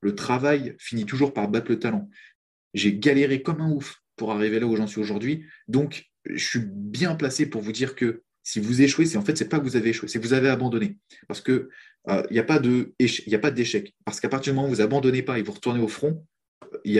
le 0.00 0.14
travail 0.14 0.74
finit 0.78 1.06
toujours 1.06 1.32
par 1.32 1.48
battre 1.48 1.70
le 1.70 1.78
talent. 1.78 2.08
J'ai 2.74 2.96
galéré 2.96 3.42
comme 3.42 3.60
un 3.60 3.70
ouf 3.70 4.02
pour 4.16 4.32
arriver 4.32 4.60
là 4.60 4.66
où 4.66 4.76
j'en 4.76 4.86
suis 4.86 5.00
aujourd'hui. 5.00 5.46
Donc, 5.68 6.10
je 6.24 6.44
suis 6.44 6.62
bien 6.64 7.14
placé 7.14 7.46
pour 7.46 7.62
vous 7.62 7.72
dire 7.72 7.94
que 7.94 8.22
si 8.42 8.60
vous 8.60 8.82
échouez, 8.82 9.06
c'est 9.06 9.18
en 9.18 9.22
fait, 9.22 9.36
c'est 9.36 9.48
pas 9.48 9.58
que 9.58 9.64
vous 9.64 9.76
avez 9.76 9.90
échoué, 9.90 10.08
c'est 10.08 10.18
que 10.18 10.26
vous 10.26 10.32
avez 10.32 10.48
abandonné. 10.48 10.98
Parce 11.28 11.40
qu'il 11.40 11.68
euh, 12.08 12.22
n'y 12.30 12.38
a 12.38 12.42
pas 12.44 12.58
d'échec. 12.58 13.94
Parce 14.04 14.20
qu'à 14.20 14.28
partir 14.28 14.52
du 14.52 14.56
moment 14.56 14.68
où 14.68 14.70
vous 14.70 14.80
abandonnez 14.80 15.22
pas 15.22 15.38
et 15.38 15.42
vous 15.42 15.52
retournez 15.52 15.80
au 15.80 15.88
front, 15.88 16.24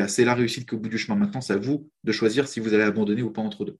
c'est 0.09 0.25
la 0.25 0.35
réussite 0.35 0.69
qu'au 0.69 0.79
bout 0.79 0.89
du 0.89 0.99
chemin. 0.99 1.19
Maintenant, 1.19 1.41
c'est 1.41 1.55
à 1.55 1.57
vous 1.57 1.89
de 2.05 2.13
choisir 2.13 2.49
si 2.49 2.61
vous 2.61 2.75
allez 2.75 2.85
abandonner 2.85 3.23
ou 3.23 3.31
pas 3.31 3.43
entre 3.43 3.65
deux. 3.65 3.79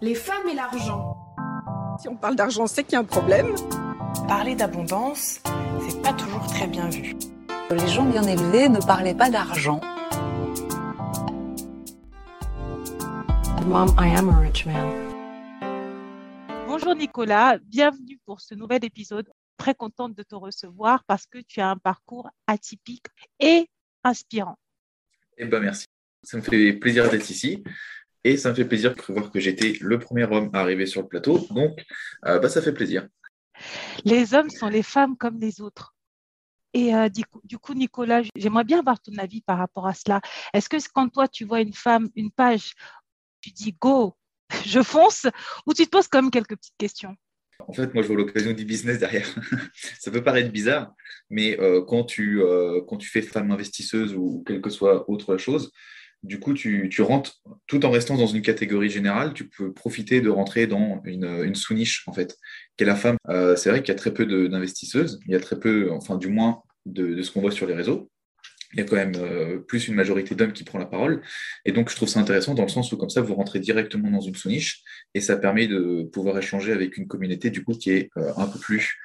Les 0.00 0.14
femmes 0.14 0.48
et 0.50 0.54
l'argent. 0.54 1.16
Si 2.00 2.08
on 2.08 2.16
parle 2.16 2.36
d'argent, 2.36 2.66
c'est 2.66 2.84
qu'il 2.84 2.92
y 2.92 2.96
a 2.96 3.00
un 3.00 3.04
problème. 3.04 3.54
Parler 4.28 4.54
d'abondance, 4.54 5.40
c'est 5.88 6.00
pas 6.02 6.12
toujours 6.12 6.46
très 6.46 6.66
bien 6.66 6.88
vu. 6.88 7.14
Les 7.70 7.86
gens 7.86 8.06
bien 8.06 8.22
élevés 8.22 8.70
ne 8.70 8.80
parlaient 8.80 9.14
pas 9.14 9.28
d'argent. 9.28 9.82
Mom, 13.66 13.94
I 13.98 14.16
am 14.16 14.30
a 14.30 14.40
rich 14.40 14.64
man. 14.64 14.88
Bonjour 16.66 16.94
Nicolas, 16.94 17.58
bienvenue 17.58 18.18
pour 18.24 18.40
ce 18.40 18.54
nouvel 18.54 18.86
épisode. 18.86 19.30
Très 19.58 19.74
contente 19.74 20.14
de 20.14 20.22
te 20.22 20.34
recevoir 20.34 21.04
parce 21.04 21.26
que 21.26 21.40
tu 21.46 21.60
as 21.60 21.68
un 21.68 21.76
parcours 21.76 22.30
atypique 22.46 23.08
et 23.38 23.68
inspirant. 24.02 24.56
Eh 25.36 25.44
ben 25.44 25.60
merci. 25.60 25.84
Ça 26.22 26.38
me 26.38 26.42
fait 26.42 26.72
plaisir 26.72 27.10
d'être 27.10 27.28
ici. 27.28 27.62
Et 28.24 28.38
ça 28.38 28.48
me 28.48 28.54
fait 28.54 28.64
plaisir 28.64 28.94
de 28.94 29.12
voir 29.12 29.30
que 29.30 29.40
j'étais 29.40 29.74
le 29.82 29.98
premier 29.98 30.24
homme 30.24 30.48
à 30.54 30.60
arriver 30.60 30.86
sur 30.86 31.02
le 31.02 31.08
plateau. 31.08 31.46
Donc, 31.50 31.84
euh, 32.24 32.38
bah, 32.38 32.48
ça 32.48 32.62
fait 32.62 32.72
plaisir. 32.72 33.06
Les 34.06 34.32
hommes 34.32 34.48
sont 34.48 34.68
les 34.68 34.82
femmes 34.82 35.18
comme 35.18 35.38
les 35.38 35.60
autres. 35.60 35.94
Et 36.74 36.94
euh, 36.94 37.08
du, 37.08 37.58
coup, 37.58 37.74
Nicolas, 37.74 38.22
j'aimerais 38.36 38.64
bien 38.64 38.80
avoir 38.80 39.00
ton 39.00 39.16
avis 39.18 39.40
par 39.40 39.58
rapport 39.58 39.86
à 39.86 39.94
cela. 39.94 40.20
Est-ce 40.52 40.68
que 40.68 40.76
quand 40.92 41.08
toi, 41.08 41.28
tu 41.28 41.44
vois 41.44 41.60
une 41.60 41.72
femme, 41.72 42.08
une 42.14 42.30
page, 42.30 42.72
tu 43.40 43.50
dis 43.50 43.76
go, 43.80 44.16
je 44.66 44.82
fonce, 44.82 45.26
ou 45.66 45.74
tu 45.74 45.84
te 45.84 45.90
poses 45.90 46.08
quand 46.08 46.22
même 46.22 46.30
quelques 46.30 46.56
petites 46.56 46.76
questions? 46.78 47.16
En 47.66 47.72
fait, 47.72 47.92
moi, 47.92 48.02
je 48.02 48.08
vois 48.08 48.16
l'occasion 48.16 48.52
du 48.52 48.64
business 48.64 48.98
derrière. 48.98 49.26
ça 49.98 50.10
peut 50.10 50.22
paraître 50.22 50.52
bizarre, 50.52 50.94
mais 51.28 51.58
euh, 51.58 51.82
quand, 51.84 52.04
tu, 52.04 52.40
quand 52.86 52.96
tu 52.96 53.08
fais 53.08 53.22
femme 53.22 53.50
investisseuse 53.50 54.14
ou 54.14 54.44
quelle 54.46 54.60
que 54.60 54.70
soit 54.70 55.10
autre 55.10 55.36
chose, 55.38 55.72
du 56.22 56.40
coup, 56.40 56.54
tu, 56.54 56.90
rentres, 57.00 57.40
tout 57.66 57.84
en 57.86 57.90
restant 57.90 58.16
dans 58.16 58.26
une 58.26 58.42
catégorie 58.42 58.90
générale, 58.90 59.34
tu 59.34 59.48
peux 59.48 59.72
profiter 59.72 60.20
de 60.20 60.28
rentrer 60.28 60.66
dans 60.66 61.00
une, 61.04 61.54
sous-niche, 61.54 62.04
en 62.06 62.12
fait, 62.12 62.36
qu'est 62.76 62.84
la 62.84 62.96
femme. 62.96 63.16
Euh, 63.28 63.56
c'est 63.56 63.70
vrai 63.70 63.82
qu'il 63.82 63.88
y 63.88 63.96
a 63.96 63.98
très 63.98 64.12
peu 64.12 64.26
d'investisseuses, 64.48 65.20
il 65.26 65.32
y 65.32 65.36
a 65.36 65.40
très 65.40 65.58
peu, 65.58 65.90
enfin, 65.92 66.16
du 66.16 66.28
moins, 66.28 66.62
de 66.86 67.22
ce 67.22 67.30
qu'on 67.30 67.40
voit 67.40 67.50
sur 67.50 67.66
les 67.66 67.74
réseaux 67.74 68.10
il 68.74 68.80
y 68.80 68.82
a 68.82 68.84
quand 68.84 68.96
même 68.96 69.14
euh, 69.16 69.58
plus 69.58 69.88
une 69.88 69.94
majorité 69.94 70.34
d'hommes 70.34 70.52
qui 70.52 70.62
prend 70.62 70.78
la 70.78 70.84
parole. 70.84 71.22
Et 71.64 71.72
donc, 71.72 71.88
je 71.88 71.96
trouve 71.96 72.08
ça 72.08 72.20
intéressant 72.20 72.54
dans 72.54 72.64
le 72.64 72.68
sens 72.68 72.92
où, 72.92 72.98
comme 72.98 73.08
ça, 73.08 73.22
vous 73.22 73.34
rentrez 73.34 73.60
directement 73.60 74.10
dans 74.10 74.20
une 74.20 74.34
sous-niche 74.34 74.82
et 75.14 75.20
ça 75.20 75.36
permet 75.36 75.66
de 75.66 76.02
pouvoir 76.12 76.36
échanger 76.36 76.72
avec 76.72 76.98
une 76.98 77.06
communauté, 77.06 77.48
du 77.48 77.64
coup, 77.64 77.72
qui 77.72 77.92
est 77.92 78.10
euh, 78.18 78.30
un 78.36 78.46
peu 78.46 78.58
plus, 78.58 78.98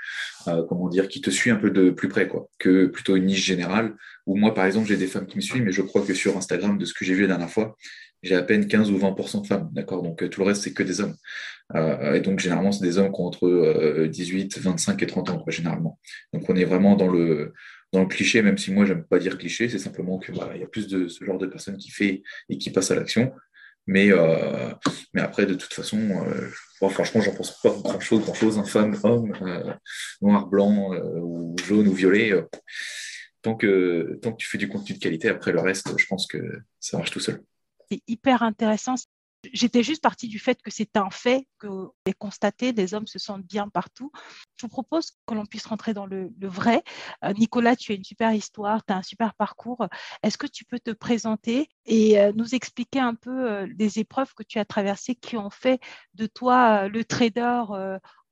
euh, 0.48 0.64
comment 0.68 0.90
dire, 0.90 1.08
qui 1.08 1.22
te 1.22 1.30
suit 1.30 1.50
un 1.50 1.56
peu 1.56 1.72
de 1.72 1.92
plus 1.92 2.10
près, 2.10 2.28
quoi, 2.28 2.50
que 2.60 2.88
plutôt 2.88 3.16
une 3.16 3.26
niche 3.26 3.46
générale 3.46 3.96
où 4.26 4.36
moi, 4.36 4.54
par 4.54 4.66
exemple, 4.66 4.88
j'ai 4.88 4.98
des 4.98 5.08
femmes 5.08 5.28
qui 5.28 5.38
me 5.38 5.42
suivent, 5.42 5.64
mais 5.64 5.72
je 5.72 5.82
crois 5.82 6.06
que 6.06 6.14
sur 6.14 6.36
Instagram, 6.36 6.78
de 6.78 6.86
ce 6.86 6.94
que 6.94 7.06
j'ai 7.06 7.14
vu 7.14 7.22
la 7.22 7.28
dernière 7.30 7.50
fois, 7.50 7.78
j'ai 8.22 8.36
à 8.36 8.44
peine 8.44 8.68
15 8.68 8.92
ou 8.92 8.98
20% 8.98 9.42
de 9.42 9.48
femmes, 9.48 9.70
d'accord? 9.74 10.02
Donc, 10.02 10.30
tout 10.30 10.42
le 10.42 10.48
reste, 10.48 10.64
c'est 10.64 10.74
que 10.74 10.84
des 10.84 11.02
hommes. 11.02 11.16
et 11.76 12.22
donc, 12.22 12.40
généralement, 12.40 12.72
c'est 12.72 12.86
des 12.86 12.98
hommes 12.98 13.12
qui 13.12 13.20
ont 13.20 13.26
entre 13.26 14.08
18, 14.08 14.60
25 14.60 15.04
et 15.04 15.08
30 15.08 15.30
ans, 15.30 15.40
quoi, 15.40 15.52
généralement. 15.52 16.00
Donc, 16.32 16.50
on 16.50 16.56
est 16.56 16.64
vraiment 16.64 16.96
dans 16.96 17.10
le 17.10 17.54
dans 17.94 18.02
le 18.02 18.08
cliché, 18.08 18.42
même 18.42 18.58
si 18.58 18.72
moi 18.72 18.86
j'aime 18.86 19.06
pas 19.06 19.20
dire 19.20 19.38
cliché, 19.38 19.70
c'est 19.70 19.80
simplement 19.80 20.18
que 20.18 20.32
il 20.32 20.60
y 20.60 20.64
a 20.64 20.68
plus 20.68 20.88
de 20.88 21.08
ce 21.08 21.24
genre 21.24 21.38
de 21.38 21.46
personnes 21.46 21.78
qui 21.78 21.92
fait 21.92 22.24
et 22.50 22.58
qui 22.58 22.72
passent 22.72 22.92
à 22.92 22.96
l'action. 22.96 23.32
Mais, 23.86 24.12
euh, 24.12 24.72
après, 25.16 25.46
de 25.46 25.54
toute 25.54 25.74
façon, 25.74 25.98
euh, 26.00 26.90
franchement, 26.90 27.22
j'en 27.22 27.36
pense 27.36 27.62
pas 27.62 27.70
grand 27.70 28.00
chose, 28.00 28.22
grand 28.22 28.34
chose. 28.34 28.58
Un 28.58 28.64
femme, 28.64 28.98
homme, 29.04 29.34
euh, 29.42 29.74
noir, 30.22 30.48
blanc, 30.48 30.96
ou 31.22 31.56
jaune 31.66 31.88
ou 31.88 31.94
violet. 31.94 32.34
tant, 33.42 33.56
que, 33.56 34.20
tant 34.22 34.32
que 34.32 34.38
tu 34.38 34.48
fais 34.48 34.58
du 34.58 34.70
contenu 34.70 34.96
de 34.96 35.00
qualité, 35.00 35.30
après 35.30 35.52
le 35.52 35.60
reste, 35.60 35.94
je 35.98 36.06
pense 36.08 36.28
que 36.28 36.38
ça 36.80 36.98
marche 36.98 37.12
tout 37.12 37.20
seul. 37.20 37.44
C'est 37.92 38.02
hyper 38.08 38.42
intéressant. 38.42 38.96
J'étais 39.52 39.84
juste 39.84 40.02
partie 40.02 40.28
du 40.28 40.40
fait 40.40 40.62
que 40.62 40.72
c'est 40.72 40.96
un 40.96 41.10
fait 41.10 41.48
que 41.60 41.90
les 42.06 42.14
constaté, 42.14 42.72
les 42.72 42.94
hommes 42.94 43.08
se 43.08 43.20
sentent 43.20 43.46
bien 43.46 43.68
partout. 43.68 44.12
Je 44.58 44.66
vous 44.66 44.70
propose 44.70 45.12
que 45.28 45.34
l'on 45.34 45.46
puisse 45.46 45.66
rentrer 45.66 45.94
dans 45.94 46.06
le, 46.06 46.32
vrai. 46.42 46.84
Euh, 47.24 47.34
Nicolas, 47.34 47.76
tu 47.76 47.92
as 47.92 47.96
une 47.96 48.04
super 48.04 48.34
histoire, 48.34 48.86
tu 48.86 48.94
as 48.94 48.98
un 48.98 49.02
super 49.02 49.34
parcours. 49.34 49.88
Est-ce 50.22 50.38
que 50.38 50.48
tu 50.48 50.64
peux 50.64 50.80
te 50.80 50.92
présenter 50.92 51.70
et 51.86 52.20
euh, 52.20 52.32
nous 52.34 52.56
expliquer 52.56 53.00
un 53.00 53.16
peu 53.16 53.52
euh, 53.52 53.68
les 53.78 54.00
épreuves 54.00 54.34
que 54.34 54.44
tu 54.44 54.60
as 54.60 54.66
traversées 54.66 55.16
qui 55.16 55.36
ont 55.36 55.50
fait 55.50 55.80
de 56.14 56.26
toi 56.26 56.88
le 56.88 57.04
trader 57.04 57.64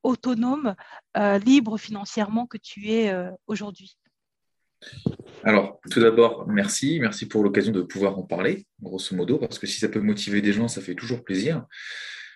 autonome, 0.03 0.75
libre 1.15 1.77
financièrement 1.77 2.47
que 2.47 2.57
tu 2.57 2.89
es 2.89 3.13
aujourd'hui? 3.47 3.97
Alors, 5.43 5.79
tout 5.89 5.99
d'abord, 5.99 6.47
merci. 6.47 6.99
Merci 6.99 7.27
pour 7.27 7.43
l'occasion 7.43 7.71
de 7.71 7.81
pouvoir 7.81 8.17
en 8.19 8.23
parler, 8.23 8.67
grosso 8.81 9.15
modo, 9.15 9.37
parce 9.37 9.57
que 9.57 9.67
si 9.67 9.79
ça 9.79 9.89
peut 9.89 9.99
motiver 9.99 10.41
des 10.41 10.53
gens, 10.53 10.67
ça 10.67 10.81
fait 10.81 10.95
toujours 10.95 11.23
plaisir. 11.23 11.65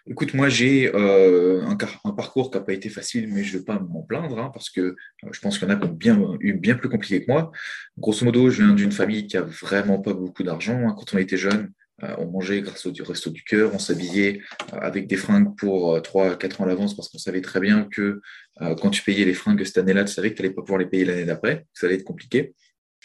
Écoute, 0.08 0.36
moi, 0.36 0.50
j'ai 0.50 0.94
euh, 0.94 1.66
un, 1.66 2.12
parcours 2.12 2.52
qui 2.52 2.58
n'a 2.58 2.64
pas 2.64 2.74
été 2.74 2.90
facile, 2.90 3.28
mais 3.32 3.44
je 3.44 3.54
ne 3.54 3.60
vais 3.60 3.66
pas 3.66 3.80
m'en 3.80 4.04
plaindre, 4.04 4.38
hein, 4.40 4.52
parce 4.54 4.70
que 4.70 4.82
euh, 4.82 4.96
je 5.32 5.40
pense 5.40 5.58
qu'il 5.58 5.68
y 5.68 5.72
en 5.72 5.76
a 5.76 5.80
qui 5.80 5.88
ont 5.88 5.94
bien, 5.94 6.20
eu 6.40 6.54
bien 6.54 6.76
plus 6.76 6.90
compliqué 6.90 7.26
que 7.26 7.32
moi. 7.32 7.52
Grosso 7.98 8.24
modo, 8.24 8.50
je 8.50 8.64
viens 8.64 8.74
d'une 8.74 8.92
famille 8.92 9.26
qui 9.26 9.38
a 9.38 9.42
vraiment 9.42 10.00
pas 10.00 10.14
beaucoup 10.14 10.44
d'argent. 10.44 10.78
Hein. 10.78 10.96
Quand 10.98 11.16
on 11.16 11.18
était 11.18 11.38
jeune, 11.38 11.72
on 12.02 12.26
mangeait 12.26 12.62
grâce 12.62 12.86
au 12.86 12.92
resto 13.04 13.30
du 13.30 13.44
cœur, 13.44 13.74
on 13.74 13.80
s'habillait 13.80 14.42
avec 14.74 15.08
des 15.08 15.16
fringues 15.16 15.56
pour 15.56 15.98
3-4 15.98 16.62
ans 16.62 16.66
à 16.66 16.68
l'avance, 16.68 16.96
parce 16.96 17.08
qu'on 17.08 17.18
savait 17.18 17.42
très 17.42 17.60
bien 17.62 17.88
que 17.90 18.22
quand 18.60 18.90
tu 18.90 19.02
payais 19.02 19.24
les 19.24 19.34
fringues 19.34 19.64
cette 19.64 19.78
année-là, 19.78 20.04
tu 20.04 20.14
savais 20.14 20.32
que 20.32 20.36
tu 20.36 20.42
n'allais 20.42 20.54
pas 20.54 20.62
pouvoir 20.62 20.80
les 20.80 20.88
payer 20.88 21.06
l'année 21.06 21.26
d'après, 21.26 21.60
que 21.60 21.80
ça 21.80 21.86
allait 21.86 21.96
être 21.96 22.04
compliqué 22.04 22.54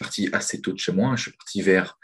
parti 0.00 0.28
assez 0.32 0.60
tôt 0.60 0.72
de 0.72 0.78
chez 0.78 0.92
moi. 0.92 1.14
Je 1.14 1.22
suis 1.22 1.32
parti 1.32 1.62
vers, 1.62 1.98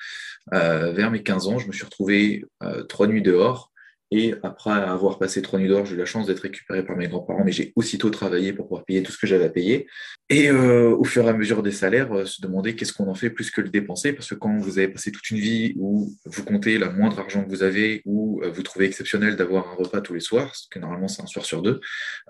euh, 0.53 0.93
vers 0.93 1.11
mes 1.11 1.23
15 1.23 1.49
ans. 1.49 1.59
Je 1.59 1.67
me 1.67 1.73
suis 1.73 1.85
retrouvé 1.85 2.45
euh, 2.63 2.85
trois 2.85 3.09
nuits 3.09 3.23
dehors. 3.23 3.73
Et 4.12 4.34
après 4.44 4.71
avoir 4.71 5.19
passé 5.19 5.43
trois 5.43 5.59
nuits 5.59 5.69
dehors, 5.69 5.84
j'ai 5.84 5.94
eu 5.94 5.99
la 5.99 6.05
chance 6.05 6.27
d'être 6.27 6.41
récupéré 6.41 6.84
par 6.84 6.97
mes 6.97 7.09
grands-parents, 7.09 7.43
mais 7.44 7.50
j'ai 7.50 7.72
aussitôt 7.75 8.09
travaillé 8.11 8.53
pour 8.53 8.69
pouvoir 8.69 8.84
payer 8.84 9.03
tout 9.03 9.11
ce 9.11 9.19
que 9.19 9.27
j'avais 9.27 9.47
à 9.47 9.49
payer. 9.49 9.89
Et 10.28 10.49
euh, 10.49 10.91
au 10.91 11.03
fur 11.03 11.25
et 11.25 11.28
à 11.28 11.33
mesure 11.33 11.62
des 11.62 11.72
salaires, 11.72 12.27
se 12.27 12.41
demander 12.41 12.77
qu'est-ce 12.77 12.93
qu'on 12.93 13.09
en 13.09 13.15
fait 13.15 13.31
plus 13.31 13.50
que 13.50 13.61
le 13.61 13.69
dépenser, 13.69 14.12
parce 14.12 14.28
que 14.28 14.37
quand 14.37 14.56
vous 14.59 14.78
avez 14.78 14.89
passé 14.89 15.11
toute 15.11 15.28
une 15.31 15.39
vie 15.39 15.75
où 15.77 16.12
vous 16.25 16.44
comptez 16.44 16.78
la 16.78 16.91
moindre 16.91 17.19
argent 17.19 17.44
que 17.44 17.50
vous 17.50 17.62
avez, 17.65 18.03
ou 18.05 18.41
vous 18.44 18.62
trouvez 18.62 18.87
exceptionnel 18.87 19.34
d'avoir 19.34 19.69
un 19.69 19.75
repas 19.75 20.00
tous 20.00 20.15
les 20.15 20.21
soirs, 20.21 20.55
ce 20.55 20.69
que 20.71 20.78
normalement 20.78 21.09
c'est 21.09 21.23
un 21.23 21.27
soir 21.27 21.44
sur 21.44 21.62
deux, 21.62 21.81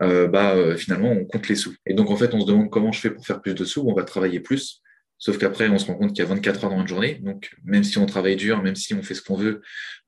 bah 0.01 0.77
finalement 0.77 1.11
on 1.11 1.25
compte 1.25 1.49
les 1.49 1.57
sous. 1.57 1.75
Et 1.87 1.95
donc 1.95 2.11
en 2.11 2.17
fait 2.17 2.33
on 2.35 2.41
se 2.41 2.47
demande 2.47 2.71
comment 2.71 2.93
je 2.93 3.01
fais 3.01 3.11
pour 3.11 3.27
faire 3.27 3.41
plus 3.41 3.55
de 3.55 3.65
sous, 3.65 3.83
on 3.83 3.95
va 3.95 4.05
travailler 4.05 4.41
plus, 4.41 4.83
Sauf 5.19 5.39
qu'après, 5.39 5.69
on 5.69 5.79
se 5.79 5.87
rend 5.87 5.95
compte 5.95 6.11
qu'il 6.11 6.23
y 6.23 6.27
a 6.27 6.29
24 6.29 6.65
heures 6.65 6.71
dans 6.71 6.81
une 6.81 6.89
journée. 6.89 7.15
Donc, 7.23 7.55
même 7.65 7.85
si 7.85 7.99
on 7.99 8.07
travaille 8.07 8.37
dur, 8.37 8.63
même 8.63 8.77
si 8.77 8.95
on 8.95 9.03
fait 9.03 9.15
ce 9.15 9.23
qu'on 9.23 9.37
veut, 9.37 9.63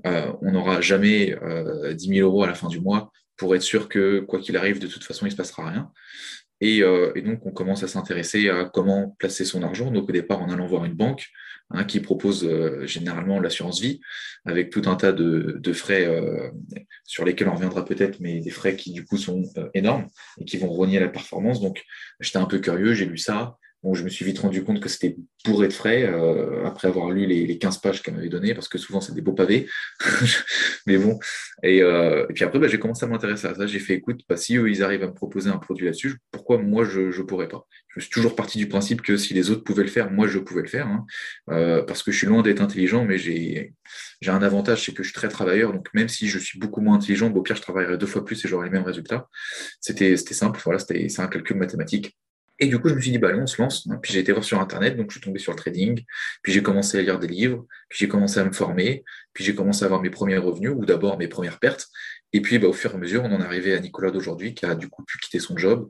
euh, 0.07 0.33
on 0.43 0.53
n'aura 0.53 0.81
jamais 0.81 1.37
euh, 1.43 1.95
10 1.95 2.09
000 2.09 2.29
euros 2.29 2.45
à 2.45 2.47
la 2.47 2.55
fin 2.55 2.69
du 2.69 2.81
mois 2.81 3.11
pour 3.37 3.55
être 3.55 3.63
sûr 3.63 3.89
que, 3.89 4.21
quoi 4.21 4.41
qu'il 4.41 4.57
arrive, 4.57 4.81
de 4.81 4.87
toute 4.87 5.05
façon, 5.05 5.25
il 5.25 5.29
ne 5.29 5.33
se 5.33 5.37
passera 5.37 5.71
rien. 5.71 5.91
Et, 6.61 6.83
euh, 6.83 7.13
et, 7.15 7.23
donc, 7.23 7.47
on 7.47 7.53
commence 7.53 7.83
à 7.83 7.89
s'intéresser 7.89 8.49
à 8.49 8.65
comment 8.65 9.15
placer 9.19 9.45
son 9.45 9.63
argent. 9.63 9.91
Donc, 9.91 10.09
au 10.09 10.13
départ, 10.13 10.43
en 10.43 10.51
allant 10.51 10.67
voir 10.67 10.85
une 10.85 10.95
banque 10.95 11.29
hein, 11.71 11.85
qui 11.85 12.01
propose 12.01 12.45
euh, 12.45 12.85
généralement 12.87 13.39
l'assurance 13.39 13.81
vie, 13.81 14.01
avec 14.45 14.71
tout 14.71 14.83
un 14.87 14.97
tas 14.97 15.13
de, 15.13 15.73
frais 15.73 16.05
euh, 16.07 16.51
sur 17.05 17.25
lesquels 17.25 17.49
on 17.49 17.55
reviendra 17.55 17.85
peut-être, 17.85 18.19
mais 18.21 18.41
des 18.41 18.51
frais 18.51 18.75
qui, 18.75 18.93
du 18.93 19.05
coup, 19.05 19.19
sont 19.19 19.43
énormes 19.75 20.09
et 20.41 20.45
qui 20.45 20.57
vont 20.57 20.69
rogner 20.69 20.99
la 20.99 21.09
performance. 21.09 21.61
Donc, 21.61 21.85
j'étais 22.19 22.39
un 22.39 22.47
peu 22.47 22.59
curieux, 22.59 22.95
j'ai 22.95 23.07
lu 23.07 23.19
ça. 23.19 23.57
Bon, 23.85 23.95
je 23.95 24.03
me 24.03 24.09
suis 24.09 24.25
vite 24.25 24.41
rendu 24.41 24.65
compte 24.65 24.81
que 24.81 24.89
c'était 24.89 25.17
bourré 25.45 25.69
de 25.69 25.73
frais 25.73 26.03
euh, 26.05 26.67
après 26.67 26.89
avoir 26.89 27.11
lu 27.11 27.27
les, 27.27 27.47
les 27.47 27.59
15 27.59 27.79
pages 27.79 28.03
qu'elle 28.03 28.15
m'avait 28.15 28.29
données, 28.29 28.53
parce 28.53 28.67
que 28.67 28.77
souvent 28.77 29.01
c'est 29.01 29.15
des 29.15 29.21
beaux 29.21 29.35
pavés. 29.35 29.69
Mais 30.87 30.99
bon. 30.99 31.21
Et, 31.63 31.81
euh, 31.83 32.27
et 32.29 32.33
puis 32.33 32.43
après, 32.43 32.59
bah, 32.59 32.67
j'ai 32.67 32.81
commencé 32.81 33.05
à 33.05 33.09
m'intéresser 33.09 33.47
à 33.47 33.55
ça. 33.55 33.67
J'ai 33.69 33.79
fait 33.79 33.95
écoute, 33.95 34.23
bah, 34.29 34.37
si 34.37 34.57
eux 34.57 34.69
ils 34.69 34.83
arrivent 34.83 35.05
à 35.05 35.07
me 35.07 35.15
proposer 35.15 35.51
un 35.51 35.59
produit 35.59 35.87
là-dessus, 35.87 36.17
pourquoi 36.33 36.59
moi 36.59 36.85
je 36.85 37.17
ne 37.17 37.23
pourrais 37.23 37.47
pas? 37.47 37.67
Je 37.89 38.01
suis 38.01 38.11
toujours 38.11 38.35
parti 38.35 38.59
du 38.59 38.67
principe 38.67 39.01
que 39.01 39.17
si 39.17 39.33
les 39.33 39.51
autres 39.51 39.63
pouvaient 39.63 39.85
le 39.85 39.89
faire, 39.91 40.11
moi 40.11 40.27
je 40.27 40.41
pouvais 40.41 40.63
le 40.63 40.69
faire. 40.69 40.89
Hein. 40.89 41.07
Euh, 41.51 41.83
parce 41.85 42.03
que 42.03 42.11
je 42.11 42.19
suis 42.19 42.27
loin 42.27 42.43
d'être 42.43 42.61
intelligent, 42.61 43.05
mais 43.05 43.17
j'ai 43.19 43.75
un 44.27 44.43
avantage, 44.43 44.85
c'est 44.87 44.93
que 44.93 45.05
je 45.05 45.09
suis 45.09 45.15
très 45.15 45.29
travailleur. 45.29 45.73
Donc 45.73 45.89
même 45.95 46.09
si 46.09 46.27
je 46.27 46.41
suis 46.41 46.59
beaucoup 46.59 46.81
moins 46.81 46.97
intelligent, 46.97 47.31
au 47.31 47.43
pire, 47.43 47.55
je 47.55 47.63
travaillerais 47.63 47.97
deux 47.97 48.07
fois 48.07 48.25
plus 48.25 48.45
et 48.45 48.49
j'aurais 48.49 48.67
les 48.67 48.73
mêmes 48.73 48.83
résultats. 48.83 49.29
C'était 49.81 50.17
simple, 50.17 50.61
voilà, 50.65 50.81
c'est 50.81 51.21
un 51.21 51.29
calcul 51.29 51.57
mathématique. 51.57 52.17
Et 52.61 52.67
du 52.67 52.79
coup, 52.79 52.89
je 52.89 52.95
me 52.95 53.01
suis 53.01 53.13
dit, 53.13 53.19
bah, 53.19 53.29
allez, 53.29 53.41
on 53.41 53.47
se 53.47 53.61
lance. 53.61 53.89
Puis 54.03 54.13
j'ai 54.13 54.21
été 54.21 54.33
voir 54.33 54.45
sur 54.45 54.61
Internet, 54.61 54.97
donc 54.97 55.11
je 55.11 55.19
suis 55.19 55.21
tombé 55.21 55.39
sur 55.39 55.53
le 55.53 55.59
trading. 55.59 56.05
Puis 56.43 56.53
j'ai 56.53 56.63
commencé 56.63 56.99
à 56.99 57.03
lire 57.03 57.19
des 57.19 57.29
livres. 57.29 57.67
Puis 57.89 58.01
j'ai 58.01 58.09
commencé 58.09 58.41
à 58.41 58.45
me 58.45 58.53
former. 58.53 59.05
Puis 59.33 59.45
j'ai 59.45 59.55
commencé 59.55 59.85
à 59.85 59.87
avoir 59.87 60.03
mes 60.03 60.11
premiers 60.11 60.39
revenus, 60.39 60.73
ou 60.75 60.85
d'abord 60.85 61.19
mes 61.19 61.29
premières 61.29 61.61
pertes. 61.61 61.89
Et 62.33 62.41
puis, 62.41 62.59
bah, 62.59 62.69
au 62.69 62.73
fur 62.73 62.93
et 62.93 62.95
à 62.95 62.99
mesure, 62.99 63.25
on 63.25 63.33
en 63.33 63.41
est 63.41 63.45
arrivé 63.45 63.75
à 63.75 63.81
Nicolas 63.81 64.11
d'aujourd'hui, 64.11 64.55
qui 64.55 64.67
a 64.67 64.75
du 64.75 64.89
coup 64.89 65.05
pu 65.05 65.19
quitter 65.19 65.39
son 65.39 65.57
job. 65.57 65.89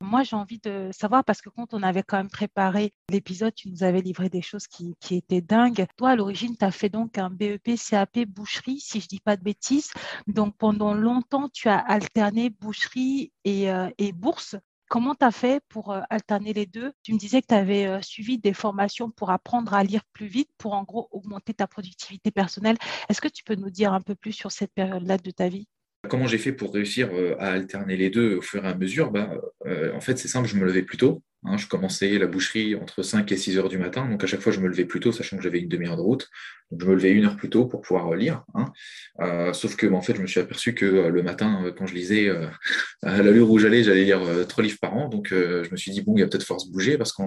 Moi, 0.00 0.22
j'ai 0.22 0.36
envie 0.36 0.60
de 0.60 0.90
savoir, 0.92 1.24
parce 1.24 1.42
que 1.42 1.50
quand 1.50 1.74
on 1.74 1.82
avait 1.82 2.04
quand 2.04 2.18
même 2.18 2.30
préparé 2.30 2.92
l'épisode, 3.10 3.52
tu 3.54 3.68
nous 3.68 3.82
avais 3.82 4.00
livré 4.00 4.28
des 4.28 4.42
choses 4.42 4.68
qui, 4.68 4.94
étaient 5.10 5.40
dingues. 5.40 5.86
Toi, 5.96 6.10
à 6.10 6.16
l'origine, 6.16 6.56
tu 6.56 6.64
as 6.64 6.70
fait 6.70 6.88
donc 6.88 7.18
un 7.18 7.30
BEP 7.30 7.76
CAP 7.76 8.20
boucherie, 8.26 8.78
si 8.78 9.00
je 9.00 9.06
ne 9.06 9.08
dis 9.08 9.20
pas 9.20 9.36
de 9.36 9.42
bêtises. 9.42 9.90
Donc, 10.28 10.56
pendant 10.56 10.94
longtemps, 10.94 11.48
tu 11.48 11.68
as 11.68 11.78
alterné 11.78 12.48
boucherie 12.50 13.32
et, 13.44 13.72
euh, 13.72 13.88
et 13.98 14.12
bourse. 14.12 14.54
Comment 14.88 15.14
tu 15.14 15.24
as 15.24 15.30
fait 15.30 15.62
pour 15.68 15.92
euh, 15.92 16.00
alterner 16.08 16.54
les 16.54 16.64
deux? 16.64 16.92
Tu 17.02 17.12
me 17.12 17.18
disais 17.18 17.42
que 17.42 17.48
tu 17.48 17.54
avais 17.54 17.86
euh, 17.86 18.00
suivi 18.00 18.38
des 18.38 18.54
formations 18.54 19.10
pour 19.10 19.30
apprendre 19.30 19.74
à 19.74 19.84
lire 19.84 20.02
plus 20.14 20.26
vite, 20.26 20.48
pour 20.56 20.72
en 20.72 20.82
gros 20.82 21.08
augmenter 21.10 21.52
ta 21.52 21.66
productivité 21.66 22.30
personnelle. 22.30 22.76
Est-ce 23.10 23.20
que 23.20 23.28
tu 23.28 23.44
peux 23.44 23.54
nous 23.54 23.68
dire 23.70 23.92
un 23.92 24.00
peu 24.00 24.14
plus 24.14 24.32
sur 24.32 24.50
cette 24.50 24.72
période-là 24.72 25.18
de 25.18 25.30
ta 25.30 25.48
vie? 25.48 25.68
Comment 26.08 26.26
j'ai 26.26 26.38
fait 26.38 26.52
pour 26.52 26.72
réussir 26.72 27.10
euh, 27.12 27.36
à 27.38 27.48
alterner 27.48 27.96
les 27.96 28.08
deux 28.08 28.36
au 28.36 28.40
fur 28.40 28.64
et 28.64 28.68
à 28.68 28.74
mesure? 28.74 29.10
Bah, 29.10 29.30
En 29.66 30.00
fait, 30.00 30.16
c'est 30.16 30.28
simple, 30.28 30.48
je 30.48 30.56
me 30.56 30.64
levais 30.64 30.82
plus 30.82 30.96
tôt. 30.96 31.22
Hein, 31.44 31.56
je 31.56 31.68
commençais 31.68 32.18
la 32.18 32.26
boucherie 32.26 32.74
entre 32.74 33.02
5 33.02 33.30
et 33.30 33.36
6 33.36 33.58
heures 33.58 33.68
du 33.68 33.78
matin, 33.78 34.08
donc 34.08 34.22
à 34.24 34.26
chaque 34.26 34.40
fois 34.40 34.50
je 34.50 34.58
me 34.58 34.66
levais 34.66 34.84
plus 34.84 34.98
tôt, 34.98 35.12
sachant 35.12 35.36
que 35.36 35.42
j'avais 35.42 35.60
une 35.60 35.68
demi-heure 35.68 35.96
de 35.96 36.02
route. 36.02 36.28
Donc 36.70 36.82
je 36.82 36.86
me 36.86 36.94
levais 36.94 37.12
une 37.12 37.24
heure 37.24 37.36
plus 37.36 37.48
tôt 37.48 37.66
pour 37.66 37.80
pouvoir 37.80 38.12
euh, 38.12 38.16
lire. 38.16 38.44
Hein. 38.54 38.72
Euh, 39.20 39.52
sauf 39.52 39.76
que 39.76 39.86
en 39.86 40.02
fait, 40.02 40.16
je 40.16 40.20
me 40.20 40.26
suis 40.26 40.40
aperçu 40.40 40.74
que 40.74 40.84
euh, 40.84 41.08
le 41.08 41.22
matin, 41.22 41.72
quand 41.76 41.86
je 41.86 41.94
lisais, 41.94 42.28
à 43.02 43.22
l'allure 43.22 43.50
où 43.50 43.58
j'allais, 43.58 43.84
j'allais 43.84 44.04
lire 44.04 44.20
trois 44.48 44.64
livres 44.64 44.78
par 44.80 44.94
an. 44.94 45.08
Donc 45.08 45.28
je 45.30 45.70
me 45.70 45.76
suis 45.76 45.92
dit, 45.92 46.02
bon, 46.02 46.14
il 46.16 46.20
y 46.20 46.22
a 46.22 46.26
peut-être 46.26 46.44
force 46.44 46.68
bouger 46.68 46.98
parce 46.98 47.12
que 47.12 47.22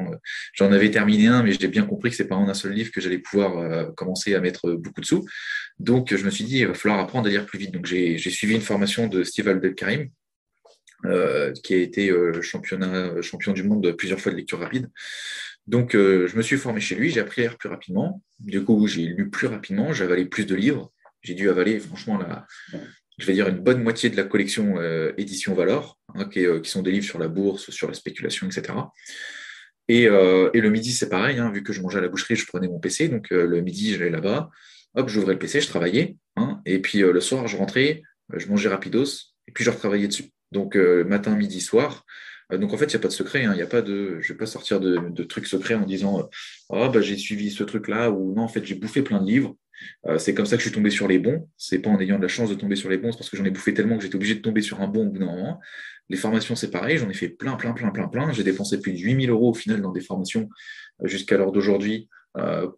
j'en 0.53 0.71
avais 0.71 0.91
terminé 0.91 1.27
un, 1.27 1.43
mais 1.43 1.53
j'ai 1.53 1.67
bien 1.67 1.83
compris 1.83 2.09
que 2.09 2.15
c'est 2.15 2.27
pas 2.27 2.35
en 2.35 2.47
un 2.49 2.53
seul 2.53 2.73
livre 2.73 2.91
que 2.91 3.01
j'allais 3.01 3.19
pouvoir 3.19 3.93
commencer 3.95 4.35
à 4.35 4.41
mettre 4.41 4.73
beaucoup 4.73 5.01
de 5.01 5.05
sous. 5.05 5.25
Donc 5.79 6.15
je 6.15 6.23
me 6.23 6.29
suis 6.29 6.43
dit, 6.43 6.59
il 6.59 6.67
va 6.67 6.73
falloir 6.73 6.99
apprendre 6.99 7.27
à 7.27 7.29
lire 7.29 7.45
plus 7.45 7.57
vite. 7.57 7.71
Donc 7.71 7.85
j'ai 7.85 8.17
suivi 8.17 8.53
une 8.53 8.61
formation 8.61 9.07
de 9.07 9.23
Steve 9.23 9.47
Abdelkarim, 9.47 10.09
euh, 11.05 11.51
qui 11.63 11.73
a 11.73 11.77
été 11.77 12.11
euh, 12.11 12.41
championnat, 12.43 13.21
champion 13.21 13.53
du 13.53 13.63
monde 13.63 13.81
de 13.83 13.91
plusieurs 13.91 14.19
fois 14.19 14.31
de 14.31 14.37
lecture 14.37 14.59
rapide. 14.59 14.87
Donc, 15.65 15.95
euh, 15.95 16.27
je 16.27 16.37
me 16.37 16.43
suis 16.43 16.57
formé 16.57 16.79
chez 16.79 16.93
lui, 16.93 17.09
j'ai 17.09 17.19
appris 17.19 17.41
à 17.41 17.45
lire 17.45 17.57
plus 17.57 17.69
rapidement. 17.69 18.21
Du 18.39 18.63
coup, 18.63 18.85
j'ai 18.85 19.05
lu 19.05 19.29
plus 19.29 19.47
rapidement, 19.47 19.93
j'ai 19.93 20.03
avalé 20.03 20.25
plus 20.25 20.45
de 20.45 20.53
livres. 20.53 20.91
J'ai 21.23 21.33
dû 21.33 21.49
avaler, 21.49 21.79
franchement, 21.79 22.19
je 23.17 23.25
vais 23.25 23.33
dire 23.33 23.47
une 23.47 23.59
bonne 23.59 23.81
moitié 23.81 24.09
de 24.09 24.17
la 24.17 24.23
collection 24.23 24.81
édition 25.17 25.53
Valor, 25.53 25.99
hein, 26.15 26.25
qui, 26.25 26.45
sont 26.63 26.81
des 26.81 26.91
livres 26.91 27.05
sur 27.05 27.19
la 27.19 27.27
bourse, 27.27 27.69
sur 27.69 27.87
la 27.87 27.93
spéculation, 27.93 28.47
etc. 28.47 28.73
Et, 29.87 30.05
et 30.05 30.61
le 30.61 30.69
midi, 30.71 30.91
c'est 30.93 31.09
pareil, 31.09 31.37
hein, 31.37 31.51
vu 31.51 31.61
que 31.61 31.73
je 31.73 31.81
mangeais 31.81 31.99
à 31.99 32.01
la 32.01 32.07
boucherie, 32.07 32.35
je 32.35 32.47
prenais 32.47 32.67
mon 32.67 32.79
PC. 32.79 33.07
Donc, 33.07 33.29
le 33.29 33.61
midi, 33.61 33.93
j'allais 33.93 34.09
là-bas, 34.09 34.49
hop, 34.95 35.09
j'ouvrais 35.09 35.33
le 35.33 35.39
PC, 35.39 35.61
je 35.61 35.67
travaillais. 35.67 36.15
Hein, 36.37 36.59
et 36.65 36.79
puis, 36.79 36.99
le 36.99 37.21
soir, 37.21 37.47
je 37.47 37.55
rentrais, 37.55 38.01
je 38.33 38.47
mangeais 38.47 38.69
rapidos, 38.69 39.35
et 39.47 39.51
puis 39.51 39.63
je 39.63 39.69
retravaillais 39.69 40.07
dessus. 40.07 40.31
Donc, 40.51 40.75
euh, 40.75 41.03
matin, 41.03 41.35
midi, 41.35 41.61
soir. 41.61 42.05
Euh, 42.51 42.57
donc, 42.57 42.73
en 42.73 42.77
fait, 42.77 42.85
il 42.85 42.89
n'y 42.89 42.95
a 42.95 42.99
pas 42.99 43.07
de 43.07 43.13
secret. 43.13 43.45
Hein. 43.45 43.53
Il 43.55 43.61
a 43.61 43.67
pas 43.67 43.81
de, 43.81 44.19
je 44.21 44.27
ne 44.27 44.33
vais 44.33 44.37
pas 44.37 44.45
sortir 44.45 44.79
de, 44.79 45.23
trucs 45.23 45.47
secrets 45.47 45.75
en 45.75 45.85
disant 45.85 46.29
oh, 46.69 46.89
bah, 46.89 47.01
j'ai 47.01 47.17
suivi 47.17 47.51
ce 47.51 47.63
truc-là 47.63 48.11
ou 48.11 48.33
non, 48.33 48.43
en 48.43 48.47
fait, 48.47 48.65
j'ai 48.65 48.75
bouffé 48.75 49.01
plein 49.01 49.21
de 49.21 49.27
livres. 49.27 49.55
c'est 50.17 50.33
comme 50.33 50.45
ça 50.45 50.57
que 50.57 50.63
je 50.63 50.67
suis 50.67 50.75
tombé 50.75 50.89
sur 50.89 51.07
les 51.07 51.19
bons. 51.19 51.47
C'est 51.57 51.79
pas 51.79 51.89
en 51.89 51.99
ayant 51.99 52.17
de 52.17 52.23
la 52.23 52.27
chance 52.27 52.49
de 52.49 52.55
tomber 52.55 52.75
sur 52.75 52.89
les 52.89 52.97
bons, 52.97 53.11
c'est 53.11 53.17
parce 53.17 53.29
que 53.29 53.37
j'en 53.37 53.45
ai 53.45 53.51
bouffé 53.51 53.73
tellement 53.73 53.97
que 53.97 54.03
j'étais 54.03 54.15
obligé 54.15 54.35
de 54.35 54.41
tomber 54.41 54.61
sur 54.61 54.81
un 54.81 54.87
bon 54.87 55.07
au 55.07 55.09
bout 55.09 55.19
d'un 55.19 55.25
moment. 55.25 55.59
Les 56.09 56.17
formations, 56.17 56.55
c'est 56.55 56.71
pareil. 56.71 56.97
J'en 56.97 57.09
ai 57.09 57.13
fait 57.13 57.29
plein, 57.29 57.55
plein, 57.55 57.71
plein, 57.71 57.91
plein, 57.91 58.07
plein. 58.07 58.31
J'ai 58.33 58.43
dépensé 58.43 58.81
plus 58.81 58.91
de 58.91 58.97
8000 58.97 59.29
euros 59.29 59.51
au 59.51 59.53
final 59.53 59.81
dans 59.81 59.91
des 59.91 60.01
formations 60.01 60.49
jusqu'à 61.03 61.37
l'heure 61.37 61.53
d'aujourd'hui 61.53 62.09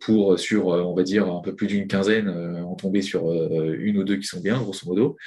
pour, 0.02 0.38
sur, 0.40 0.68
on 0.68 0.96
va 0.96 1.04
dire, 1.04 1.28
un 1.28 1.42
peu 1.42 1.56
plus 1.56 1.68
d'une 1.68 1.88
quinzaine, 1.88 2.30
en 2.30 2.76
tomber 2.76 3.02
sur 3.02 3.32
une 3.32 3.98
ou 3.98 4.04
deux 4.04 4.18
qui 4.18 4.28
sont 4.28 4.40
bien, 4.40 4.60
grosso 4.60 4.88
modo 4.88 5.18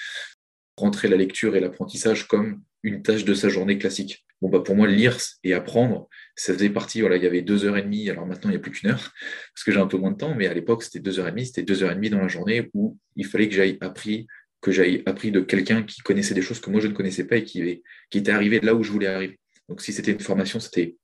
rentrer 0.77 1.09
la 1.09 1.17
lecture 1.17 1.57
et 1.57 1.61
l'apprentissage 1.61 2.29
comme 2.29 2.63
une 2.83 3.03
tâche 3.03 3.25
de 3.25 3.35
sa 3.35 3.49
journée 3.49 3.79
classique. 3.79 4.25
Bon, 4.43 4.51
bah, 4.51 4.61
pour 4.61 4.77
moi, 4.77 4.87
lire 4.87 5.17
et 5.45 5.55
apprendre, 5.55 6.09
ça 6.37 6.53
faisait 6.53 6.69
partie, 6.69 7.01
voilà, 7.01 7.17
il 7.17 7.23
y 7.23 7.27
avait 7.27 7.43
deux 7.43 7.65
heures 7.65 7.77
et 7.77 7.83
demie, 7.83 8.11
alors 8.11 8.27
maintenant 8.27 8.51
il 8.51 8.53
n'y 8.53 8.59
a 8.59 8.61
plus 8.61 8.71
qu'une 8.71 8.91
heure, 8.91 9.13
parce 9.55 9.65
que 9.65 9.73
j'ai 9.73 9.81
un 9.81 9.87
peu 9.87 9.97
moins 9.97 10.11
de 10.11 10.17
temps, 10.17 10.35
mais 10.35 10.47
à 10.47 10.55
l'époque, 10.55 10.83
c'était 10.83 11.01
deux 11.01 11.19
heures 11.19 11.29
et 11.29 11.31
demie, 11.31 11.47
c'était 11.47 11.63
deux 11.63 11.83
heures 11.83 11.91
et 11.91 11.95
demie 11.95 12.11
dans 12.11 12.21
la 12.21 12.29
journée 12.29 12.71
où 12.75 12.99
il 13.17 13.25
fallait 13.25 13.49
que 13.49 13.55
j'aille 13.55 13.79
appris, 13.81 14.27
que 14.61 14.73
j'aille 14.73 15.03
appris 15.07 15.31
de 15.31 15.41
quelqu'un 15.41 15.83
qui 15.83 16.01
connaissait 16.03 16.35
des 16.35 16.43
choses 16.43 16.61
que 16.61 16.71
moi 16.71 16.81
je 16.81 16.89
ne 16.89 16.93
connaissais 16.93 17.25
pas 17.25 17.37
et 17.37 17.45
qui, 17.45 17.83
était 18.13 18.31
arrivé 18.31 18.61
là 18.61 18.75
où 18.75 18.83
je 18.83 18.93
voulais 18.93 19.07
arriver. 19.07 19.41
Donc 19.69 19.81
si 19.81 19.93
c'était 19.93 20.13
une 20.13 20.21
formation, 20.21 20.61
c'était 20.61 20.97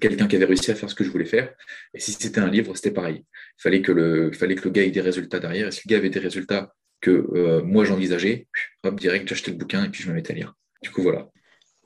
quelqu'un 0.00 0.28
qui 0.28 0.36
avait 0.36 0.44
réussi 0.44 0.70
à 0.70 0.74
faire 0.74 0.90
ce 0.90 0.94
que 0.94 1.04
je 1.04 1.10
voulais 1.10 1.24
faire. 1.24 1.54
Et 1.94 2.00
si 2.00 2.12
c'était 2.12 2.40
un 2.40 2.50
livre, 2.50 2.74
c'était 2.76 2.90
pareil. 2.90 3.24
Il 3.58 3.62
fallait 3.62 3.82
que 3.82 3.92
le, 3.92 4.30
il 4.32 4.36
fallait 4.36 4.54
que 4.54 4.64
le 4.64 4.70
gars 4.70 4.82
ait 4.82 4.90
des 4.90 5.00
résultats 5.00 5.38
derrière. 5.38 5.68
Et 5.68 5.70
si 5.72 5.82
le 5.86 5.90
gars 5.90 5.98
avait 5.98 6.10
des 6.10 6.18
résultats 6.18 6.74
que 7.00 7.10
euh, 7.34 7.62
moi 7.62 7.84
j'envisageais, 7.84 8.46
hop, 8.84 8.98
direct, 8.98 9.28
j'achetais 9.28 9.50
le 9.50 9.56
bouquin 9.56 9.84
et 9.84 9.88
puis 9.88 10.02
je 10.02 10.08
me 10.08 10.14
mettais 10.14 10.32
à 10.32 10.36
lire. 10.36 10.54
Du 10.82 10.90
coup, 10.90 11.02
voilà. 11.02 11.28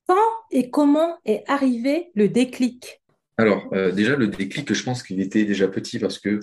Quand 0.06 0.16
et 0.50 0.70
comment 0.70 1.18
est 1.24 1.42
arrivé 1.46 2.10
le 2.14 2.28
déclic? 2.28 3.02
Alors, 3.38 3.68
euh, 3.72 3.90
déjà, 3.90 4.16
le 4.16 4.28
déclic, 4.28 4.72
je 4.72 4.82
pense 4.82 5.02
qu'il 5.02 5.20
était 5.20 5.44
déjà 5.44 5.66
petit 5.68 5.98
parce 5.98 6.18
que, 6.18 6.40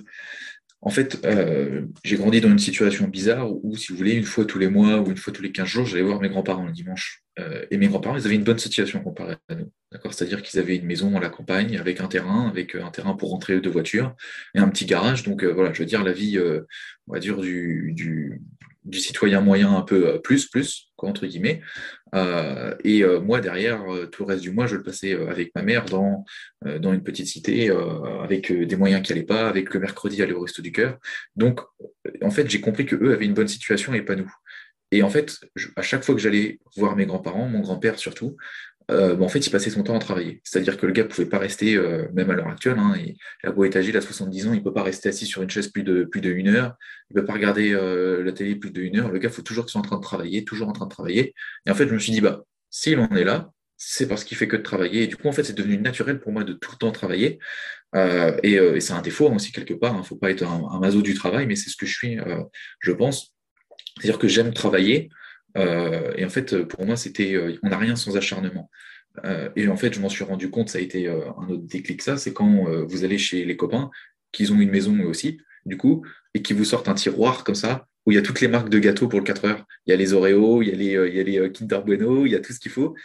en 0.81 0.89
fait, 0.89 1.19
euh, 1.25 1.85
j'ai 2.03 2.15
grandi 2.15 2.39
dans 2.41 2.49
une 2.49 2.59
situation 2.59 3.07
bizarre 3.07 3.51
où, 3.51 3.75
si 3.75 3.91
vous 3.91 3.97
voulez, 3.97 4.13
une 4.13 4.23
fois 4.23 4.45
tous 4.45 4.59
les 4.59 4.69
mois 4.69 4.99
ou 4.99 5.07
une 5.11 5.17
fois 5.17 5.33
tous 5.33 5.41
les 5.41 5.51
15 5.51 5.67
jours, 5.67 5.85
j'allais 5.85 6.03
voir 6.03 6.21
mes 6.21 6.29
grands-parents 6.29 6.65
le 6.65 6.71
dimanche. 6.71 7.23
et 7.71 7.77
mes 7.77 7.87
grands-parents, 7.87 8.17
ils 8.17 8.25
avaient 8.25 8.35
une 8.35 8.43
bonne 8.43 8.59
situation 8.59 9.01
comparée 9.01 9.35
à 9.49 9.55
nous. 9.55 9.71
D'accord? 9.91 10.13
C'est-à-dire 10.13 10.41
qu'ils 10.41 10.59
avaient 10.59 10.75
une 10.75 10.85
maison 10.85 11.15
à 11.17 11.19
la 11.19 11.29
campagne 11.29 11.77
avec 11.77 12.01
un 12.01 12.07
terrain, 12.07 12.47
avec 12.49 12.75
un 12.75 12.91
terrain 12.91 13.13
pour 13.13 13.29
rentrer 13.31 13.59
de 13.59 13.69
voitures 13.69 14.15
et 14.55 14.59
un 14.59 14.69
petit 14.69 14.85
garage. 14.85 15.23
Donc, 15.23 15.43
voilà, 15.43 15.73
je 15.73 15.79
veux 15.79 15.85
dire, 15.85 16.03
la 16.03 16.13
vie, 16.13 16.39
on 17.07 17.13
va 17.13 17.19
dire, 17.19 17.37
du, 17.39 17.93
du, 17.93 18.41
citoyen 18.99 19.41
moyen 19.41 19.75
un 19.75 19.81
peu 19.81 20.07
euh, 20.07 20.17
plus, 20.19 20.49
entre 21.07 21.25
guillemets. 21.25 21.61
Euh, 22.15 22.75
et 22.83 23.03
euh, 23.03 23.19
moi, 23.19 23.39
derrière, 23.39 23.83
tout 24.11 24.23
le 24.23 24.27
reste 24.33 24.41
du 24.41 24.51
mois, 24.51 24.67
je 24.67 24.75
le 24.75 24.83
passais 24.83 25.13
avec 25.13 25.51
ma 25.55 25.61
mère 25.61 25.85
dans, 25.85 26.25
dans 26.79 26.93
une 26.93 27.03
petite 27.03 27.27
cité, 27.27 27.69
avec 28.21 28.51
des 28.51 28.75
moyens 28.75 29.01
qui 29.01 29.11
n'allaient 29.11 29.25
pas, 29.25 29.47
avec 29.47 29.73
le 29.73 29.79
mercredi 29.79 30.21
aller 30.21 30.33
au 30.33 30.41
Resto 30.41 30.61
du 30.61 30.71
Cœur. 30.71 30.97
Donc, 31.35 31.61
en 32.21 32.31
fait, 32.31 32.49
j'ai 32.49 32.61
compris 32.61 32.85
qu'eux 32.85 33.13
avaient 33.13 33.25
une 33.25 33.33
bonne 33.33 33.47
situation 33.47 33.93
et 33.93 34.01
pas 34.01 34.15
nous. 34.15 34.31
Et 34.91 35.03
en 35.03 35.09
fait, 35.09 35.39
à 35.75 35.81
chaque 35.81 36.03
fois 36.03 36.15
que 36.15 36.21
j'allais 36.21 36.59
voir 36.75 36.95
mes 36.95 37.05
grands-parents, 37.05 37.47
mon 37.47 37.59
grand-père 37.59 37.99
surtout, 37.99 38.37
euh, 38.89 39.15
bah, 39.15 39.25
en 39.25 39.27
fait, 39.27 39.45
il 39.45 39.49
passait 39.49 39.69
son 39.69 39.83
temps 39.83 39.95
à 39.95 39.99
travailler. 39.99 40.41
C'est-à-dire 40.43 40.77
que 40.77 40.85
le 40.85 40.93
gars 40.93 41.03
ne 41.03 41.07
pouvait 41.07 41.27
pas 41.27 41.37
rester, 41.37 41.75
euh, 41.75 42.07
même 42.13 42.29
à 42.29 42.33
l'heure 42.33 42.47
actuelle, 42.47 42.79
hein, 42.79 42.95
il 42.97 43.15
a 43.43 43.51
beau 43.51 43.63
être 43.65 43.75
âgé, 43.75 43.95
à 43.95 44.01
70 44.01 44.47
ans, 44.47 44.53
il 44.53 44.59
ne 44.59 44.63
peut 44.63 44.73
pas 44.73 44.83
rester 44.83 45.09
assis 45.09 45.25
sur 45.25 45.41
une 45.41 45.49
chaise 45.49 45.67
plus 45.67 45.83
de, 45.83 46.03
plus 46.05 46.21
de 46.21 46.31
une 46.31 46.47
heure, 46.49 46.75
il 47.09 47.15
ne 47.15 47.21
peut 47.21 47.25
pas 47.25 47.33
regarder 47.33 47.71
euh, 47.73 48.23
la 48.23 48.31
télé 48.31 48.55
plus 48.55 48.71
de 48.71 48.81
une 48.81 48.99
heure. 48.99 49.11
Le 49.11 49.19
gars, 49.19 49.29
il 49.29 49.33
faut 49.33 49.41
toujours 49.41 49.65
qu'il 49.65 49.71
soit 49.71 49.81
en 49.81 49.83
train 49.83 49.97
de 49.97 50.01
travailler, 50.03 50.43
toujours 50.43 50.69
en 50.69 50.73
train 50.73 50.85
de 50.85 50.91
travailler. 50.91 51.33
Et 51.65 51.71
en 51.71 51.75
fait, 51.75 51.87
je 51.87 51.93
me 51.93 51.99
suis 51.99 52.11
dit, 52.11 52.21
bah, 52.21 52.43
s'il 52.69 52.99
en 52.99 53.09
est 53.09 53.23
là, 53.23 53.51
c'est 53.77 54.07
parce 54.07 54.23
qu'il 54.23 54.37
fait 54.37 54.47
que 54.47 54.57
de 54.57 54.63
travailler. 54.63 55.03
Et 55.03 55.07
du 55.07 55.15
coup, 55.15 55.27
en 55.27 55.31
fait, 55.31 55.43
c'est 55.43 55.57
devenu 55.57 55.77
naturel 55.77 56.19
pour 56.19 56.31
moi 56.31 56.43
de 56.43 56.53
tout 56.53 56.71
le 56.71 56.77
temps 56.77 56.91
travailler. 56.91 57.39
et, 57.95 58.79
c'est 58.81 58.93
un 58.93 59.01
défaut 59.01 59.27
hein, 59.27 59.35
aussi, 59.35 59.51
quelque 59.51 59.73
part. 59.73 59.93
Il 59.93 59.97
hein. 59.97 59.99
ne 59.99 60.05
faut 60.05 60.17
pas 60.17 60.31
être 60.31 60.43
un, 60.43 60.81
un 60.81 60.89
du 60.89 61.13
travail, 61.13 61.47
mais 61.47 61.55
c'est 61.55 61.69
ce 61.69 61.77
que 61.77 61.85
je 61.85 61.93
suis, 61.93 62.17
je 62.81 62.91
pense. 62.91 63.35
C'est-à-dire 63.99 64.19
que 64.19 64.27
j'aime 64.27 64.53
travailler, 64.53 65.09
euh, 65.57 66.13
et 66.15 66.25
en 66.25 66.29
fait, 66.29 66.63
pour 66.63 66.85
moi, 66.85 66.95
c'était, 66.95 67.33
euh, 67.35 67.57
on 67.63 67.69
n'a 67.69 67.77
rien 67.77 67.95
sans 67.95 68.17
acharnement. 68.17 68.69
Euh, 69.25 69.49
et 69.55 69.67
en 69.67 69.77
fait, 69.77 69.93
je 69.93 69.99
m'en 69.99 70.09
suis 70.09 70.23
rendu 70.23 70.49
compte, 70.49 70.69
ça 70.69 70.77
a 70.77 70.81
été 70.81 71.07
un 71.07 71.49
autre 71.49 71.63
déclic, 71.63 72.01
ça, 72.01 72.17
c'est 72.17 72.33
quand 72.33 72.65
vous 72.87 73.03
allez 73.03 73.17
chez 73.17 73.43
les 73.43 73.57
copains, 73.57 73.89
qu'ils 74.31 74.53
ont 74.53 74.59
une 74.59 74.69
maison 74.69 74.95
eux 74.95 75.07
aussi, 75.07 75.39
du 75.65 75.77
coup, 75.77 76.05
et 76.33 76.41
qui 76.41 76.53
vous 76.53 76.63
sortent 76.63 76.87
un 76.87 76.93
tiroir 76.93 77.43
comme 77.43 77.55
ça, 77.55 77.87
où 78.05 78.11
il 78.11 78.15
y 78.15 78.17
a 78.17 78.21
toutes 78.21 78.39
les 78.39 78.47
marques 78.47 78.69
de 78.69 78.79
gâteaux 78.79 79.07
pour 79.07 79.19
le 79.19 79.25
4 79.25 79.45
heures. 79.45 79.65
Il 79.85 79.91
y 79.91 79.93
a 79.93 79.97
les 79.97 80.13
Oreo, 80.13 80.61
il 80.61 80.69
y 80.69 80.71
a 80.71 80.75
les, 80.75 81.09
il 81.09 81.15
y 81.15 81.19
a 81.19 81.23
les 81.43 81.51
Kinder 81.51 81.81
Bueno, 81.85 82.25
il 82.25 82.31
y 82.31 82.35
a 82.35 82.39
tout 82.39 82.53
ce 82.53 82.59
qu'il 82.59 82.71
faut. 82.71 82.95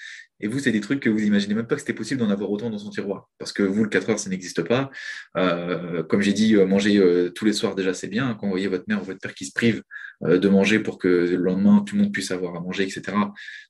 Et 0.41 0.49
vous, 0.49 0.59
c'est 0.59 0.73
des 0.73 0.81
trucs 0.81 1.01
que 1.01 1.09
vous 1.09 1.23
imaginez 1.23 1.55
même 1.55 1.67
pas 1.67 1.77
que 1.77 1.81
c'était 1.81 1.95
possible 1.95 2.21
d'en 2.21 2.31
avoir 2.31 2.51
autant 2.51 2.69
dans 2.69 2.79
son 2.79 2.91
tiroir. 2.91 3.29
Parce 3.39 3.53
que 3.53 3.63
vous, 3.63 3.85
le 3.85 3.89
4 3.89 4.11
heures, 4.11 4.19
ça 4.19 4.31
n'existe 4.31 4.63
pas. 4.63 4.91
Euh, 5.37 6.03
comme 6.03 6.21
j'ai 6.23 6.33
dit, 6.33 6.57
euh, 6.57 6.67
manger 6.67 6.99
euh, 6.99 7.31
tous 7.31 7.45
les 7.45 7.53
soirs, 7.53 7.75
déjà, 7.75 7.95
c'est 7.95 8.09
bien. 8.09 8.35
Quand 8.35 8.47
vous 8.47 8.53
voyez 8.53 8.67
votre 8.67 8.85
mère 8.89 9.01
ou 9.01 9.05
votre 9.05 9.21
père 9.21 9.35
qui 9.35 9.47
se 9.47 9.53
prive 9.53 9.83
de 10.23 10.49
manger 10.49 10.79
pour 10.79 10.99
que 10.99 11.09
le 11.09 11.37
lendemain, 11.37 11.85
tout 11.87 11.97
le 11.97 12.03
monde 12.03 12.13
puisse 12.13 12.31
avoir 12.31 12.57
à 12.57 12.61
manger, 12.61 12.85
etc. 12.85 13.03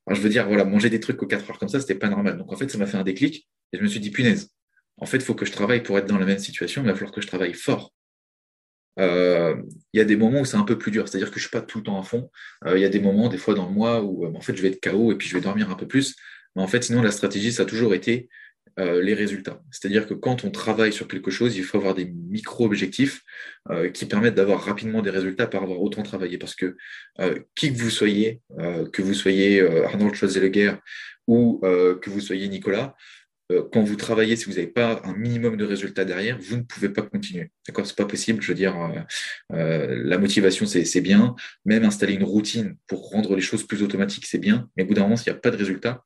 je 0.09 0.21
veux 0.21 0.29
dire, 0.29 0.47
voilà, 0.47 0.65
manger 0.65 0.89
des 0.89 1.01
trucs 1.01 1.23
aux 1.23 1.27
4 1.27 1.51
heures 1.51 1.59
comme 1.59 1.69
ça, 1.69 1.81
c'était 1.81 1.95
pas 1.95 2.09
normal. 2.09 2.39
Donc, 2.39 2.53
en 2.53 2.57
fait, 2.57 2.71
ça 2.71 2.79
m'a 2.79 2.87
fait 2.87 2.97
un 2.97 3.03
déclic. 3.03 3.49
Et 3.73 3.79
je 3.79 3.83
me 3.83 3.89
suis 3.89 4.01
dit, 4.01 4.11
punaise, 4.11 4.51
en 4.99 5.07
fait, 5.07 5.19
il 5.19 5.25
faut 5.25 5.35
que 5.35 5.47
je 5.47 5.53
travaille 5.53 5.83
pour 5.83 5.99
être 5.99 6.07
dans 6.07 6.19
la 6.19 6.27
même 6.27 6.39
situation, 6.39 6.83
mais 6.83 6.89
il 6.89 6.93
va 6.93 6.97
falloir 6.97 7.13
que 7.13 7.21
je 7.21 7.27
travaille 7.27 7.55
fort. 7.55 7.93
Il 8.97 9.65
y 9.95 10.01
a 10.01 10.05
des 10.05 10.17
moments 10.17 10.41
où 10.41 10.45
c'est 10.45 10.57
un 10.57 10.65
peu 10.65 10.79
plus 10.79 10.93
dur, 10.93 11.09
c'est-à-dire 11.09 11.31
que 11.31 11.41
je 11.41 11.47
ne 11.47 11.49
suis 11.49 11.59
pas 11.59 11.63
tout 11.63 11.79
le 11.79 11.85
temps 11.85 11.99
à 11.99 12.05
fond. 12.05 12.31
Il 12.67 12.79
y 12.79 12.85
a 12.85 12.89
des 12.89 13.01
moments, 13.01 13.29
des 13.29 13.39
fois 13.39 13.55
dans 13.55 13.67
le 13.67 13.73
mois, 13.73 14.03
où 14.03 14.25
en 14.25 14.41
fait 14.41 14.57
je 14.57 14.63
vais 14.63 14.69
être 14.69 14.81
KO 14.81 15.13
et 15.13 15.17
puis 15.17 15.29
je 15.29 15.35
vais 15.35 15.41
dormir 15.41 15.71
un 15.71 15.75
peu 15.75 15.89
plus. 15.89 16.15
Mais 16.57 16.63
en 16.63 16.67
fait, 16.67 16.85
sinon, 16.85 17.03
la 17.03 17.11
stratégie, 17.11 17.53
ça 17.53 17.63
a 17.63 17.67
toujours 17.67 17.95
été 17.95 18.29
euh, 18.81 19.01
les 19.01 19.15
résultats. 19.15 19.63
C'est-à-dire 19.71 20.05
que 20.05 20.15
quand 20.15 20.43
on 20.43 20.51
travaille 20.51 20.93
sur 20.93 21.07
quelque 21.07 21.31
chose, 21.31 21.57
il 21.57 21.63
faut 21.63 21.79
avoir 21.79 21.95
des 21.95 22.07
micro-objectifs 22.07 23.23
euh, 23.71 23.89
qui 23.89 24.05
permettent 24.05 24.35
d'avoir 24.35 24.65
rapidement 24.65 25.01
des 25.01 25.11
résultats 25.11 25.47
par 25.47 25.63
avoir 25.63 25.81
autant 25.81 26.03
travaillé. 26.03 26.39
Parce 26.39 26.57
que 26.57 26.77
euh, 27.21 27.39
qui 27.55 27.73
que 27.73 27.79
vous 27.79 27.91
soyez, 27.91 28.41
que 28.93 29.01
vous 29.01 29.15
soyez 29.15 29.61
Arnold 29.61 30.17
Schwarzenegger 30.17 30.75
ou 31.29 31.61
que 31.63 32.11
vous 32.11 32.21
soyez 32.21 32.49
Nicolas, 32.49 32.97
quand 33.73 33.83
vous 33.85 33.97
travaillez, 33.97 34.37
si 34.37 34.47
vous 34.47 34.53
n'avez 34.53 34.67
pas 34.67 35.03
un 35.05 35.15
minimum 35.15 35.57
de 35.57 35.65
résultats 35.65 36.05
derrière, 36.05 36.39
vous 36.41 36.57
ne 36.57 36.63
pouvez 36.63 36.89
pas 36.89 37.03
continuer. 37.03 37.51
D'accord? 37.69 37.87
C'est 37.87 37.97
pas 37.97 38.07
possible. 38.07 38.43
Je 38.43 38.49
veux 38.49 38.55
dire, 38.55 38.75
la 39.51 40.19
motivation, 40.19 40.67
c'est 40.67 41.01
bien. 41.01 41.37
Même 41.65 41.85
installer 41.85 42.15
une 42.15 42.25
routine 42.25 42.77
pour 42.87 43.11
rendre 43.11 43.37
les 43.37 43.43
choses 43.43 43.67
plus 43.67 43.83
automatiques, 43.83 44.27
c'est 44.27 44.39
bien. 44.39 44.69
Mais 44.77 44.83
au 44.83 44.87
bout 44.87 44.95
d'un 44.95 45.03
moment, 45.03 45.17
s'il 45.17 45.33
n'y 45.33 45.39
a 45.39 45.41
pas 45.41 45.51
de 45.51 45.57
résultat, 45.57 46.03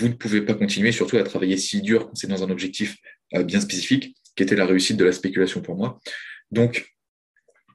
vous 0.00 0.08
ne 0.08 0.14
pouvez 0.14 0.42
pas 0.42 0.54
continuer, 0.54 0.92
surtout 0.92 1.16
à 1.16 1.22
travailler 1.22 1.56
si 1.56 1.82
dur 1.82 2.06
quand 2.06 2.14
c'est 2.14 2.26
dans 2.26 2.42
un 2.42 2.50
objectif 2.50 2.96
bien 3.44 3.60
spécifique, 3.60 4.16
qui 4.36 4.42
était 4.42 4.56
la 4.56 4.66
réussite 4.66 4.96
de 4.96 5.04
la 5.04 5.12
spéculation 5.12 5.60
pour 5.60 5.76
moi. 5.76 6.00
Donc, 6.50 6.90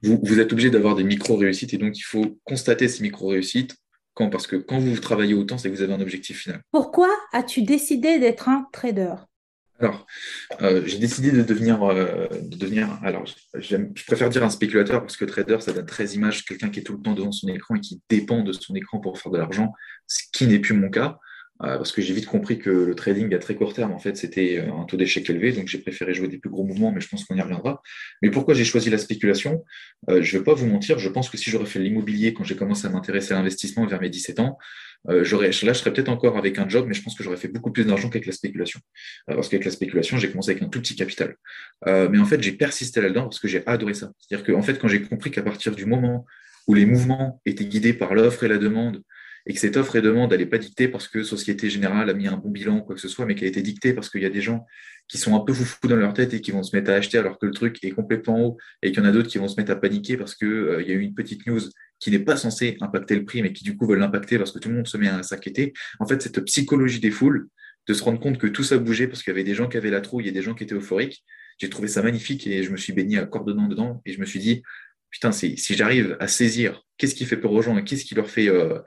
vous, 0.02 0.40
êtes 0.40 0.52
obligé 0.52 0.70
d'avoir 0.70 0.94
des 0.94 1.04
micro-réussites 1.04 1.74
et 1.74 1.78
donc 1.78 1.98
il 1.98 2.02
faut 2.02 2.38
constater 2.44 2.88
ces 2.88 3.02
micro-réussites. 3.02 3.76
Quand? 4.14 4.30
Parce 4.30 4.46
que 4.46 4.56
quand 4.56 4.78
vous 4.78 4.96
travaillez 4.98 5.34
autant, 5.34 5.58
c'est 5.58 5.70
que 5.70 5.74
vous 5.74 5.82
avez 5.82 5.92
un 5.92 6.00
objectif 6.00 6.42
final. 6.42 6.62
Pourquoi 6.70 7.08
as-tu 7.32 7.62
décidé 7.62 8.18
d'être 8.18 8.48
un 8.48 8.66
trader? 8.72 9.14
Alors, 9.78 10.06
euh, 10.62 10.82
j'ai 10.86 10.98
décidé 10.98 11.30
de 11.30 11.42
devenir, 11.42 11.82
euh, 11.82 12.26
de 12.28 12.56
devenir 12.56 12.98
alors, 13.02 13.24
je 13.54 13.76
préfère 14.06 14.30
dire 14.30 14.42
un 14.42 14.48
spéculateur 14.48 15.02
parce 15.02 15.18
que 15.18 15.26
trader, 15.26 15.58
ça 15.60 15.72
donne 15.72 15.84
très 15.84 16.06
image, 16.14 16.46
quelqu'un 16.46 16.70
qui 16.70 16.80
est 16.80 16.82
tout 16.82 16.94
le 16.94 17.02
temps 17.02 17.12
devant 17.12 17.32
son 17.32 17.48
écran 17.48 17.74
et 17.74 17.80
qui 17.80 18.00
dépend 18.08 18.42
de 18.42 18.52
son 18.52 18.74
écran 18.74 19.00
pour 19.00 19.18
faire 19.18 19.32
de 19.32 19.36
l'argent, 19.36 19.74
ce 20.06 20.22
qui 20.32 20.46
n'est 20.46 20.60
plus 20.60 20.74
mon 20.74 20.88
cas. 20.88 21.18
Euh, 21.62 21.78
parce 21.78 21.92
que 21.92 22.02
j'ai 22.02 22.12
vite 22.12 22.26
compris 22.26 22.58
que 22.58 22.68
le 22.68 22.94
trading 22.94 23.34
à 23.34 23.38
très 23.38 23.54
court 23.54 23.72
terme, 23.72 23.92
en 23.92 23.98
fait, 23.98 24.16
c'était 24.16 24.58
euh, 24.58 24.72
un 24.74 24.84
taux 24.84 24.98
d'échec 24.98 25.28
élevé, 25.30 25.52
donc 25.52 25.68
j'ai 25.68 25.78
préféré 25.78 26.12
jouer 26.12 26.28
des 26.28 26.36
plus 26.36 26.50
gros 26.50 26.64
mouvements, 26.64 26.92
mais 26.92 27.00
je 27.00 27.08
pense 27.08 27.24
qu'on 27.24 27.34
y 27.34 27.40
reviendra. 27.40 27.82
Mais 28.20 28.30
pourquoi 28.30 28.52
j'ai 28.52 28.64
choisi 28.64 28.90
la 28.90 28.98
spéculation? 28.98 29.64
Euh, 30.10 30.22
Je 30.22 30.34
ne 30.34 30.38
vais 30.38 30.44
pas 30.44 30.52
vous 30.52 30.66
mentir, 30.66 30.98
je 30.98 31.08
pense 31.08 31.30
que 31.30 31.38
si 31.38 31.50
j'aurais 31.50 31.66
fait 31.66 31.78
l'immobilier 31.78 32.34
quand 32.34 32.44
j'ai 32.44 32.56
commencé 32.56 32.86
à 32.86 32.90
m'intéresser 32.90 33.32
à 33.32 33.38
l'investissement 33.38 33.86
vers 33.86 34.00
mes 34.00 34.10
17 34.10 34.40
ans, 34.40 34.58
j'aurais, 35.22 35.46
là, 35.46 35.72
je 35.72 35.78
serais 35.78 35.92
peut-être 35.92 36.08
encore 36.08 36.36
avec 36.36 36.58
un 36.58 36.68
job, 36.68 36.86
mais 36.88 36.94
je 36.94 37.00
pense 37.00 37.14
que 37.14 37.22
j'aurais 37.22 37.36
fait 37.36 37.46
beaucoup 37.46 37.70
plus 37.70 37.84
d'argent 37.84 38.08
qu'avec 38.10 38.26
la 38.26 38.32
spéculation. 38.32 38.80
parce 39.28 39.48
qu'avec 39.48 39.64
la 39.64 39.70
spéculation, 39.70 40.18
j'ai 40.18 40.28
commencé 40.28 40.50
avec 40.50 40.64
un 40.64 40.68
tout 40.68 40.80
petit 40.80 40.96
capital. 40.96 41.36
mais 41.86 42.18
en 42.18 42.24
fait, 42.24 42.42
j'ai 42.42 42.52
persisté 42.52 43.00
là-dedans 43.00 43.22
parce 43.22 43.38
que 43.38 43.46
j'ai 43.46 43.64
adoré 43.66 43.94
ça. 43.94 44.10
C'est-à-dire 44.18 44.44
qu'en 44.44 44.62
fait, 44.62 44.78
quand 44.80 44.88
j'ai 44.88 45.02
compris 45.02 45.30
qu'à 45.30 45.42
partir 45.42 45.76
du 45.76 45.86
moment 45.86 46.26
où 46.66 46.74
les 46.74 46.86
mouvements 46.86 47.40
étaient 47.46 47.66
guidés 47.66 47.92
par 47.92 48.14
l'offre 48.14 48.42
et 48.42 48.48
la 48.48 48.58
demande, 48.58 49.02
et 49.46 49.54
que 49.54 49.60
cette 49.60 49.76
offre 49.76 49.96
et 49.96 50.02
demande, 50.02 50.32
elle 50.32 50.40
n'est 50.40 50.46
pas 50.46 50.58
dictée 50.58 50.88
parce 50.88 51.06
que 51.06 51.22
Société 51.22 51.70
Générale 51.70 52.10
a 52.10 52.14
mis 52.14 52.26
un 52.26 52.36
bon 52.36 52.50
bilan 52.50 52.78
ou 52.78 52.82
quoi 52.82 52.96
que 52.96 53.00
ce 53.00 53.08
soit, 53.08 53.26
mais 53.26 53.36
qu'elle 53.36 53.46
a 53.46 53.50
été 53.50 53.62
dictée 53.62 53.92
parce 53.92 54.10
qu'il 54.10 54.20
y 54.22 54.26
a 54.26 54.30
des 54.30 54.40
gens 54.40 54.66
qui 55.08 55.18
sont 55.18 55.36
un 55.36 55.40
peu 55.40 55.54
foufous 55.54 55.86
dans 55.86 55.96
leur 55.96 56.14
tête 56.14 56.34
et 56.34 56.40
qui 56.40 56.50
vont 56.50 56.64
se 56.64 56.74
mettre 56.74 56.90
à 56.90 56.94
acheter 56.94 57.18
alors 57.18 57.38
que 57.38 57.46
le 57.46 57.52
truc 57.52 57.78
est 57.84 57.92
complètement 57.92 58.44
haut 58.44 58.56
et 58.82 58.90
qu'il 58.90 59.00
y 59.00 59.06
en 59.06 59.08
a 59.08 59.12
d'autres 59.12 59.28
qui 59.28 59.38
vont 59.38 59.46
se 59.46 59.54
mettre 59.56 59.70
à 59.70 59.76
paniquer 59.76 60.16
parce 60.16 60.34
qu'il 60.34 60.48
euh, 60.48 60.82
y 60.82 60.90
a 60.90 60.94
eu 60.94 61.00
une 61.00 61.14
petite 61.14 61.46
news 61.46 61.60
qui 62.00 62.10
n'est 62.10 62.18
pas 62.18 62.36
censée 62.36 62.76
impacter 62.80 63.14
le 63.14 63.24
prix, 63.24 63.40
mais 63.40 63.52
qui 63.52 63.62
du 63.62 63.76
coup 63.76 63.86
veut 63.86 63.96
l'impacter 63.96 64.36
parce 64.36 64.50
que 64.50 64.58
tout 64.58 64.68
le 64.68 64.74
monde 64.74 64.88
se 64.88 64.96
met 64.96 65.08
à 65.08 65.22
s'inquiéter. 65.22 65.72
En 66.00 66.06
fait, 66.06 66.20
cette 66.20 66.40
psychologie 66.44 66.98
des 66.98 67.12
foules, 67.12 67.48
de 67.86 67.94
se 67.94 68.02
rendre 68.02 68.18
compte 68.18 68.38
que 68.38 68.48
tout 68.48 68.64
ça 68.64 68.78
bougeait 68.78 69.06
parce 69.06 69.22
qu'il 69.22 69.30
y 69.30 69.34
avait 69.34 69.44
des 69.44 69.54
gens 69.54 69.68
qui 69.68 69.76
avaient 69.76 69.90
la 69.90 70.00
trouille 70.00 70.26
et 70.26 70.32
des 70.32 70.42
gens 70.42 70.54
qui 70.54 70.64
étaient 70.64 70.74
euphoriques, 70.74 71.24
j'ai 71.58 71.70
trouvé 71.70 71.88
ça 71.88 72.02
magnifique 72.02 72.46
et 72.46 72.62
je 72.64 72.70
me 72.70 72.76
suis 72.76 72.92
baigné 72.92 73.18
à 73.18 73.26
corps 73.26 73.44
dedans 73.44 74.02
et 74.04 74.12
je 74.12 74.20
me 74.20 74.26
suis 74.26 74.40
dit, 74.40 74.62
putain, 75.16 75.32
si, 75.32 75.56
j'arrive 75.70 76.14
à 76.20 76.28
saisir 76.28 76.82
qu'est-ce 76.98 77.14
qui 77.14 77.24
fait 77.24 77.38
peur 77.38 77.52
aux 77.52 77.62
gens 77.62 77.78
et 77.78 77.84
qu'est-ce 77.84 78.04
qui 78.04 78.14
leur 78.14 78.28
fait 78.28 78.48
euh, 78.48 78.80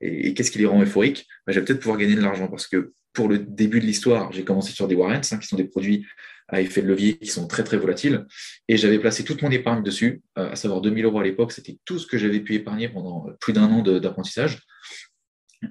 et, 0.00 0.32
qu'est-ce 0.32 0.50
qui 0.50 0.58
les 0.58 0.64
rend 0.64 0.80
euphoriques, 0.80 1.26
bah, 1.46 1.52
je 1.52 1.60
vais 1.60 1.66
peut-être 1.66 1.80
pouvoir 1.80 1.98
gagner 1.98 2.14
de 2.14 2.22
l'argent 2.22 2.48
parce 2.48 2.66
que 2.66 2.94
pour 3.12 3.28
le 3.28 3.38
début 3.38 3.80
de 3.80 3.84
l'histoire, 3.84 4.32
j'ai 4.32 4.44
commencé 4.44 4.72
sur 4.72 4.88
des 4.88 4.94
warrants, 4.94 5.20
hein, 5.30 5.38
qui 5.38 5.46
sont 5.46 5.56
des 5.56 5.68
produits 5.68 6.06
à 6.48 6.62
effet 6.62 6.80
de 6.80 6.86
levier 6.86 7.18
qui 7.18 7.26
sont 7.26 7.46
très 7.46 7.64
très 7.64 7.76
volatiles, 7.76 8.24
et 8.66 8.78
j'avais 8.78 8.98
placé 8.98 9.24
toute 9.24 9.42
mon 9.42 9.50
épargne 9.50 9.82
dessus, 9.82 10.22
euh, 10.38 10.52
à 10.52 10.56
savoir 10.56 10.80
2000 10.80 11.04
euros 11.04 11.20
à 11.20 11.24
l'époque, 11.24 11.52
c'était 11.52 11.76
tout 11.84 11.98
ce 11.98 12.06
que 12.06 12.16
j'avais 12.16 12.40
pu 12.40 12.54
épargner 12.54 12.88
pendant 12.88 13.26
plus 13.40 13.52
d'un 13.52 13.64
an 13.64 13.82
d'apprentissage. 13.82 14.62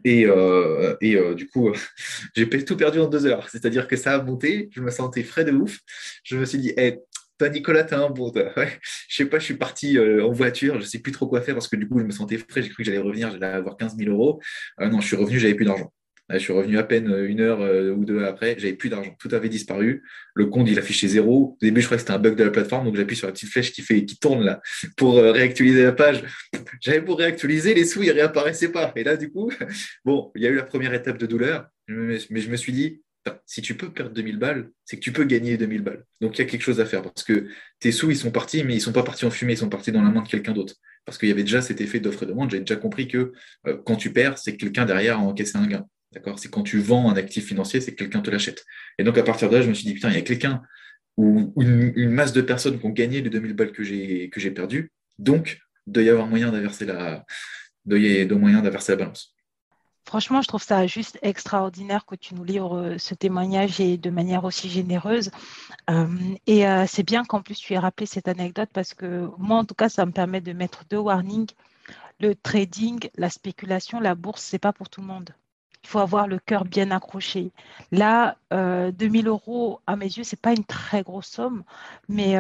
Et, 0.03 0.25
euh, 0.27 0.96
et 1.01 1.17
du 1.36 1.48
coup, 1.48 1.72
j'ai 2.36 2.48
tout 2.65 2.77
perdu 2.77 3.00
en 3.00 3.08
deux 3.08 3.25
heures. 3.25 3.50
C'est-à-dire 3.50 3.88
que 3.88 3.96
ça 3.96 4.13
a 4.13 4.24
monté, 4.24 4.70
je 4.72 4.82
me 4.82 4.91
sentais 4.91 5.24
frais 5.24 5.46
de 5.46 5.51
ouf. 5.51 5.79
Je 6.24 6.38
me 6.38 6.46
suis 6.46 6.60
dit, 6.60 6.74
hey, 6.77 7.00
Nicolas, 7.50 7.84
t'as 7.84 8.00
un 8.00 8.10
bon. 8.10 8.32
Ouais. 8.32 8.80
Je 9.08 9.16
sais 9.16 9.26
pas, 9.26 9.40
je 9.40 9.46
suis 9.46 9.56
parti 9.56 9.98
euh, 9.98 10.26
en 10.26 10.32
voiture, 10.32 10.80
je 10.80 10.86
sais 10.86 11.00
plus 11.00 11.12
trop 11.12 11.28
quoi 11.28 11.42
faire 11.42 11.56
parce 11.56 11.68
que 11.68 11.76
du 11.76 11.88
coup, 11.88 12.00
je 12.00 12.06
me 12.06 12.12
sentais 12.12 12.38
frais. 12.38 12.62
J'ai 12.62 12.70
cru 12.70 12.84
que 12.84 12.84
j'allais 12.84 12.98
revenir, 13.00 13.32
j'allais 13.32 13.46
avoir 13.46 13.78
15 13.78 13.98
000 13.98 14.12
euros. 14.12 14.42
Euh, 14.82 14.90
non, 14.90 15.02
je 15.02 15.08
suis 15.08 15.16
revenu, 15.16 15.40
j'avais 15.40 15.56
plus 15.56 15.66
d'argent. 15.66 15.92
Je 16.30 16.38
suis 16.38 16.54
revenu 16.54 16.78
à 16.78 16.84
peine 16.84 17.14
une 17.28 17.42
heure 17.42 17.62
euh, 17.62 17.92
ou 17.92 18.06
deux 18.06 18.24
après, 18.24 18.56
j'avais 18.58 18.74
plus 18.74 18.90
d'argent. 18.90 19.16
Tout 19.20 19.30
avait 19.34 19.50
disparu. 19.50 20.04
Le 20.34 20.46
compte, 20.46 20.70
il 20.70 20.80
affichait 20.80 21.08
zéro. 21.08 21.58
Au 21.62 21.66
début, 21.66 21.82
je 21.82 21.86
croyais 21.86 21.98
que 21.98 22.08
c'était 22.08 22.18
un 22.18 22.20
bug 22.20 22.36
de 22.36 22.44
la 22.44 22.50
plateforme, 22.50 22.86
donc 22.86 22.96
j'appuie 22.96 23.16
sur 23.16 23.28
la 23.28 23.34
petite 23.34 23.50
flèche 23.50 23.72
qui, 23.72 23.82
fait, 23.82 24.06
qui 24.06 24.18
tourne 24.18 24.44
là 24.44 24.62
pour 24.96 25.16
réactualiser 25.16 25.84
la 25.84 25.92
page. 25.92 26.24
J'avais 26.82 27.02
pour 27.02 27.18
réactualiser, 27.18 27.74
les 27.74 27.86
sous, 27.86 28.04
ils 28.04 28.12
réapparaissaient 28.12 28.72
pas. 28.72 28.94
Et 28.96 29.04
là, 29.04 29.18
du 29.18 29.32
coup, 29.32 29.52
bon, 30.06 30.32
il 30.36 30.42
y 30.44 30.48
a 30.48 30.50
eu 30.50 30.56
la 30.56 30.64
première 30.64 30.94
étape 30.94 31.18
de 31.18 31.26
douleur, 31.26 31.68
mais 31.88 32.20
je 32.20 32.50
me 32.50 32.56
suis 32.56 32.72
dit, 32.72 33.02
si 33.46 33.62
tu 33.62 33.75
peux 33.75 33.92
perdre 33.92 34.13
2000 34.13 34.38
balles, 34.38 34.70
c'est 34.86 34.98
que 34.98 35.01
tu 35.01 35.12
peux 35.12 35.24
gagner 35.24 35.58
2000 35.58 35.82
balles. 35.82 36.06
Donc 36.22 36.38
il 36.38 36.42
y 36.42 36.46
a 36.46 36.48
quelque 36.50 36.62
chose 36.62 36.80
à 36.80 36.86
faire 36.86 37.01
parce 37.01 37.24
que 37.24 37.48
tes 37.80 37.92
sous, 37.92 38.12
ils 38.12 38.18
sont 38.18 38.32
partis, 38.32 38.63
mais 38.63 38.74
ils 38.74 38.77
ne 38.77 38.82
sont 38.82 38.94
pas 38.94 39.03
partis 39.03 39.25
en 39.25 39.32
fumée, 39.32 39.53
ils 39.53 39.58
sont 39.58 39.70
partis 39.70 39.92
dans 39.92 40.01
la 40.01 40.10
main 40.10 40.22
de 40.22 40.27
quelqu'un 40.27 40.53
d'autre. 40.53 40.75
Parce 41.06 41.18
qu'il 41.18 41.30
y 41.30 41.32
avait 41.32 41.44
déjà 41.44 41.62
cet 41.62 41.82
effet 41.82 42.00
d'offre 42.00 42.24
et 42.24 42.25
demande. 42.25 42.51
J'ai 42.51 42.60
déjà 42.60 42.75
compris 42.75 43.08
que 43.08 43.34
euh, 43.68 43.77
quand 43.86 43.96
tu 43.96 44.12
perds, 44.12 44.38
c'est 44.38 44.53
que 44.53 44.58
quelqu'un 44.58 44.86
derrière 44.86 45.20
a 45.20 45.22
encaissé 45.22 45.58
un 45.58 45.68
gain. 45.68 45.86
D'accord? 46.13 46.39
C'est 46.39 46.50
quand 46.50 46.63
tu 46.63 46.80
vends 46.80 47.10
un 47.10 47.15
actif 47.15 47.48
financier, 47.48 47.82
c'est 47.82 47.92
que 47.92 47.98
quelqu'un 47.98 48.22
te 48.22 48.30
l'achète. 48.30 48.63
Et 48.98 49.03
donc 49.03 49.18
à 49.18 49.24
partir 49.24 49.50
de 49.50 49.56
là, 49.56 49.62
je 49.62 49.70
me 49.70 49.74
suis 49.74 49.86
dit, 49.86 49.94
putain, 49.94 50.10
il 50.10 50.15
y 50.15 50.20
a 50.20 50.22
quelqu'un 50.22 50.62
ou 51.18 51.53
une, 51.62 52.10
masse 52.10 52.34
de 52.34 52.42
personnes 52.42 52.80
qui 52.80 52.86
ont 52.86 52.89
gagné 52.89 53.22
les 53.22 53.30
2000 53.30 53.53
balles 53.53 53.72
que 53.72 53.84
j'ai, 53.84 54.30
que 54.30 54.39
j'ai 54.39 54.51
perdues. 54.51 54.92
Donc, 55.20 55.60
il 55.88 55.94
doit 55.94 56.03
y 56.03 56.10
avoir 56.10 56.27
moyen 56.27 56.51
d'inverser 56.51 56.86
la, 56.86 57.24
moyen 57.86 58.62
d'inverser 58.62 58.94
la 58.94 58.96
balance. 58.98 59.33
Franchement, 60.06 60.42
je 60.42 60.48
trouve 60.48 60.64
ça 60.64 60.86
juste 60.86 61.18
extraordinaire 61.22 62.06
que 62.06 62.16
tu 62.16 62.36
nous 62.36 62.44
livres 62.44 62.78
euh, 62.78 62.98
ce 62.98 63.14
témoignage 63.14 63.80
et 63.80 63.98
de 63.98 64.10
manière 64.10 64.44
aussi 64.44 64.70
généreuse. 64.70 65.32
Euh, 65.90 66.08
et 66.46 66.68
euh, 66.68 66.86
c'est 66.88 67.04
bien 67.04 67.24
qu'en 67.24 67.42
plus 67.42 67.56
tu 67.56 67.74
aies 67.74 67.80
rappelé 67.80 68.06
cette 68.06 68.28
anecdote 68.28 68.70
parce 68.74 68.94
que 68.94 69.30
moi, 69.38 69.58
en 69.58 69.66
tout 69.66 69.76
cas, 69.76 69.90
ça 69.90 70.06
me 70.06 70.12
permet 70.12 70.42
de 70.42 70.52
mettre 70.54 70.84
deux 70.90 70.98
warnings. 70.98 71.52
Le 72.20 72.36
trading, 72.36 73.10
la 73.16 73.30
spéculation, 73.30 74.00
la 74.00 74.16
bourse, 74.16 74.44
c'est 74.44 74.60
pas 74.60 74.74
pour 74.74 74.90
tout 74.90 75.02
le 75.02 75.08
monde. 75.08 75.30
Il 75.84 75.90
faut 75.90 76.00
avoir 76.00 76.28
le 76.28 76.40
cœur 76.40 76.64
bien 76.64 76.92
accroché. 76.92 77.52
Là, 77.92 78.38
2000 78.52 79.28
euros, 79.28 79.82
à 79.86 79.98
mes 79.98 80.06
yeux, 80.06 80.24
c'est 80.24 80.40
pas 80.40 80.54
une 80.54 80.64
très 80.64 81.02
grosse 81.04 81.28
somme, 81.28 81.64
mais 82.08 82.38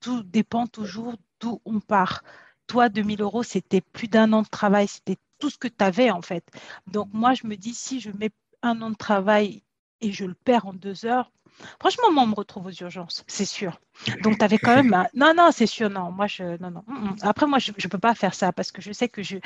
tout 0.00 0.22
dépend 0.22 0.66
toujours 0.66 1.14
d'où 1.40 1.60
on 1.66 1.80
part. 1.80 2.22
Toi, 2.68 2.88
2000 2.88 3.20
euros, 3.20 3.42
c'était 3.42 3.82
plus 3.82 4.08
d'un 4.08 4.32
an 4.32 4.42
de 4.42 4.48
travail, 4.48 4.88
c'était 4.88 5.18
tout 5.40 5.50
ce 5.50 5.58
que 5.58 5.68
tu 5.68 5.82
avais 5.84 6.10
en 6.10 6.22
fait. 6.22 6.44
Donc 6.86 7.08
moi, 7.12 7.34
je 7.34 7.46
me 7.46 7.56
dis, 7.56 7.74
si 7.74 7.98
je 7.98 8.10
mets 8.10 8.30
un 8.62 8.80
an 8.82 8.90
de 8.90 8.96
travail 8.96 9.62
et 10.00 10.12
je 10.12 10.24
le 10.24 10.34
perds 10.34 10.66
en 10.66 10.72
deux 10.72 11.04
heures, 11.04 11.32
franchement, 11.80 12.12
moi, 12.12 12.22
on 12.22 12.28
me 12.28 12.34
retrouve 12.34 12.66
aux 12.66 12.72
urgences, 12.72 13.24
c'est 13.26 13.44
sûr. 13.44 13.80
Donc 14.22 14.38
tu 14.38 14.44
avais 14.44 14.58
quand 14.58 14.76
même... 14.76 15.06
Non, 15.14 15.32
non, 15.36 15.50
c'est 15.52 15.66
sûr, 15.66 15.90
non. 15.90 16.10
Moi, 16.12 16.26
je... 16.26 16.56
Non, 16.62 16.70
non. 16.70 16.84
Après, 17.22 17.46
moi, 17.46 17.58
je 17.58 17.72
ne 17.72 17.88
peux 17.88 17.98
pas 17.98 18.14
faire 18.14 18.34
ça 18.34 18.52
parce 18.52 18.70
que 18.70 18.80
je 18.80 18.92
sais 18.92 19.08
que 19.08 19.22
j'ai 19.22 19.40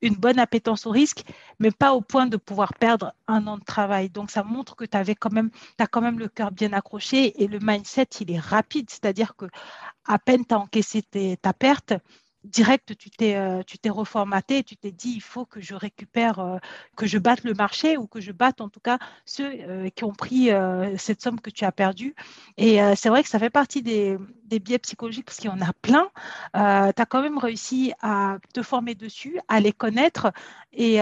une 0.00 0.14
bonne 0.14 0.38
appétence 0.38 0.86
au 0.86 0.90
risque, 0.90 1.24
mais 1.58 1.72
pas 1.72 1.92
au 1.92 2.00
point 2.00 2.26
de 2.26 2.36
pouvoir 2.36 2.72
perdre 2.74 3.14
un 3.26 3.46
an 3.46 3.58
de 3.58 3.64
travail. 3.64 4.10
Donc, 4.10 4.30
ça 4.30 4.44
montre 4.44 4.76
que 4.76 4.84
tu 4.84 4.96
avais 4.96 5.14
quand 5.16 5.32
même, 5.32 5.50
as 5.78 5.86
quand 5.86 6.00
même 6.00 6.18
le 6.18 6.28
cœur 6.28 6.52
bien 6.52 6.72
accroché 6.72 7.42
et 7.42 7.48
le 7.48 7.58
mindset, 7.60 8.06
il 8.20 8.30
est 8.30 8.38
rapide. 8.38 8.88
C'est-à-dire 8.90 9.34
que 9.34 9.46
à 10.06 10.18
peine 10.18 10.46
tu 10.46 10.54
as 10.54 10.58
encaissé 10.58 11.02
ta 11.42 11.52
perte, 11.52 11.94
direct, 12.44 12.96
tu 12.96 13.10
t'es, 13.10 13.36
euh, 13.36 13.62
tu 13.66 13.78
t'es 13.78 13.90
reformaté, 13.90 14.62
tu 14.62 14.76
t'es 14.76 14.92
dit, 14.92 15.12
il 15.16 15.20
faut 15.20 15.44
que 15.44 15.60
je 15.60 15.74
récupère, 15.74 16.38
euh, 16.38 16.58
que 16.96 17.06
je 17.06 17.18
batte 17.18 17.44
le 17.44 17.54
marché 17.54 17.96
ou 17.96 18.06
que 18.06 18.20
je 18.20 18.32
batte 18.32 18.60
en 18.60 18.68
tout 18.68 18.80
cas 18.80 18.98
ceux 19.24 19.50
euh, 19.50 19.88
qui 19.90 20.04
ont 20.04 20.12
pris 20.12 20.50
cette 20.96 21.20
somme 21.20 21.40
que 21.40 21.50
tu 21.50 21.64
as 21.64 21.72
perdue. 21.72 22.14
Et 22.56 22.78
c'est 22.96 23.08
vrai 23.08 23.22
que 23.22 23.28
ça 23.28 23.38
fait 23.38 23.50
partie 23.50 23.82
des, 23.82 24.16
des 24.44 24.58
biais 24.58 24.78
psychologiques 24.78 25.26
parce 25.26 25.38
qu'il 25.38 25.50
y 25.50 25.52
en 25.52 25.60
a 25.60 25.72
plein. 25.72 26.08
tu 26.54 27.02
as 27.02 27.06
quand 27.08 27.22
même 27.22 27.38
réussi 27.38 27.92
à 28.00 28.38
te 28.54 28.62
former 28.62 28.94
dessus, 28.94 29.38
à 29.48 29.60
les 29.60 29.72
connaître 29.72 30.32
et, 30.72 30.96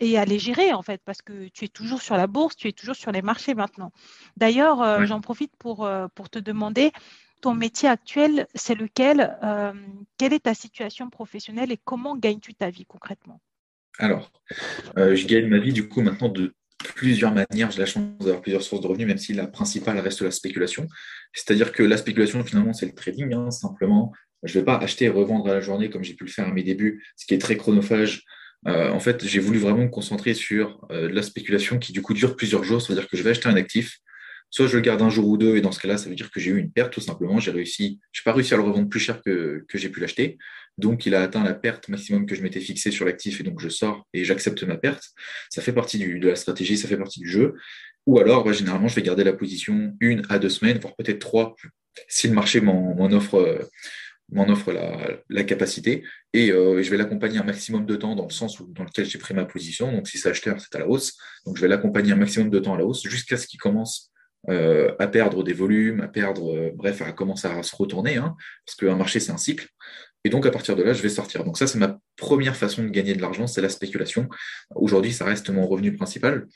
et 0.00 0.18
à 0.18 0.24
les 0.24 0.38
gérer 0.38 0.72
en 0.72 0.82
fait, 0.82 1.00
parce 1.04 1.22
que 1.22 1.48
tu 1.48 1.64
es 1.64 1.68
toujours 1.68 2.02
sur 2.02 2.16
la 2.16 2.26
bourse, 2.26 2.56
tu 2.56 2.68
es 2.68 2.72
toujours 2.72 2.96
sur 2.96 3.12
les 3.12 3.22
marchés 3.22 3.54
maintenant. 3.54 3.92
D'ailleurs, 4.36 5.06
j'en 5.06 5.20
profite 5.20 5.52
pour, 5.58 5.88
pour 6.14 6.30
te 6.30 6.38
demander, 6.38 6.92
ton 7.42 7.54
métier 7.54 7.88
actuel, 7.88 8.46
c'est 8.54 8.74
lequel 8.74 9.36
euh, 9.42 9.72
Quelle 10.16 10.32
est 10.32 10.44
ta 10.44 10.54
situation 10.54 11.10
professionnelle 11.10 11.70
et 11.70 11.78
comment 11.84 12.16
gagnes-tu 12.16 12.54
ta 12.54 12.70
vie 12.70 12.86
concrètement? 12.86 13.40
Alors, 13.98 14.32
euh, 14.96 15.14
je 15.14 15.26
gagne 15.26 15.48
ma 15.48 15.58
vie 15.58 15.74
du 15.74 15.86
coup 15.86 16.00
maintenant 16.00 16.30
de 16.30 16.54
plusieurs 16.94 17.34
manières. 17.34 17.70
J'ai 17.70 17.80
la 17.80 17.86
chance 17.86 18.04
d'avoir 18.20 18.40
plusieurs 18.40 18.62
sources 18.62 18.80
de 18.80 18.86
revenus, 18.86 19.06
même 19.06 19.18
si 19.18 19.34
la 19.34 19.46
principale 19.46 19.98
reste 19.98 20.22
la 20.22 20.30
spéculation. 20.30 20.86
C'est-à-dire 21.34 21.72
que 21.72 21.82
la 21.82 21.96
spéculation, 21.96 22.42
finalement, 22.44 22.72
c'est 22.72 22.86
le 22.86 22.94
trading. 22.94 23.34
Hein, 23.34 23.50
simplement, 23.50 24.12
je 24.44 24.56
ne 24.56 24.60
vais 24.60 24.64
pas 24.64 24.76
acheter 24.76 25.06
et 25.06 25.10
revendre 25.10 25.50
à 25.50 25.54
la 25.54 25.60
journée 25.60 25.90
comme 25.90 26.04
j'ai 26.04 26.14
pu 26.14 26.24
le 26.24 26.30
faire 26.30 26.48
à 26.48 26.52
mes 26.52 26.62
débuts, 26.62 27.04
ce 27.16 27.26
qui 27.26 27.34
est 27.34 27.38
très 27.38 27.56
chronophage. 27.56 28.22
Euh, 28.68 28.90
en 28.90 29.00
fait, 29.00 29.26
j'ai 29.26 29.40
voulu 29.40 29.58
vraiment 29.58 29.82
me 29.82 29.88
concentrer 29.88 30.34
sur 30.34 30.86
la 30.90 31.22
spéculation 31.22 31.80
qui, 31.80 31.92
du 31.92 32.02
coup, 32.02 32.14
dure 32.14 32.36
plusieurs 32.36 32.62
jours. 32.62 32.80
C'est-à-dire 32.80 33.08
que 33.08 33.16
je 33.16 33.22
vais 33.24 33.30
acheter 33.30 33.48
un 33.48 33.56
actif, 33.56 33.98
soit 34.52 34.66
je 34.66 34.76
le 34.76 34.82
garde 34.82 35.00
un 35.00 35.08
jour 35.08 35.26
ou 35.26 35.38
deux, 35.38 35.56
et 35.56 35.62
dans 35.62 35.72
ce 35.72 35.80
cas-là, 35.80 35.96
ça 35.96 36.10
veut 36.10 36.14
dire 36.14 36.30
que 36.30 36.38
j'ai 36.38 36.50
eu 36.50 36.58
une 36.58 36.70
perte, 36.70 36.92
tout 36.92 37.00
simplement. 37.00 37.40
J'ai 37.40 37.50
réussi, 37.50 37.98
je 38.12 38.20
n'ai 38.20 38.24
pas 38.24 38.34
réussi 38.34 38.52
à 38.52 38.58
le 38.58 38.62
revendre 38.62 38.88
plus 38.88 39.00
cher 39.00 39.22
que, 39.22 39.64
j'ai 39.74 39.88
pu 39.88 39.98
l'acheter. 39.98 40.36
Donc, 40.76 41.06
il 41.06 41.14
a 41.14 41.22
atteint 41.22 41.42
la 41.42 41.54
perte 41.54 41.88
maximum 41.88 42.26
que 42.26 42.34
je 42.34 42.42
m'étais 42.42 42.60
fixé 42.60 42.90
sur 42.90 43.06
l'actif, 43.06 43.40
et 43.40 43.44
donc 43.44 43.60
je 43.60 43.70
sors 43.70 44.06
et 44.12 44.24
j'accepte 44.24 44.62
ma 44.64 44.76
perte. 44.76 45.04
Ça 45.48 45.62
fait 45.62 45.72
partie 45.72 45.98
de 45.98 46.28
la 46.28 46.36
stratégie, 46.36 46.76
ça 46.76 46.86
fait 46.86 46.98
partie 46.98 47.18
du 47.18 47.28
jeu. 47.28 47.54
Ou 48.06 48.18
alors, 48.18 48.44
bah, 48.44 48.52
généralement, 48.52 48.88
je 48.88 48.94
vais 48.94 49.02
garder 49.02 49.24
la 49.24 49.32
position 49.32 49.96
une 50.00 50.22
à 50.28 50.38
deux 50.38 50.50
semaines, 50.50 50.78
voire 50.78 50.94
peut-être 50.96 51.18
trois, 51.18 51.56
si 52.06 52.28
le 52.28 52.34
marché 52.34 52.60
m'en 52.60 53.10
offre, 53.10 53.66
m'en 54.30 54.48
offre 54.50 54.70
la, 55.30 55.44
capacité. 55.44 56.04
Et 56.34 56.48
je 56.48 56.90
vais 56.90 56.98
l'accompagner 56.98 57.38
un 57.38 57.44
maximum 57.44 57.86
de 57.86 57.96
temps 57.96 58.14
dans 58.16 58.26
le 58.26 58.32
sens 58.32 58.60
dans 58.68 58.84
lequel 58.84 59.06
j'ai 59.06 59.18
pris 59.18 59.32
ma 59.32 59.46
position. 59.46 59.90
Donc, 59.90 60.08
si 60.08 60.18
c'est 60.18 60.28
acheteur, 60.28 60.60
c'est 60.60 60.76
à 60.76 60.80
la 60.80 60.88
hausse. 60.88 61.16
Donc, 61.46 61.56
je 61.56 61.62
vais 61.62 61.68
l'accompagner 61.68 62.12
un 62.12 62.16
maximum 62.16 62.50
de 62.50 62.58
temps 62.58 62.74
à 62.74 62.78
la 62.78 62.84
hausse 62.84 63.02
jusqu'à 63.04 63.38
ce 63.38 63.46
qu'il 63.46 63.58
commence 63.58 64.11
euh, 64.48 64.92
à 64.98 65.06
perdre 65.06 65.44
des 65.44 65.52
volumes, 65.52 66.00
à 66.00 66.08
perdre, 66.08 66.54
euh, 66.54 66.70
bref, 66.74 67.00
à 67.02 67.12
commencer 67.12 67.46
à 67.46 67.62
se 67.62 67.76
retourner, 67.76 68.16
hein, 68.16 68.34
parce 68.66 68.76
qu'un 68.76 68.96
marché, 68.96 69.20
c'est 69.20 69.32
un 69.32 69.36
cycle. 69.36 69.68
Et 70.24 70.30
donc, 70.30 70.46
à 70.46 70.50
partir 70.50 70.76
de 70.76 70.82
là, 70.82 70.92
je 70.92 71.02
vais 71.02 71.08
sortir. 71.08 71.42
Donc, 71.44 71.58
ça, 71.58 71.66
c'est 71.66 71.78
ma 71.78 71.98
première 72.16 72.54
façon 72.54 72.84
de 72.84 72.88
gagner 72.88 73.14
de 73.14 73.20
l'argent, 73.20 73.48
c'est 73.48 73.60
la 73.60 73.68
spéculation. 73.68 74.28
Aujourd'hui, 74.74 75.12
ça 75.12 75.24
reste 75.24 75.50
mon 75.50 75.66
revenu 75.66 75.96
principal. 75.96 76.46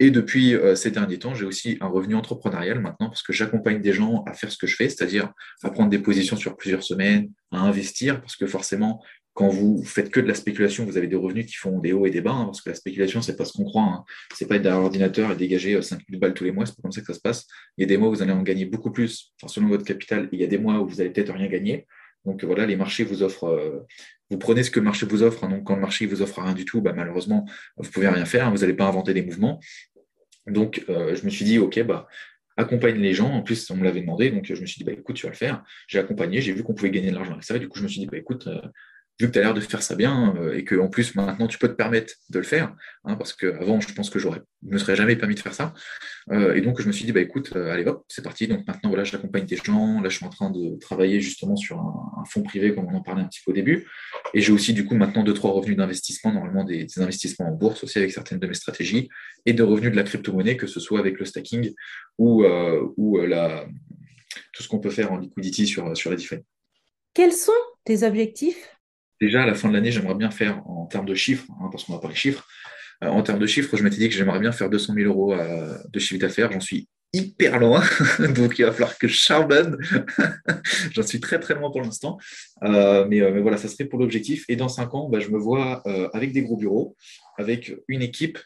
Et 0.00 0.10
depuis 0.10 0.54
euh, 0.54 0.74
ces 0.74 0.90
derniers 0.90 1.18
temps, 1.18 1.34
j'ai 1.34 1.44
aussi 1.44 1.78
un 1.80 1.86
revenu 1.86 2.16
entrepreneurial 2.16 2.80
maintenant, 2.80 3.08
parce 3.08 3.22
que 3.22 3.32
j'accompagne 3.32 3.80
des 3.80 3.92
gens 3.92 4.24
à 4.26 4.34
faire 4.34 4.50
ce 4.50 4.58
que 4.58 4.66
je 4.66 4.74
fais, 4.74 4.88
c'est-à-dire 4.88 5.32
à 5.62 5.70
prendre 5.70 5.90
des 5.90 6.00
positions 6.00 6.36
sur 6.36 6.56
plusieurs 6.56 6.82
semaines, 6.82 7.30
à 7.52 7.58
investir, 7.58 8.20
parce 8.20 8.34
que 8.34 8.46
forcément, 8.46 9.00
quand 9.34 9.48
vous 9.48 9.82
faites 9.84 10.10
que 10.10 10.20
de 10.20 10.28
la 10.28 10.34
spéculation, 10.34 10.84
vous 10.84 10.96
avez 10.96 11.08
des 11.08 11.16
revenus 11.16 11.46
qui 11.46 11.56
font 11.56 11.80
des 11.80 11.92
hauts 11.92 12.06
et 12.06 12.10
des 12.10 12.20
bas, 12.20 12.30
hein, 12.30 12.44
parce 12.46 12.62
que 12.62 12.70
la 12.70 12.76
spéculation, 12.76 13.20
c'est 13.20 13.36
pas 13.36 13.44
ce 13.44 13.52
qu'on 13.52 13.64
croit. 13.64 13.82
Hein. 13.82 14.04
C'est 14.32 14.46
pas 14.46 14.56
être 14.56 14.62
derrière 14.62 14.80
l'ordinateur 14.80 15.32
et 15.32 15.36
dégager 15.36 15.80
5000 15.82 16.16
euh, 16.16 16.18
balles 16.20 16.34
tous 16.34 16.44
les 16.44 16.52
mois, 16.52 16.66
c'est 16.66 16.76
pas 16.76 16.82
comme 16.82 16.92
ça 16.92 17.00
que 17.00 17.08
ça 17.08 17.14
se 17.14 17.20
passe. 17.20 17.46
Il 17.76 17.82
y 17.82 17.84
a 17.84 17.88
des 17.88 17.96
mois 17.96 18.08
où 18.08 18.12
vous 18.12 18.22
allez 18.22 18.32
en 18.32 18.42
gagner 18.42 18.64
beaucoup 18.64 18.92
plus, 18.92 19.32
selon 19.46 19.66
votre 19.66 19.84
capital, 19.84 20.26
et 20.26 20.36
il 20.36 20.40
y 20.40 20.44
a 20.44 20.46
des 20.46 20.58
mois 20.58 20.78
où 20.78 20.86
vous 20.86 21.00
allez 21.00 21.10
peut-être 21.10 21.32
rien 21.32 21.48
gagner. 21.48 21.86
Donc 22.24 22.44
voilà, 22.44 22.64
les 22.64 22.76
marchés 22.76 23.02
vous 23.02 23.24
offrent, 23.24 23.48
euh, 23.48 23.80
vous 24.30 24.38
prenez 24.38 24.62
ce 24.62 24.70
que 24.70 24.78
le 24.78 24.84
marché 24.84 25.04
vous 25.04 25.24
offre. 25.24 25.42
Hein. 25.42 25.48
donc 25.48 25.64
quand 25.64 25.74
le 25.74 25.80
marché 25.80 26.06
vous 26.06 26.22
offre 26.22 26.40
rien 26.40 26.54
du 26.54 26.64
tout, 26.64 26.80
bah, 26.80 26.92
malheureusement, 26.92 27.44
vous 27.76 27.90
pouvez 27.90 28.08
rien 28.08 28.24
faire, 28.24 28.52
vous 28.52 28.58
n'allez 28.58 28.74
pas 28.74 28.86
inventer 28.86 29.14
des 29.14 29.22
mouvements. 29.22 29.58
Donc 30.46 30.84
euh, 30.88 31.16
je 31.16 31.24
me 31.24 31.30
suis 31.30 31.44
dit, 31.44 31.58
ok, 31.58 31.82
bah 31.82 32.06
accompagne 32.56 33.00
les 33.00 33.14
gens. 33.14 33.32
En 33.32 33.42
plus, 33.42 33.68
on 33.72 33.76
me 33.76 33.82
l'avait 33.82 34.00
demandé, 34.00 34.30
donc 34.30 34.44
je 34.46 34.60
me 34.60 34.66
suis 34.66 34.78
dit, 34.78 34.84
bah, 34.84 34.92
écoute, 34.92 35.16
tu 35.16 35.26
vas 35.26 35.32
le 35.32 35.36
faire. 35.36 35.64
J'ai 35.88 35.98
accompagné, 35.98 36.40
j'ai 36.40 36.52
vu 36.52 36.62
qu'on 36.62 36.72
pouvait 36.72 36.92
gagner 36.92 37.10
de 37.10 37.16
l'argent 37.16 37.32
avec 37.32 37.42
ça. 37.42 37.56
Et 37.56 37.58
du 37.58 37.68
coup, 37.68 37.78
je 37.78 37.82
me 37.82 37.88
suis 37.88 37.98
dit, 37.98 38.06
bah, 38.06 38.16
écoute, 38.16 38.48
vu 39.20 39.28
que 39.28 39.32
tu 39.32 39.38
as 39.38 39.42
l'air 39.42 39.54
de 39.54 39.60
faire 39.60 39.82
ça 39.82 39.94
bien 39.94 40.34
euh, 40.38 40.54
et 40.54 40.64
que 40.64 40.74
en 40.74 40.88
plus 40.88 41.14
maintenant 41.14 41.46
tu 41.46 41.58
peux 41.58 41.68
te 41.68 41.74
permettre 41.74 42.14
de 42.30 42.38
le 42.38 42.44
faire, 42.44 42.74
hein, 43.04 43.14
parce 43.14 43.32
qu'avant 43.32 43.80
je 43.80 43.92
pense 43.94 44.10
que 44.10 44.18
j'aurais 44.18 44.42
ne 44.62 44.72
me 44.72 44.78
serais 44.78 44.96
jamais 44.96 45.14
permis 45.14 45.34
de 45.34 45.40
faire 45.40 45.54
ça. 45.54 45.74
Euh, 46.32 46.54
et 46.54 46.62
donc 46.62 46.80
je 46.80 46.86
me 46.86 46.92
suis 46.92 47.04
dit 47.04 47.12
bah 47.12 47.20
écoute, 47.20 47.52
euh, 47.54 47.70
allez 47.70 47.84
hop, 47.84 48.04
c'est 48.08 48.22
parti. 48.22 48.48
Donc 48.48 48.66
maintenant 48.66 48.88
voilà, 48.88 49.04
j'accompagne 49.04 49.44
des 49.44 49.56
gens. 49.56 50.00
Là 50.00 50.08
je 50.08 50.16
suis 50.16 50.26
en 50.26 50.30
train 50.30 50.50
de 50.50 50.78
travailler 50.80 51.20
justement 51.20 51.54
sur 51.54 51.78
un, 51.78 52.24
fonds 52.28 52.42
privé 52.42 52.74
comme 52.74 52.86
on 52.86 52.96
en 52.96 53.02
parlait 53.02 53.22
un 53.22 53.26
petit 53.26 53.40
peu 53.44 53.52
au 53.52 53.54
début. 53.54 53.86
Et 54.32 54.40
j'ai 54.40 54.52
aussi 54.52 54.72
du 54.72 54.84
coup 54.84 54.96
maintenant 54.96 55.22
deux 55.22 55.34
trois 55.34 55.52
revenus 55.52 55.76
d'investissement, 55.76 56.32
normalement 56.32 56.64
des, 56.64 56.86
investissements 56.96 57.48
en 57.48 57.52
bourse 57.52 57.84
aussi 57.84 57.98
avec 57.98 58.12
certaines 58.12 58.38
de 58.38 58.46
mes 58.46 58.54
stratégies 58.54 59.08
et 59.46 59.52
de 59.52 59.62
revenus 59.62 59.92
de 59.92 59.96
la 59.96 60.02
crypto-monnaie, 60.02 60.56
que 60.56 60.66
ce 60.66 60.80
soit 60.80 60.98
avec 60.98 61.18
le 61.18 61.24
stacking 61.24 61.72
ou, 62.18 62.44
ou 62.96 63.18
la, 63.18 63.66
tout 64.52 64.62
ce 64.62 64.68
qu'on 64.68 64.78
peut 64.78 64.90
faire 64.90 65.12
en 65.12 65.18
liquidity 65.18 65.66
sur, 65.66 65.96
sur. 65.96 66.14
Quels 67.12 67.32
sont 67.32 67.52
tes 67.84 68.02
objectifs 68.02 68.73
déjà 69.20 69.42
à 69.42 69.46
la 69.46 69.54
fin 69.54 69.68
de 69.68 69.74
l'année, 69.74 69.90
j'aimerais 69.90 70.14
bien 70.14 70.30
faire 70.30 70.66
en 70.68 70.86
termes 70.86 71.06
de 71.06 71.14
chiffres, 71.14 71.46
hein, 71.60 71.68
parce 71.70 71.84
qu'on 71.84 71.94
va 71.94 71.98
parler 71.98 72.16
chiffres. 72.16 72.46
Euh, 73.02 73.08
en 73.08 73.22
termes 73.22 73.38
de 73.38 73.46
chiffres, 73.46 73.76
je 73.76 73.82
m'étais 73.82 73.96
dit 73.96 74.08
que 74.08 74.14
j'aimerais 74.14 74.40
bien 74.40 74.52
faire 74.52 74.70
200 74.70 74.94
000 74.94 75.06
euros 75.06 75.32
euh, 75.32 75.76
de 75.88 75.98
chiffre 75.98 76.20
d'affaires. 76.20 76.52
J'en 76.52 76.60
suis 76.60 76.88
hyper 77.12 77.60
loin, 77.60 77.82
donc 78.34 78.58
il 78.58 78.64
va 78.64 78.72
falloir 78.72 78.98
que 78.98 79.06
je 79.06 79.14
charbonne. 79.14 79.78
J'en 80.92 81.02
suis 81.02 81.20
très 81.20 81.38
très 81.38 81.54
loin 81.54 81.70
pour 81.70 81.80
l'instant, 81.80 82.18
euh, 82.64 83.06
mais, 83.08 83.20
voilà, 83.40 83.56
ça 83.56 83.68
serait 83.68 83.84
pour 83.84 84.00
l'objectif. 84.00 84.44
Et 84.48 84.56
dans 84.56 84.68
cinq 84.68 84.94
ans, 84.94 85.08
bah, 85.08 85.20
je 85.20 85.30
me 85.30 85.38
vois 85.38 85.82
avec 86.12 86.32
des 86.32 86.42
gros 86.42 86.56
bureaux, 86.56 86.96
avec 87.38 87.74
une 87.88 88.02
équipe 88.02 88.38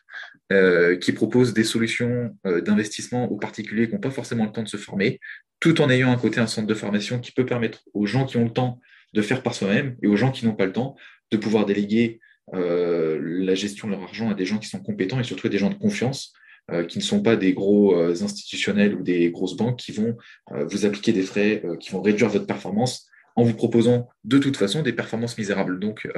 qui 1.01 1.13
propose 1.13 1.55
des 1.55 1.65
solutions 1.65 2.37
d'investissement 2.45 3.31
aux 3.31 3.37
particuliers 3.37 3.89
qui 3.89 3.95
n'ont 3.95 4.01
pas 4.01 4.11
forcément 4.11 4.45
le 4.45 4.53
temps 4.53 4.63
de 4.63 4.69
se 4.69 4.77
former, 4.77 5.19
tout 5.61 5.81
en 5.81 5.89
ayant 5.89 6.13
à 6.13 6.17
côté 6.17 6.41
un 6.41 6.47
centre 6.47 6.67
de 6.67 6.75
formation 6.75 7.21
qui 7.21 7.33
peut 7.33 7.47
permettre 7.47 7.81
aux 7.95 8.07
gens 8.07 8.27
qui 8.27 8.37
ont 8.37 8.45
le 8.45 8.53
temps 8.53 8.81
de 9.15 9.23
faire 9.23 9.43
par 9.43 9.55
soi-même 9.55 9.97
et 10.03 10.07
aux 10.07 10.17
gens 10.17 10.31
qui 10.31 10.47
n'ont 10.47 10.55
pas 10.55 10.67
le 10.67 10.73
temps 10.73 10.97
de 11.31 11.37
pouvoir 11.37 11.67
déléguer 11.67 12.21
euh, 12.55 13.19
la 13.23 13.55
gestion 13.55 13.89
de 13.89 13.93
leur 13.93 14.03
argent 14.03 14.31
à 14.31 14.35
des 14.35 14.47
gens 14.47 14.59
qui 14.59 14.69
sont 14.69 14.81
compétents 14.81 15.21
et 15.21 15.25
surtout 15.25 15.47
à 15.47 15.51
des 15.51 15.59
gens 15.59 15.71
de 15.71 15.75
confiance 15.75 16.33
euh, 16.71 16.85
qui 16.85 16.99
ne 16.99 17.03
sont 17.03 17.23
pas 17.23 17.37
des 17.37 17.53
gros 17.53 17.95
euh, 17.95 18.15
institutionnels 18.23 18.95
ou 18.95 19.03
des 19.03 19.31
grosses 19.31 19.57
banques 19.57 19.79
qui 19.79 19.93
vont 19.93 20.17
vous 20.51 20.87
appliquer 20.87 21.13
des 21.13 21.23
frais, 21.23 21.63
qui 21.81 21.91
vont 21.91 22.01
réduire 22.01 22.29
votre 22.29 22.47
performance 22.47 23.07
en 23.37 23.45
vous 23.45 23.55
proposant 23.55 24.09
de 24.25 24.39
toute 24.39 24.57
façon 24.57 24.83
des 24.83 24.93
performances 24.93 25.39
misérables. 25.39 25.79
Donc, 25.79 26.09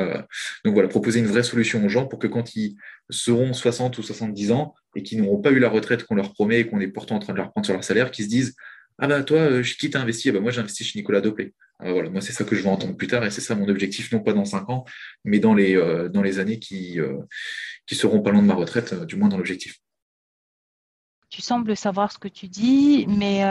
donc 0.64 0.72
voilà, 0.72 0.88
proposer 0.88 1.20
une 1.20 1.26
vraie 1.26 1.42
solution 1.42 1.84
aux 1.84 1.88
gens 1.88 2.06
pour 2.06 2.18
que 2.18 2.26
quand 2.26 2.56
ils 2.56 2.76
seront 3.10 3.52
60 3.52 3.98
ou 3.98 4.02
70 4.02 4.52
ans 4.52 4.74
et 4.96 5.02
qui 5.02 5.16
n'auront 5.16 5.40
pas 5.40 5.50
eu 5.50 5.58
la 5.58 5.68
retraite 5.68 6.04
qu'on 6.04 6.14
leur 6.14 6.32
promet 6.32 6.60
et 6.60 6.66
qu'on 6.66 6.80
est 6.80 6.88
pourtant 6.88 7.16
en 7.16 7.18
train 7.18 7.34
de 7.34 7.38
leur 7.38 7.50
prendre 7.50 7.66
sur 7.66 7.74
leur 7.74 7.84
salaire, 7.84 8.10
qu'ils 8.10 8.24
se 8.24 8.30
disent 8.30 8.54
ah 9.00 9.06
bah 9.06 9.22
toi, 9.22 9.38
euh, 9.38 9.62
qui 9.62 9.88
t'as 9.88 10.00
investi? 10.00 10.28
Ah 10.28 10.32
bah 10.32 10.40
Moi, 10.40 10.50
j'ai 10.50 10.60
investi 10.60 10.84
chez 10.84 10.98
Nicolas 10.98 11.22
Doplé. 11.22 11.54
Ah, 11.82 11.92
voilà, 11.92 12.10
moi, 12.10 12.20
c'est 12.20 12.32
ça 12.32 12.44
que 12.44 12.54
je 12.54 12.62
veux 12.62 12.68
entendre 12.68 12.96
plus 12.96 13.06
tard 13.06 13.24
et 13.24 13.30
c'est 13.30 13.40
ça 13.40 13.54
mon 13.54 13.68
objectif, 13.68 14.12
non 14.12 14.20
pas 14.20 14.32
dans 14.32 14.44
cinq 14.44 14.68
ans, 14.68 14.84
mais 15.24 15.38
dans 15.38 15.54
les, 15.54 15.76
euh, 15.76 16.08
dans 16.08 16.22
les 16.22 16.38
années 16.38 16.58
qui, 16.58 17.00
euh, 17.00 17.18
qui 17.86 17.94
seront 17.94 18.20
pas 18.20 18.30
loin 18.30 18.42
de 18.42 18.46
ma 18.46 18.54
retraite, 18.54 18.94
du 19.04 19.16
moins 19.16 19.28
dans 19.28 19.38
l'objectif. 19.38 19.78
Tu 21.30 21.42
sembles 21.42 21.76
savoir 21.76 22.10
ce 22.10 22.18
que 22.18 22.28
tu 22.28 22.48
dis, 22.48 23.06
mais 23.06 23.44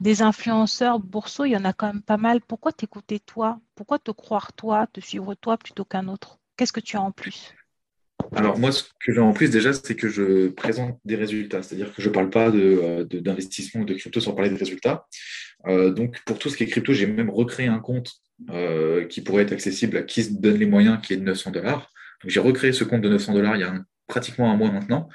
des 0.00 0.22
influenceurs 0.22 0.98
bourseaux, 0.98 1.44
il 1.44 1.50
y 1.50 1.56
en 1.56 1.66
a 1.66 1.74
quand 1.74 1.88
même 1.88 2.02
pas 2.02 2.16
mal. 2.16 2.40
Pourquoi 2.40 2.72
t'écouter 2.72 3.20
toi? 3.20 3.60
Pourquoi 3.74 3.98
te 3.98 4.10
croire 4.10 4.54
toi, 4.54 4.86
te 4.86 5.00
suivre 5.00 5.34
toi 5.34 5.58
plutôt 5.58 5.84
qu'un 5.84 6.08
autre? 6.08 6.38
Qu'est-ce 6.56 6.72
que 6.72 6.80
tu 6.80 6.96
as 6.96 7.02
en 7.02 7.12
plus? 7.12 7.54
Alors 8.34 8.58
moi, 8.58 8.70
ce 8.72 8.84
que 9.04 9.12
j'ai 9.12 9.20
en 9.20 9.32
plus 9.32 9.50
déjà, 9.50 9.72
c'est 9.72 9.96
que 9.96 10.08
je 10.08 10.48
présente 10.48 10.98
des 11.04 11.16
résultats, 11.16 11.62
c'est-à-dire 11.62 11.92
que 11.92 12.00
je 12.00 12.08
ne 12.08 12.14
parle 12.14 12.30
pas 12.30 12.50
d'investissement 12.50 13.82
de, 13.82 13.92
ou 13.92 13.94
de 13.94 13.98
crypto 13.98 14.20
sans 14.20 14.32
parler 14.32 14.50
de 14.50 14.56
résultats. 14.56 15.06
Euh, 15.66 15.90
donc 15.90 16.20
pour 16.24 16.38
tout 16.38 16.48
ce 16.48 16.56
qui 16.56 16.64
est 16.64 16.66
crypto, 16.66 16.92
j'ai 16.92 17.06
même 17.06 17.30
recréé 17.30 17.66
un 17.66 17.80
compte 17.80 18.12
euh, 18.50 19.04
qui 19.06 19.20
pourrait 19.20 19.42
être 19.42 19.52
accessible 19.52 19.96
à 19.96 20.02
qui 20.02 20.22
se 20.22 20.32
donne 20.32 20.58
les 20.58 20.66
moyens, 20.66 20.98
qui 21.02 21.12
est 21.12 21.16
de 21.16 21.24
900 21.24 21.50
dollars. 21.50 21.90
Donc 22.22 22.30
j'ai 22.30 22.40
recréé 22.40 22.72
ce 22.72 22.84
compte 22.84 23.02
de 23.02 23.08
900 23.08 23.34
dollars 23.34 23.56
il 23.56 23.60
y 23.60 23.64
a 23.64 23.74
pratiquement 24.06 24.50
un 24.50 24.56
mois 24.56 24.70
maintenant. 24.70 25.08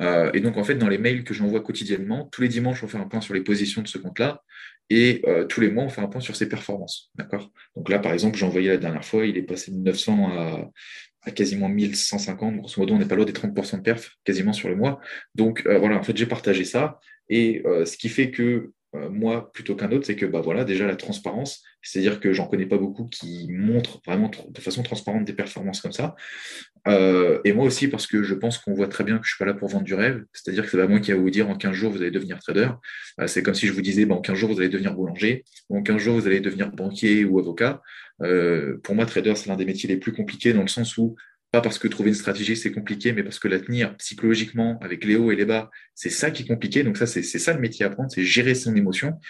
Euh, 0.00 0.30
et 0.32 0.40
donc 0.40 0.56
en 0.56 0.64
fait, 0.64 0.76
dans 0.76 0.88
les 0.88 0.98
mails 0.98 1.24
que 1.24 1.34
j'envoie 1.34 1.60
quotidiennement, 1.60 2.28
tous 2.32 2.42
les 2.42 2.48
dimanches, 2.48 2.82
on 2.82 2.88
fait 2.88 2.98
un 2.98 3.08
point 3.08 3.20
sur 3.20 3.34
les 3.34 3.42
positions 3.42 3.82
de 3.82 3.88
ce 3.88 3.98
compte-là. 3.98 4.42
Et 4.90 5.22
tous 5.48 5.62
les 5.62 5.70
mois, 5.70 5.84
on 5.84 5.88
fait 5.88 6.02
un 6.02 6.06
point 6.06 6.20
sur 6.20 6.36
ses 6.36 6.50
performances. 6.50 7.10
D'accord? 7.14 7.50
Donc 7.76 7.88
là, 7.88 7.98
par 7.98 8.12
exemple, 8.12 8.36
j'ai 8.36 8.44
envoyé 8.44 8.68
la 8.68 8.76
dernière 8.76 9.06
fois, 9.06 9.24
il 9.24 9.38
est 9.38 9.42
passé 9.42 9.70
de 9.70 9.78
900 9.78 10.28
à 10.36 10.70
à 11.22 11.30
quasiment 11.30 11.68
1150. 11.68 12.56
Grosso 12.56 12.80
modo, 12.80 12.94
on 12.94 12.98
n'est 12.98 13.06
pas 13.06 13.14
loin 13.14 13.24
des 13.24 13.32
30% 13.32 13.78
de 13.78 13.82
perf 13.82 14.16
quasiment 14.24 14.52
sur 14.52 14.68
le 14.68 14.76
mois. 14.76 15.00
Donc 15.34 15.66
euh, 15.66 15.78
voilà, 15.78 15.96
en 15.96 16.02
fait, 16.02 16.16
j'ai 16.16 16.26
partagé 16.26 16.64
ça. 16.64 16.98
Et 17.28 17.62
euh, 17.64 17.84
ce 17.84 17.96
qui 17.96 18.08
fait 18.08 18.30
que 18.30 18.72
moi, 18.94 19.50
plutôt 19.52 19.74
qu'un 19.74 19.90
autre, 19.90 20.06
c'est 20.06 20.16
que 20.16 20.26
bah, 20.26 20.40
voilà, 20.40 20.64
déjà 20.64 20.86
la 20.86 20.96
transparence, 20.96 21.62
c'est-à-dire 21.80 22.20
que 22.20 22.32
j'en 22.32 22.46
connais 22.46 22.66
pas 22.66 22.78
beaucoup 22.78 23.06
qui 23.06 23.48
montrent 23.50 24.00
vraiment 24.06 24.30
de 24.48 24.60
façon 24.60 24.82
transparente 24.82 25.24
des 25.24 25.32
performances 25.32 25.80
comme 25.80 25.92
ça. 25.92 26.14
et 26.86 27.52
moi 27.52 27.64
aussi, 27.64 27.88
parce 27.88 28.06
que 28.06 28.22
je 28.22 28.34
pense 28.34 28.58
qu'on 28.58 28.74
voit 28.74 28.88
très 28.88 29.04
bien 29.04 29.18
que 29.18 29.24
je 29.24 29.30
suis 29.30 29.38
pas 29.38 29.46
là 29.46 29.54
pour 29.54 29.68
vendre 29.68 29.84
du 29.84 29.94
rêve, 29.94 30.24
c'est-à-dire 30.32 30.64
que 30.64 30.70
c'est 30.70 30.76
pas 30.76 30.86
moi 30.86 31.00
qui 31.00 31.12
va 31.12 31.18
vous 31.18 31.30
dire 31.30 31.48
en 31.48 31.56
15 31.56 31.72
jours 31.72 31.90
vous 31.90 32.02
allez 32.02 32.10
devenir 32.10 32.38
trader. 32.38 32.68
c'est 33.26 33.42
comme 33.42 33.54
si 33.54 33.66
je 33.66 33.72
vous 33.72 33.82
disais 33.82 34.04
bah, 34.04 34.14
en 34.14 34.20
15 34.20 34.36
jours 34.36 34.52
vous 34.52 34.60
allez 34.60 34.68
devenir 34.68 34.94
boulanger, 34.94 35.44
ou 35.70 35.78
en 35.78 35.82
15 35.82 35.96
jours 35.98 36.14
vous 36.16 36.26
allez 36.26 36.40
devenir 36.40 36.70
banquier 36.70 37.24
ou 37.24 37.38
avocat. 37.38 37.82
Euh, 38.22 38.78
pour 38.82 38.94
moi, 38.94 39.06
trader, 39.06 39.34
c'est 39.36 39.48
l'un 39.48 39.56
des 39.56 39.64
métiers 39.64 39.88
les 39.88 39.96
plus 39.96 40.12
compliqués 40.12 40.52
dans 40.52 40.62
le 40.62 40.68
sens 40.68 40.96
où, 40.96 41.16
pas 41.52 41.60
parce 41.60 41.78
que 41.78 41.86
trouver 41.86 42.08
une 42.08 42.16
stratégie, 42.16 42.56
c'est 42.56 42.72
compliqué, 42.72 43.12
mais 43.12 43.22
parce 43.22 43.38
que 43.38 43.46
la 43.46 43.60
tenir 43.60 43.94
psychologiquement 43.98 44.78
avec 44.80 45.04
les 45.04 45.16
hauts 45.16 45.30
et 45.30 45.36
les 45.36 45.44
bas, 45.44 45.70
c'est 45.94 46.08
ça 46.08 46.30
qui 46.30 46.44
est 46.44 46.46
compliqué. 46.46 46.82
Donc 46.82 46.96
ça, 46.96 47.06
c'est 47.06 47.22
ça 47.22 47.52
le 47.52 47.60
métier 47.60 47.84
à 47.84 47.88
apprendre, 47.88 48.10
c'est 48.10 48.24
gérer 48.24 48.54
son 48.54 48.74
émotion. 48.74 49.20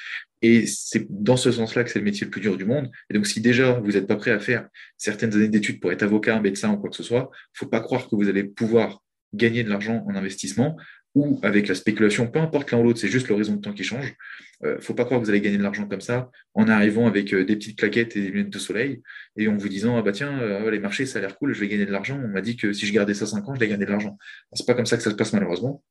Et 0.40 0.66
c'est 0.66 1.06
dans 1.11 1.37
ce 1.37 1.50
sens-là 1.50 1.82
que 1.82 1.90
c'est 1.90 1.98
le 1.98 2.04
métier 2.04 2.24
le 2.24 2.30
plus 2.30 2.40
dur 2.40 2.56
du 2.56 2.64
monde. 2.64 2.90
Et 3.11 3.14
donc, 3.14 3.26
si 3.26 3.40
déjà 3.40 3.72
vous 3.72 3.92
n'êtes 3.92 4.06
pas 4.06 4.14
prêt 4.14 4.30
à 4.30 4.38
faire 4.38 4.68
certaines 4.96 5.35
années 5.35 5.48
d'études 5.48 5.80
pour 5.80 5.90
être 5.90 6.04
avocat, 6.04 6.40
médecin 6.40 6.72
ou 6.72 6.76
quoi 6.76 6.90
que 6.90 6.96
ce 6.96 7.02
soit, 7.02 7.28
faut 7.54 7.66
pas 7.66 7.80
croire 7.80 8.08
que 8.08 8.14
vous 8.14 8.28
allez 8.28 8.44
pouvoir 8.44 9.02
gagner 9.35 9.64
de 9.64 9.70
l'argent 9.70 10.04
en 10.08 10.14
investissement 10.14 10.76
ou 11.14 11.38
avec 11.42 11.68
la 11.68 11.75
spéculation, 11.75 12.27
peu 12.27 12.38
importe 12.38 12.70
l'un 12.70 12.79
ou 12.79 12.85
l'autre, 12.85 12.98
c'est 12.98 13.09
juste 13.09 13.29
l'horizon 13.29 13.57
de 13.57 13.61
temps 13.61 13.72
qui 13.72 13.85
change. 13.85 14.14
Il 14.62 14.68
euh, 14.68 14.77
ne 14.77 14.81
faut 14.81 14.94
pas 14.94 15.05
croire 15.05 15.20
que 15.20 15.25
vous 15.25 15.31
allez 15.31 15.40
gagner 15.40 15.59
de 15.59 15.62
l'argent 15.62 15.87
comme 15.87 16.01
ça 16.01 16.31
en 16.55 16.68
arrivant 16.68 17.07
avec 17.07 17.35
euh, 17.35 17.44
des 17.44 17.57
petites 17.57 17.79
claquettes 17.79 18.16
et 18.16 18.22
des 18.22 18.29
lunettes 18.29 18.53
de 18.53 18.59
soleil 18.59 19.03
et 19.37 19.48
en 19.48 19.57
vous 19.57 19.68
disant 19.68 19.96
ah 19.96 20.03
bah 20.03 20.12
tiens 20.12 20.40
euh, 20.40 20.70
les 20.70 20.79
marchés 20.79 21.05
ça 21.05 21.18
a 21.18 21.22
l'air 21.22 21.37
cool, 21.37 21.53
je 21.53 21.61
vais 21.61 21.68
gagner 21.68 21.87
de 21.87 21.92
l'argent. 21.92 22.18
On 22.22 22.29
m'a 22.29 22.40
dit 22.40 22.57
que 22.57 22.72
si 22.72 22.87
je 22.87 22.92
gardais 22.92 23.14
ça 23.14 23.27
5 23.27 23.48
ans, 23.48 23.55
je 23.55 23.61
vais 23.61 23.68
gagner 23.68 23.85
de 23.85 23.90
l'argent. 23.90 24.16
C'est 24.53 24.66
pas 24.66 24.75
comme 24.75 24.87
ça 24.87 24.96
que 24.96 25.03
ça 25.03 25.11
se 25.11 25.16
passe 25.16 25.33
malheureusement. 25.33 25.83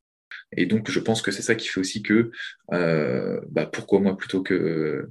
Et 0.55 0.65
donc 0.65 0.89
je 0.89 0.99
pense 0.99 1.21
que 1.21 1.31
c'est 1.31 1.41
ça 1.41 1.55
qui 1.55 1.67
fait 1.67 1.79
aussi 1.79 2.01
que 2.01 2.31
bah, 2.59 3.65
pourquoi 3.71 3.99
moi 3.99 4.17
plutôt 4.17 4.41
que. 4.41 5.07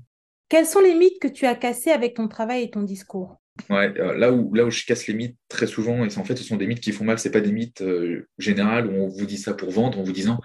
Quels 0.48 0.66
sont 0.66 0.80
les 0.80 0.94
mythes 0.94 1.20
que 1.20 1.28
tu 1.28 1.46
as 1.46 1.54
cassés 1.54 1.90
avec 1.90 2.14
ton 2.14 2.26
travail 2.26 2.64
et 2.64 2.70
ton 2.70 2.82
discours? 2.82 3.39
Ouais, 3.68 3.92
là, 4.16 4.32
où, 4.32 4.54
là 4.54 4.64
où 4.64 4.70
je 4.70 4.84
casse 4.84 5.06
les 5.06 5.14
mythes 5.14 5.36
très 5.48 5.66
souvent, 5.66 6.04
et 6.04 6.18
en 6.18 6.24
fait 6.24 6.36
ce 6.36 6.44
sont 6.44 6.56
des 6.56 6.66
mythes 6.66 6.80
qui 6.80 6.92
font 6.92 7.04
mal, 7.04 7.18
c'est 7.18 7.30
pas 7.30 7.40
des 7.40 7.52
mythes 7.52 7.82
euh, 7.82 8.26
généraux 8.38 8.88
où 8.88 9.02
on 9.02 9.08
vous 9.08 9.26
dit 9.26 9.36
ça 9.36 9.52
pour 9.52 9.70
vendre 9.70 9.98
en 9.98 10.02
vous 10.02 10.12
disant 10.12 10.40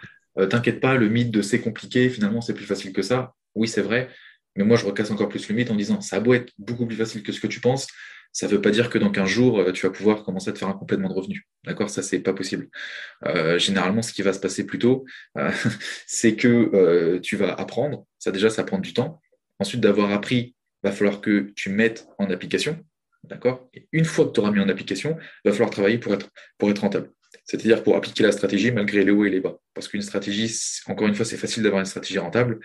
T'inquiète 0.50 0.82
pas, 0.82 0.96
le 0.96 1.08
mythe 1.08 1.32
de 1.32 1.42
c'est 1.42 1.62
compliqué, 1.62 2.10
finalement 2.10 2.42
c'est 2.42 2.54
plus 2.54 2.66
facile 2.66 2.92
que 2.92 3.02
ça. 3.02 3.34
Oui, 3.56 3.70
c'est 3.70 3.82
vrai, 3.82 4.10
Mais 4.58 4.66
moi, 4.66 4.76
je 4.76 4.86
recasse 4.86 5.10
encore 5.12 5.30
plus 5.30 5.48
le 5.48 5.56
mythe 5.56 5.72
en 5.72 5.76
disant 5.76 6.02
ça 6.02 6.18
a 6.18 6.20
beau 6.20 6.34
être 6.34 6.52
beaucoup 6.58 6.86
plus 6.86 6.98
facile 6.98 7.24
que 7.24 7.32
ce 7.32 7.40
que 7.40 7.48
tu 7.48 7.62
penses, 7.62 7.88
ça 8.36 8.48
ne 8.48 8.52
veut 8.52 8.62
pas 8.62 8.72
dire 8.72 8.90
que 8.90 8.98
dans 8.98 9.12
15 9.12 9.30
jours, 9.30 9.60
euh, 9.60 9.72
tu 9.72 9.86
vas 9.86 9.94
pouvoir 9.94 10.24
commencer 10.24 10.50
à 10.50 10.54
te 10.54 10.60
faire 10.60 10.68
un 10.68 10.74
complément 10.74 11.08
de 11.08 11.14
revenu. 11.14 11.48
D'accord? 11.64 11.90
Ça, 11.90 12.04
c'est 12.04 12.20
pas 12.20 12.34
possible. 12.34 12.68
Euh, 13.26 13.58
généralement, 13.58 14.02
ce 14.02 14.12
qui 14.12 14.24
va 14.24 14.34
se 14.34 14.42
passer 14.42 14.66
plutôt, 14.66 15.06
euh, 15.38 15.50
c'est 16.06 16.36
que 16.36 17.18
tu 17.20 17.38
vas 17.38 17.54
apprendre. 17.54 18.06
Ça, 18.20 18.32
déjà, 18.32 18.50
ça 18.50 18.66
prend 18.66 18.80
du 18.80 18.94
temps. 18.94 19.22
Ensuite, 19.60 19.80
d'avoir 19.80 20.12
appris, 20.12 20.54
va 20.84 20.92
falloir 20.92 21.22
que 21.22 21.54
tu 21.56 21.70
mettes 21.70 22.08
en 22.20 22.30
application. 22.30 22.78
D'accord? 23.30 23.70
Et 23.74 23.88
une 23.92 24.06
fois 24.06 24.26
que 24.26 24.32
tu 24.32 24.40
auras 24.40 24.52
mis 24.52 24.60
en 24.60 24.70
application, 24.70 25.18
il 25.44 25.50
va 25.50 25.52
falloir 25.52 25.70
travailler 25.70 25.98
pour 25.98 26.14
être, 26.14 26.30
pour 26.58 26.70
être 26.70 26.80
rentable. 26.80 27.12
C'est-à-dire 27.44 27.84
pour 27.84 27.96
appliquer 27.96 28.24
la 28.24 28.32
stratégie 28.32 28.72
malgré 28.72 29.04
les 29.04 29.12
hauts 29.12 29.26
et 29.26 29.30
les 29.30 29.40
bas. 29.40 29.58
Parce 29.74 29.88
qu'une 29.88 30.02
stratégie, 30.02 30.54
encore 30.88 31.08
une 31.08 31.16
fois, 31.16 31.26
c'est 31.26 31.38
facile 31.38 31.64
d'avoir 31.64 31.80
une 31.80 31.86
stratégie 31.86 32.20
rentable. 32.20 32.60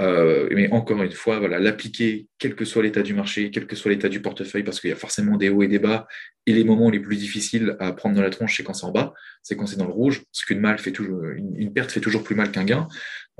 Euh, 0.00 0.48
mais 0.50 0.70
encore 0.72 1.02
une 1.02 1.12
fois, 1.12 1.38
voilà, 1.38 1.58
l'appliquer, 1.58 2.26
quel 2.38 2.56
que 2.56 2.64
soit 2.64 2.82
l'état 2.82 3.02
du 3.02 3.14
marché, 3.14 3.50
quel 3.50 3.66
que 3.66 3.76
soit 3.76 3.90
l'état 3.90 4.08
du 4.08 4.20
portefeuille, 4.20 4.64
parce 4.64 4.80
qu'il 4.80 4.90
y 4.90 4.92
a 4.92 4.96
forcément 4.96 5.36
des 5.36 5.50
hauts 5.50 5.62
et 5.62 5.68
des 5.68 5.78
bas, 5.78 6.06
et 6.46 6.52
les 6.52 6.64
moments 6.64 6.90
les 6.90 6.98
plus 6.98 7.16
difficiles 7.16 7.76
à 7.78 7.92
prendre 7.92 8.16
dans 8.16 8.22
la 8.22 8.30
tronche, 8.30 8.56
c'est 8.56 8.64
quand 8.64 8.74
c'est 8.74 8.86
en 8.86 8.90
bas, 8.90 9.14
c'est 9.42 9.56
quand 9.56 9.66
c'est 9.66 9.76
dans 9.76 9.86
le 9.86 9.92
rouge, 9.92 10.24
parce 10.24 10.44
qu'une 10.44 10.60
mal 10.60 10.78
fait 10.78 10.90
toujours, 10.90 11.22
une, 11.24 11.72
perte 11.72 11.92
fait 11.92 12.00
toujours 12.00 12.24
plus 12.24 12.34
mal 12.34 12.50
qu'un 12.50 12.64
gain. 12.64 12.88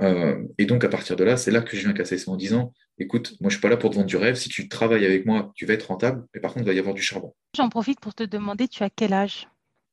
Euh, 0.01 0.41
et 0.57 0.65
donc 0.65 0.83
à 0.83 0.89
partir 0.89 1.15
de 1.15 1.23
là, 1.23 1.35
c'est 1.37 1.51
là 1.51 1.61
que 1.61 1.75
je 1.75 1.81
viens 1.81 1.93
casser 1.93 2.17
ça 2.17 2.31
en 2.31 2.37
disant, 2.37 2.73
écoute, 2.99 3.35
moi 3.41 3.49
je 3.49 3.55
suis 3.55 3.61
pas 3.61 3.69
là 3.69 3.77
pour 3.77 3.89
te 3.89 3.95
vendre 3.95 4.07
du 4.07 4.17
rêve. 4.17 4.35
Si 4.35 4.49
tu 4.49 4.69
travailles 4.69 5.05
avec 5.05 5.25
moi, 5.25 5.51
tu 5.55 5.65
vas 5.65 5.73
être 5.73 5.87
rentable, 5.87 6.25
mais 6.33 6.39
par 6.39 6.53
contre, 6.53 6.65
il 6.65 6.67
va 6.67 6.73
y 6.73 6.79
avoir 6.79 6.95
du 6.95 7.01
charbon. 7.01 7.33
J'en 7.55 7.69
profite 7.69 7.99
pour 7.99 8.13
te 8.15 8.23
demander, 8.23 8.67
tu 8.67 8.81
as 8.83 8.89
quel 8.89 9.13
âge? 9.13 9.47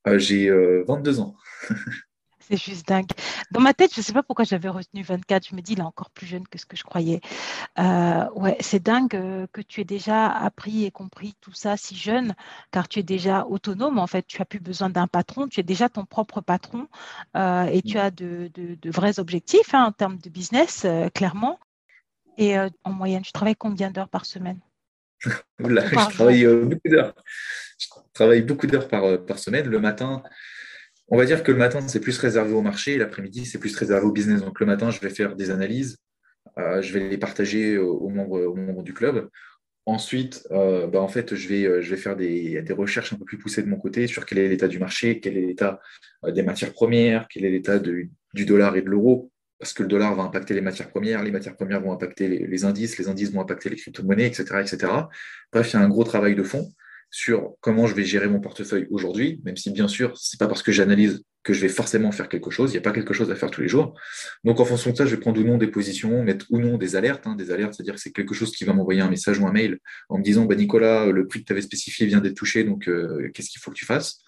Euh, 0.06 0.18
J'ai 0.18 0.50
22 0.86 1.20
ans. 1.20 1.34
C'est 2.52 2.58
juste 2.58 2.86
dingue. 2.86 3.08
Dans 3.50 3.60
ma 3.60 3.72
tête, 3.72 3.94
je 3.94 4.00
ne 4.00 4.04
sais 4.04 4.12
pas 4.12 4.22
pourquoi 4.22 4.44
j'avais 4.44 4.68
retenu 4.68 5.02
24. 5.02 5.48
Je 5.48 5.56
me 5.56 5.62
dis, 5.62 5.72
il 5.72 5.78
est 5.78 5.82
encore 5.82 6.10
plus 6.10 6.26
jeune 6.26 6.46
que 6.46 6.58
ce 6.58 6.66
que 6.66 6.76
je 6.76 6.82
croyais. 6.82 7.22
Euh, 7.78 8.28
ouais, 8.34 8.58
c'est 8.60 8.82
dingue 8.82 9.16
euh, 9.16 9.46
que 9.54 9.62
tu 9.62 9.80
aies 9.80 9.86
déjà 9.86 10.30
appris 10.30 10.84
et 10.84 10.90
compris 10.90 11.34
tout 11.40 11.54
ça 11.54 11.78
si 11.78 11.96
jeune, 11.96 12.34
car 12.70 12.88
tu 12.88 12.98
es 12.98 13.02
déjà 13.02 13.46
autonome. 13.46 13.98
En 13.98 14.06
fait, 14.06 14.26
tu 14.26 14.38
n'as 14.38 14.44
plus 14.44 14.60
besoin 14.60 14.90
d'un 14.90 15.06
patron. 15.06 15.48
Tu 15.48 15.60
es 15.60 15.62
déjà 15.62 15.88
ton 15.88 16.04
propre 16.04 16.42
patron 16.42 16.88
euh, 17.38 17.64
et 17.64 17.80
tu 17.80 17.98
as 17.98 18.10
de, 18.10 18.50
vrais 18.84 19.18
objectifs 19.18 19.72
hein, 19.72 19.84
en 19.84 19.92
termes 19.92 20.18
de 20.18 20.28
business, 20.28 20.86
clairement. 21.14 21.58
Et 22.36 22.56
en 22.84 22.92
moyenne, 22.92 23.22
tu 23.22 23.32
travailles 23.32 23.56
combien 23.56 23.90
d'heures 23.90 24.10
par 24.10 24.26
semaine? 24.26 24.60
Je 25.24 26.10
travaille 26.10 26.44
beaucoup 26.44 26.88
d'heures. 26.88 27.14
Je 27.78 27.86
travaille 28.12 28.42
beaucoup 28.42 28.66
d'heures 28.66 28.88
par, 28.88 29.24
par 29.24 29.38
semaine. 29.38 29.68
Le 29.68 29.80
matin, 29.80 30.22
on 31.12 31.18
va 31.18 31.26
dire 31.26 31.42
que 31.42 31.52
le 31.52 31.58
matin, 31.58 31.86
c'est 31.88 32.00
plus 32.00 32.18
réservé 32.18 32.54
au 32.54 32.62
marché, 32.62 32.96
l'après-midi, 32.96 33.44
c'est 33.44 33.58
plus 33.58 33.76
réservé 33.76 34.06
au 34.06 34.12
business. 34.12 34.40
Donc 34.40 34.58
le 34.60 34.64
matin, 34.64 34.90
je 34.90 34.98
vais 34.98 35.10
faire 35.10 35.36
des 35.36 35.50
analyses, 35.50 35.98
euh, 36.58 36.80
je 36.80 36.90
vais 36.94 37.06
les 37.06 37.18
partager 37.18 37.76
aux 37.76 38.08
membres, 38.08 38.82
du 38.82 38.94
club. 38.94 39.28
Ensuite, 39.84 40.48
euh, 40.52 40.86
bah, 40.86 41.02
en 41.02 41.08
fait, 41.08 41.34
je 41.34 41.48
vais, 41.48 41.64
euh, 41.66 41.82
faire 41.96 42.16
des, 42.16 42.64
recherches 42.70 43.12
un 43.12 43.16
peu 43.16 43.26
plus 43.26 43.36
poussées 43.36 43.62
de 43.62 43.68
mon 43.68 43.76
côté 43.76 44.06
sur 44.06 44.24
quel 44.24 44.38
est 44.38 44.48
l'état 44.48 44.68
du 44.68 44.78
marché, 44.78 45.20
quel 45.20 45.36
est 45.36 45.42
l'état 45.42 45.80
des 46.26 46.42
matières 46.42 46.72
premières, 46.72 47.28
quel 47.28 47.44
est 47.44 47.50
l'état 47.50 47.78
du 47.78 48.10
dollar 48.46 48.74
et 48.76 48.80
de 48.80 48.88
l'euro, 48.88 49.30
parce 49.58 49.74
que 49.74 49.82
le 49.82 49.90
dollar 49.90 50.14
va 50.14 50.22
impacter 50.22 50.54
les 50.54 50.62
matières 50.62 50.88
premières, 50.88 51.22
les 51.22 51.30
matières 51.30 51.56
premières 51.56 51.82
vont 51.82 51.92
impacter 51.92 52.26
les, 52.26 52.46
les 52.46 52.64
indices, 52.64 52.96
les 52.96 53.08
indices 53.08 53.32
vont 53.32 53.42
impacter 53.42 53.68
les 53.68 53.76
crypto-monnaies, 53.76 54.28
etc., 54.28 54.44
etc. 54.60 54.90
Bref, 55.52 55.74
il 55.74 55.76
y 55.76 55.78
a 55.78 55.82
un 55.82 55.90
gros 55.90 56.04
travail 56.04 56.34
de 56.34 56.42
fond 56.42 56.72
sur 57.12 57.54
comment 57.60 57.86
je 57.86 57.94
vais 57.94 58.04
gérer 58.04 58.26
mon 58.26 58.40
portefeuille 58.40 58.88
aujourd'hui, 58.90 59.40
même 59.44 59.56
si 59.56 59.70
bien 59.70 59.86
sûr, 59.86 60.16
c'est 60.16 60.40
pas 60.40 60.48
parce 60.48 60.62
que 60.62 60.72
j'analyse 60.72 61.22
que 61.42 61.52
je 61.52 61.60
vais 61.60 61.68
forcément 61.68 62.10
faire 62.10 62.28
quelque 62.28 62.50
chose, 62.50 62.70
il 62.70 62.74
n'y 62.74 62.78
a 62.78 62.82
pas 62.82 62.92
quelque 62.92 63.12
chose 63.12 63.30
à 63.30 63.36
faire 63.36 63.50
tous 63.50 63.60
les 63.60 63.68
jours. 63.68 63.94
Donc 64.44 64.60
en 64.60 64.64
fonction 64.64 64.92
de 64.92 64.96
ça, 64.96 65.04
je 65.04 65.14
vais 65.14 65.20
prendre 65.20 65.38
ou 65.38 65.44
non 65.44 65.58
des 65.58 65.66
positions, 65.66 66.22
mettre 66.22 66.46
ou 66.50 66.58
non 66.58 66.78
des 66.78 66.96
alertes. 66.96 67.26
Hein, 67.26 67.36
des 67.36 67.50
alertes, 67.50 67.74
c'est-à-dire 67.74 67.94
que 67.94 68.00
c'est 68.00 68.12
quelque 68.12 68.34
chose 68.34 68.52
qui 68.52 68.64
va 68.64 68.72
m'envoyer 68.72 69.02
un 69.02 69.10
message 69.10 69.38
ou 69.38 69.46
un 69.46 69.52
mail 69.52 69.78
en 70.08 70.18
me 70.18 70.22
disant 70.22 70.46
bah, 70.46 70.54
Nicolas, 70.54 71.06
le 71.06 71.26
prix 71.26 71.40
que 71.40 71.44
tu 71.44 71.52
avais 71.52 71.60
spécifié 71.60 72.06
vient 72.06 72.20
d'être 72.20 72.36
touché, 72.36 72.64
donc 72.64 72.88
euh, 72.88 73.30
qu'est-ce 73.34 73.50
qu'il 73.50 73.60
faut 73.60 73.70
que 73.70 73.76
tu 73.76 73.84
fasses? 73.84 74.20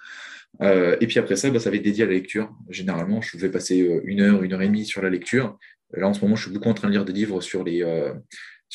Euh, 0.61 0.97
Et 1.01 1.07
puis 1.07 1.19
après 1.19 1.37
ça, 1.37 1.49
bah, 1.51 1.61
ça 1.61 1.71
va 1.71 1.77
être 1.77 1.83
dédié 1.83 2.05
à 2.05 2.07
la 2.07 2.13
lecture. 2.13 2.53
Généralement, 2.69 3.23
je 3.23 3.39
vais 3.39 3.49
passer 3.51 3.81
euh, 3.81 4.03
une 4.05 4.21
heure, 4.21 4.43
une 4.43 4.53
heure 4.53 4.63
et 4.63 4.69
demie 4.69 4.85
sur 4.85 5.01
la 5.01 5.09
lecture. 5.09 5.57
Là, 5.95 6.07
en 6.07 6.13
ce 6.13 6.21
moment, 6.21 6.37
je 6.37 6.43
suis 6.43 6.53
beaucoup 6.53 6.69
en 6.69 6.75
train 6.75 6.89
de 6.89 6.93
lire 6.93 7.07
des 7.07 7.15
livres 7.15 7.41
sur 7.41 7.65
les 7.65 7.83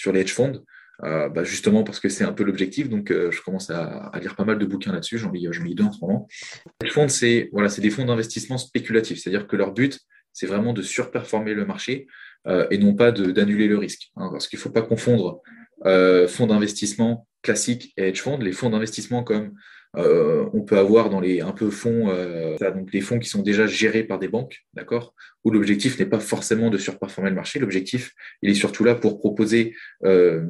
hedge 0.05 0.31
funds. 0.31 0.63
Euh, 1.05 1.29
bah, 1.29 1.43
justement 1.43 1.83
parce 1.83 1.99
que 1.99 2.09
c'est 2.09 2.23
un 2.23 2.33
peu 2.33 2.43
l'objectif. 2.43 2.89
Donc, 2.89 3.11
euh, 3.11 3.31
je 3.31 3.41
commence 3.41 3.69
à, 3.69 4.11
lire 4.21 4.35
pas 4.35 4.43
mal 4.43 4.59
de 4.59 4.65
bouquins 4.65 4.91
là-dessus. 4.91 5.17
J'en 5.17 5.31
lis, 5.31 5.47
deux 5.75 5.83
en 5.83 5.91
ce 5.91 5.99
moment. 6.01 6.27
Les 6.81 6.89
fonds, 6.89 7.07
c'est 7.07 7.49
des 7.79 7.89
fonds 7.89 8.05
d'investissement 8.05 8.57
spéculatifs, 8.57 9.19
c'est-à-dire 9.19 9.47
que 9.47 9.55
leur 9.55 9.71
but, 9.71 9.99
c'est 10.33 10.45
vraiment 10.45 10.73
de 10.73 10.81
surperformer 10.81 11.53
le 11.53 11.65
marché 11.65 12.07
euh, 12.47 12.67
et 12.69 12.77
non 12.77 12.93
pas 12.93 13.11
d'annuler 13.11 13.67
le 13.67 13.77
risque. 13.77 14.11
Hein, 14.15 14.29
parce 14.31 14.47
qu'il 14.47 14.57
ne 14.57 14.61
faut 14.61 14.71
pas 14.71 14.81
confondre 14.81 15.41
fonds 16.27 16.47
d'investissement 16.47 17.25
classiques 17.41 17.93
et 17.95 18.09
hedge 18.09 18.19
funds. 18.19 18.39
Les 18.39 18.51
fonds 18.51 18.69
d'investissement 18.69 19.23
comme 19.23 19.53
euh, 19.97 20.47
on 20.53 20.61
peut 20.61 20.77
avoir 20.77 21.09
dans 21.09 21.19
les 21.19 21.41
un 21.41 21.51
peu 21.51 21.69
fonds, 21.71 22.09
euh, 22.09 22.57
donc 22.59 22.91
des 22.91 23.01
fonds 23.01 23.17
qui 23.17 23.27
sont 23.27 23.41
déjà 23.41 23.65
gérés 23.65 24.03
par 24.03 24.19
des 24.19 24.27
banques, 24.27 24.65
d'accord, 24.73 25.15
où 25.43 25.51
l'objectif 25.51 25.97
n'est 25.97 26.05
pas 26.05 26.19
forcément 26.19 26.69
de 26.69 26.77
surperformer 26.77 27.29
le 27.29 27.35
marché. 27.35 27.59
L'objectif, 27.59 28.13
il 28.41 28.51
est 28.51 28.55
surtout 28.55 28.83
là 28.83 28.95
pour 28.95 29.19
proposer, 29.19 29.75
euh, 30.03 30.45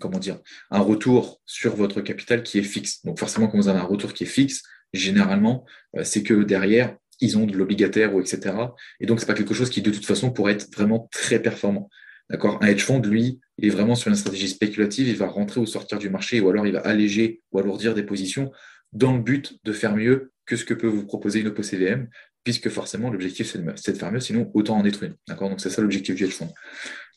comment 0.00 0.18
dire, 0.18 0.38
un 0.70 0.80
retour 0.80 1.40
sur 1.46 1.74
votre 1.76 2.00
capital 2.02 2.42
qui 2.42 2.58
est 2.58 2.62
fixe. 2.62 3.04
Donc 3.04 3.18
forcément, 3.18 3.48
quand 3.48 3.58
vous 3.58 3.68
avez 3.68 3.80
un 3.80 3.84
retour 3.84 4.12
qui 4.12 4.24
est 4.24 4.26
fixe, 4.26 4.62
généralement, 4.92 5.64
c'est 6.02 6.22
que 6.22 6.42
derrière, 6.42 6.96
ils 7.20 7.38
ont 7.38 7.46
de 7.46 7.56
l'obligataire 7.56 8.14
ou 8.14 8.20
etc. 8.20 8.54
Et 8.98 9.06
donc, 9.06 9.20
c'est 9.20 9.26
pas 9.26 9.34
quelque 9.34 9.54
chose 9.54 9.70
qui, 9.70 9.82
de 9.82 9.90
toute 9.90 10.06
façon, 10.06 10.30
pourrait 10.30 10.54
être 10.54 10.72
vraiment 10.74 11.08
très 11.12 11.38
performant. 11.38 11.90
D'accord 12.30 12.58
Un 12.62 12.68
hedge 12.68 12.84
fund, 12.84 13.02
lui, 13.04 13.40
il 13.58 13.66
est 13.66 13.70
vraiment 13.70 13.96
sur 13.96 14.08
une 14.08 14.16
stratégie 14.16 14.48
spéculative, 14.48 15.08
il 15.08 15.16
va 15.16 15.26
rentrer 15.26 15.60
ou 15.60 15.66
sortir 15.66 15.98
du 15.98 16.08
marché, 16.08 16.40
ou 16.40 16.48
alors 16.48 16.66
il 16.66 16.72
va 16.72 16.80
alléger 16.80 17.42
ou 17.50 17.58
alourdir 17.58 17.92
des 17.92 18.04
positions 18.04 18.52
dans 18.92 19.12
le 19.12 19.20
but 19.20 19.58
de 19.64 19.72
faire 19.72 19.94
mieux 19.96 20.32
que 20.46 20.56
ce 20.56 20.64
que 20.64 20.74
peut 20.74 20.86
vous 20.86 21.04
proposer 21.04 21.40
une 21.40 21.48
OPCVM, 21.48 22.08
puisque 22.44 22.68
forcément 22.68 23.10
l'objectif 23.10 23.48
c'est 23.48 23.92
de, 23.92 23.98
faire 23.98 24.12
mieux, 24.12 24.20
sinon 24.20 24.50
autant 24.54 24.78
en 24.78 24.82
détruire. 24.82 25.14
D'accord 25.28 25.50
Donc 25.50 25.60
c'est 25.60 25.70
ça 25.70 25.82
l'objectif 25.82 26.14
du 26.14 26.24
hedge 26.24 26.32
fund. 26.32 26.48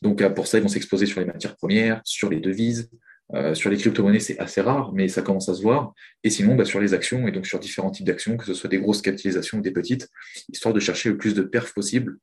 Donc 0.02 0.20
euh, 0.20 0.30
pour 0.30 0.48
ça, 0.48 0.58
ils 0.58 0.62
vont 0.62 0.68
s'exposer 0.68 1.06
sur 1.06 1.20
les 1.20 1.26
matières 1.26 1.56
premières, 1.56 2.00
sur 2.04 2.28
les 2.28 2.40
devises, 2.40 2.90
euh, 3.34 3.54
sur 3.54 3.70
les 3.70 3.76
crypto-monnaies, 3.76 4.20
c'est 4.20 4.38
assez 4.38 4.60
rare, 4.60 4.92
mais 4.92 5.08
ça 5.08 5.22
commence 5.22 5.48
à 5.48 5.54
se 5.54 5.62
voir. 5.62 5.94
Et 6.24 6.30
sinon, 6.30 6.56
bah, 6.56 6.64
sur 6.64 6.80
les 6.80 6.92
actions, 6.92 7.26
et 7.26 7.32
donc 7.32 7.46
sur 7.46 7.58
différents 7.58 7.90
types 7.90 8.06
d'actions, 8.06 8.36
que 8.36 8.44
ce 8.44 8.54
soit 8.54 8.68
des 8.68 8.78
grosses 8.78 9.00
capitalisations 9.00 9.58
ou 9.58 9.62
des 9.62 9.70
petites, 9.70 10.08
histoire 10.52 10.74
de 10.74 10.80
chercher 10.80 11.08
le 11.08 11.16
plus 11.16 11.34
de 11.34 11.42
perf 11.42 11.72
possible 11.72 12.18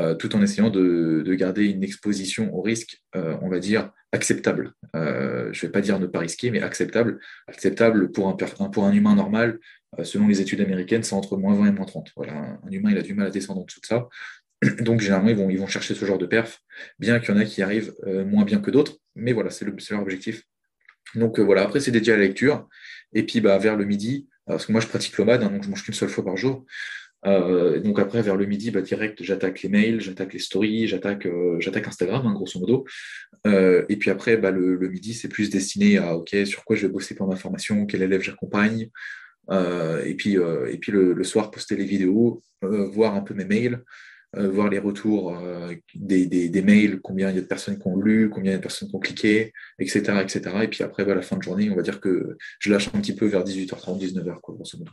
euh, 0.00 0.14
tout 0.14 0.34
en 0.34 0.42
essayant 0.42 0.70
de, 0.70 1.22
garder 1.34 1.66
une 1.66 1.84
exposition 1.84 2.54
au 2.54 2.62
risque, 2.62 3.02
euh, 3.14 3.36
on 3.42 3.48
va 3.48 3.58
dire, 3.58 3.90
acceptable. 4.12 4.72
Euh, 4.96 5.50
je 5.52 5.58
ne 5.58 5.68
vais 5.68 5.72
pas 5.72 5.80
dire 5.80 5.98
ne 5.98 6.06
pas 6.06 6.20
risquer, 6.20 6.50
mais 6.50 6.62
acceptable. 6.62 7.20
Acceptable 7.46 8.10
pour 8.10 8.28
un, 8.28 8.92
humain 8.92 9.14
normal, 9.14 9.58
selon 10.02 10.28
les 10.28 10.40
études 10.40 10.60
américaines, 10.60 11.02
c'est 11.02 11.14
entre 11.14 11.36
moins 11.36 11.54
20 11.54 11.66
et 11.66 11.72
moins 11.72 11.84
30. 11.84 12.10
Voilà, 12.16 12.58
un 12.64 12.70
humain, 12.70 12.90
il 12.90 12.98
a 12.98 13.02
du 13.02 13.14
mal 13.14 13.26
à 13.26 13.30
descendre 13.30 13.60
en 13.60 13.64
dessous 13.64 13.80
de 13.80 13.86
ça. 13.86 14.08
Donc, 14.82 15.00
généralement, 15.00 15.28
ils 15.28 15.36
vont, 15.36 15.50
ils 15.50 15.58
vont 15.58 15.66
chercher 15.66 15.94
ce 15.94 16.04
genre 16.04 16.18
de 16.18 16.26
perf, 16.26 16.60
bien 16.98 17.18
qu'il 17.20 17.34
y 17.34 17.38
en 17.38 17.40
a 17.40 17.44
qui 17.44 17.62
arrivent 17.62 17.92
moins 18.06 18.44
bien 18.44 18.60
que 18.60 18.70
d'autres, 18.70 18.96
mais 19.14 19.32
voilà, 19.32 19.50
c'est 19.50 19.66
leur 19.66 20.00
objectif. 20.00 20.42
Donc, 21.14 21.38
voilà, 21.38 21.62
après, 21.62 21.80
c'est 21.80 21.90
dédié 21.90 22.14
à 22.14 22.16
la 22.16 22.22
lecture. 22.22 22.66
Et 23.12 23.24
puis, 23.24 23.42
bah, 23.42 23.58
vers 23.58 23.76
le 23.76 23.84
midi, 23.84 24.28
parce 24.46 24.66
que 24.66 24.72
moi, 24.72 24.80
je 24.80 24.86
pratique 24.86 25.18
l'OMAD, 25.18 25.42
hein, 25.42 25.50
donc 25.50 25.64
je 25.64 25.68
mange 25.68 25.84
qu'une 25.84 25.94
seule 25.94 26.08
fois 26.08 26.24
par 26.24 26.36
jour. 26.36 26.64
Euh, 27.26 27.80
donc 27.80 27.98
après, 27.98 28.22
vers 28.22 28.36
le 28.36 28.46
midi, 28.46 28.70
bah, 28.70 28.80
direct, 28.80 29.22
j'attaque 29.22 29.62
les 29.62 29.68
mails, 29.68 30.00
j'attaque 30.00 30.32
les 30.32 30.38
stories, 30.38 30.88
j'attaque 30.88 31.26
euh, 31.26 31.58
j'attaque 31.60 31.88
Instagram, 31.88 32.26
hein, 32.26 32.32
grosso 32.32 32.58
modo. 32.58 32.84
Euh, 33.46 33.84
et 33.88 33.96
puis 33.96 34.10
après, 34.10 34.36
bah, 34.36 34.50
le, 34.50 34.76
midi, 34.88 35.14
c'est 35.14 35.28
plus 35.28 35.50
destiné 35.50 35.98
à 35.98 36.16
OK, 36.16 36.34
sur 36.44 36.64
quoi 36.64 36.76
je 36.76 36.86
vais 36.86 36.92
bosser 36.92 37.14
pour 37.14 37.28
ma 37.28 37.36
formation, 37.36 37.86
quel 37.86 38.02
élève 38.02 38.22
j'accompagne. 38.22 38.88
et 39.50 40.14
puis, 40.16 40.34
et 40.34 40.78
puis 40.78 40.92
le, 40.92 41.24
soir, 41.24 41.50
poster 41.50 41.76
les 41.76 41.84
vidéos, 41.84 42.42
voir 42.62 43.14
un 43.14 43.22
peu 43.22 43.34
mes 43.34 43.44
mails, 43.44 43.82
voir 44.34 44.68
les 44.70 44.78
retours 44.78 45.36
des, 45.94 46.26
des, 46.26 46.62
mails, 46.62 47.00
combien 47.00 47.30
il 47.30 47.36
y 47.36 47.38
a 47.38 47.42
de 47.42 47.46
personnes 47.46 47.78
qui 47.78 47.86
ont 47.86 47.96
lu, 47.96 48.30
combien 48.30 48.52
il 48.52 48.54
y 48.54 48.56
a 48.56 48.58
de 48.58 48.62
personnes 48.62 48.88
qui 48.88 48.96
ont 48.96 49.00
cliqué, 49.00 49.52
etc. 49.78 50.20
etc. 50.22 50.40
Et 50.62 50.68
puis 50.68 50.82
après, 50.84 51.04
bah, 51.04 51.14
la 51.14 51.22
fin 51.22 51.36
de 51.36 51.42
journée, 51.42 51.70
on 51.70 51.76
va 51.76 51.82
dire 51.82 52.00
que 52.00 52.36
je 52.60 52.70
lâche 52.70 52.88
un 52.94 53.00
petit 53.00 53.14
peu 53.14 53.26
vers 53.26 53.44
18h30, 53.44 53.98
19h, 53.98 54.40
quoi, 54.40 54.54
grosso 54.54 54.78
modo. 54.78 54.92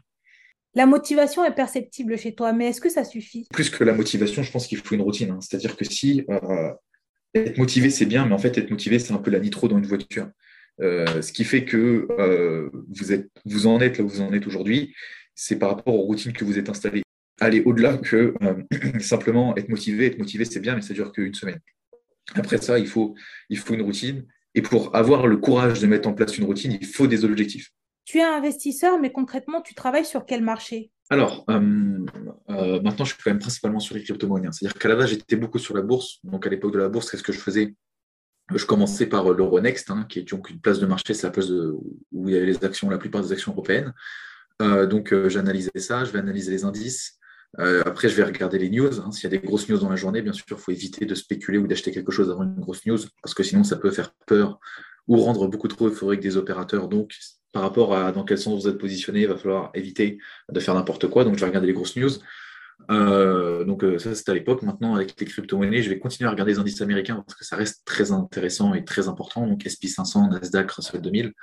La 0.75 0.85
motivation 0.85 1.43
est 1.43 1.55
perceptible 1.55 2.17
chez 2.17 2.35
toi, 2.35 2.53
mais 2.53 2.67
est-ce 2.67 2.81
que 2.81 2.89
ça 2.89 3.03
suffit? 3.03 3.47
Plus 3.51 3.69
que 3.69 3.83
la 3.83 3.93
motivation, 3.93 4.43
je 4.43 4.51
pense 4.51 4.67
qu'il 4.67 4.77
faut 4.77 4.95
une 4.95 5.01
routine. 5.01 5.31
Hein. 5.31 5.39
C'est-à-dire 5.41 5.75
que 5.75 5.83
si 5.83 6.23
euh, 6.29 6.71
être 7.33 7.57
motivé, 7.57 7.89
c'est 7.89 8.05
bien, 8.05 8.25
mais 8.25 8.33
en 8.33 8.37
fait, 8.37 8.57
être 8.57 8.69
motivé, 8.69 8.99
c'est 8.99 9.13
un 9.13 9.17
peu 9.17 9.31
la 9.31 9.39
nitro 9.39 9.67
dans 9.67 9.77
une 9.77 9.87
voiture. 9.87 10.29
Euh, 10.81 11.21
ce 11.21 11.33
qui 11.33 11.43
fait 11.43 11.65
que 11.65 12.07
euh, 12.11 12.69
vous, 13.45 13.67
en 13.67 13.79
êtes 13.81 13.97
là 13.97 14.03
où 14.03 14.07
vous 14.07 14.21
en 14.21 14.31
êtes 14.31 14.47
aujourd'hui, 14.47 14.93
c'est 15.33 15.57
par 15.57 15.69
rapport 15.69 15.95
aux 15.95 16.03
routines 16.03 16.33
que 16.33 16.45
vous 16.45 16.59
êtes 16.59 16.69
installées. 16.69 17.03
Aller 17.41 17.61
au-delà 17.61 17.97
que 17.97 18.33
simplement 18.99 19.55
être 19.57 19.69
motivé. 19.69 20.05
Être 20.05 20.19
motivé, 20.19 20.45
c'est 20.45 20.59
bien, 20.59 20.75
mais 20.75 20.81
ça 20.81 20.93
dure 20.93 21.11
qu'une 21.11 21.33
semaine. 21.33 21.59
Après 22.35 22.57
ça, 22.57 22.77
il 22.77 22.87
faut, 22.87 23.15
il 23.49 23.57
faut 23.57 23.73
une 23.73 23.81
routine. 23.81 24.25
Et 24.53 24.61
pour 24.61 24.95
avoir 24.95 25.25
le 25.25 25.37
courage 25.37 25.79
de 25.79 25.87
mettre 25.87 26.07
en 26.07 26.13
place 26.13 26.37
une 26.37 26.43
routine, 26.43 26.77
il 26.79 26.87
faut 26.87 27.07
des 27.07 27.25
objectifs. 27.25 27.71
Tu 28.09 28.17
es 28.17 28.23
investisseur, 28.23 28.99
mais 28.99 29.11
concrètement, 29.11 29.61
tu 29.61 29.75
travailles 29.75 30.03
sur 30.03 30.25
quel 30.25 30.41
marché? 30.41 30.89
Alors, 31.11 31.45
euh, 31.51 32.03
euh, 32.49 32.81
maintenant, 32.81 33.05
je 33.05 33.13
suis 33.13 33.23
quand 33.23 33.29
même 33.29 33.37
principalement 33.37 33.79
sur 33.79 33.93
les 33.93 34.01
crypto-monnaies. 34.01 34.49
C'est-à-dire 34.51 34.79
qu'à 34.79 34.89
la 34.89 34.95
base, 34.95 35.11
j'étais 35.11 35.35
beaucoup 35.35 35.59
sur 35.59 35.75
la 35.75 35.83
bourse. 35.83 36.17
Donc, 36.23 36.47
à 36.47 36.49
l'époque 36.49 36.73
de 36.73 36.79
la 36.79 36.89
bourse, 36.89 37.11
qu'est-ce 37.11 37.21
que 37.21 37.31
je 37.31 37.37
faisais? 37.37 37.75
Je 38.51 38.65
commençais 38.65 39.05
par 39.05 39.31
l'Euronext, 39.31 39.91
hein, 39.91 40.07
qui 40.09 40.17
est 40.17 40.31
donc 40.31 40.49
une 40.49 40.59
place 40.59 40.79
de 40.79 40.87
marché, 40.87 41.13
c'est 41.13 41.27
la 41.27 41.31
place 41.31 41.51
où 41.51 42.27
il 42.27 42.33
y 42.33 42.35
avait 42.35 42.47
les 42.47 42.65
actions, 42.65 42.89
la 42.89 42.97
plupart 42.97 43.21
des 43.21 43.31
actions 43.31 43.51
européennes. 43.51 43.93
donc, 44.59 45.13
j'analysais 45.27 45.69
ça, 45.75 46.03
je 46.03 46.11
vais 46.11 46.17
analyser 46.17 46.49
les 46.49 46.63
indices. 46.63 47.19
après, 47.59 48.09
je 48.09 48.15
vais 48.15 48.23
regarder 48.23 48.57
les 48.57 48.71
news. 48.71 49.01
Hein. 49.01 49.11
S'il 49.11 49.25
y 49.25 49.27
a 49.27 49.37
des 49.37 49.45
grosses 49.45 49.69
news 49.69 49.77
dans 49.77 49.89
la 49.89 49.97
journée, 49.97 50.23
bien 50.23 50.33
sûr, 50.33 50.45
il 50.49 50.57
faut 50.57 50.71
éviter 50.71 51.05
de 51.05 51.13
spéculer 51.13 51.59
ou 51.59 51.67
d'acheter 51.67 51.91
quelque 51.91 52.11
chose 52.11 52.31
avant 52.31 52.41
une 52.41 52.59
grosse 52.59 52.87
news, 52.87 52.97
parce 53.21 53.35
que 53.35 53.43
sinon, 53.43 53.63
ça 53.63 53.75
peut 53.75 53.91
faire 53.91 54.15
peur 54.25 54.59
ou 55.07 55.17
rendre 55.17 55.47
beaucoup 55.47 55.67
trop 55.67 55.89
euphorique 55.89 56.21
des 56.21 56.37
opérateurs. 56.37 56.87
Donc, 56.87 57.13
par 57.51 57.63
rapport 57.63 57.95
à 57.95 58.11
dans 58.11 58.23
quel 58.23 58.37
sens 58.37 58.61
vous 58.61 58.69
êtes 58.69 58.77
positionné, 58.77 59.21
il 59.21 59.27
va 59.27 59.37
falloir 59.37 59.71
éviter 59.73 60.19
de 60.51 60.59
faire 60.59 60.75
n'importe 60.75 61.07
quoi. 61.07 61.23
Donc, 61.23 61.35
je 61.35 61.39
vais 61.39 61.47
regarder 61.47 61.67
les 61.67 61.73
grosses 61.73 61.95
news. 61.95 62.11
Euh, 62.89 63.65
donc 63.65 63.83
euh, 63.83 63.99
ça 63.99 64.15
c'était 64.15 64.31
à 64.31 64.33
l'époque. 64.33 64.61
Maintenant 64.63 64.95
avec 64.95 65.19
les 65.19 65.25
crypto-monnaies, 65.25 65.81
je 65.83 65.89
vais 65.89 65.99
continuer 65.99 66.27
à 66.27 66.31
regarder 66.31 66.53
les 66.53 66.59
indices 66.59 66.81
américains 66.81 67.23
parce 67.25 67.37
que 67.37 67.45
ça 67.45 67.55
reste 67.55 67.85
très 67.85 68.11
intéressant 68.11 68.73
et 68.73 68.83
très 68.85 69.07
important. 69.07 69.45
Donc 69.47 69.63
SP 69.67 69.87
500, 69.87 70.29
Nasdaq, 70.29 70.71
Russell 70.71 71.01
2000. 71.01 71.33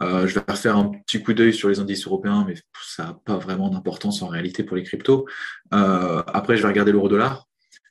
Euh, 0.00 0.26
je 0.28 0.34
vais 0.34 0.42
refaire 0.48 0.76
un 0.76 0.90
petit 0.90 1.22
coup 1.22 1.34
d'œil 1.34 1.52
sur 1.52 1.68
les 1.68 1.80
indices 1.80 2.06
européens, 2.06 2.44
mais 2.46 2.54
ça 2.84 3.04
n'a 3.04 3.18
pas 3.24 3.36
vraiment 3.36 3.68
d'importance 3.68 4.22
en 4.22 4.28
réalité 4.28 4.62
pour 4.62 4.76
les 4.76 4.84
cryptos. 4.84 5.26
après, 5.70 6.56
je 6.56 6.62
vais 6.62 6.68
regarder 6.68 6.92
l'euro-dollar. 6.92 7.46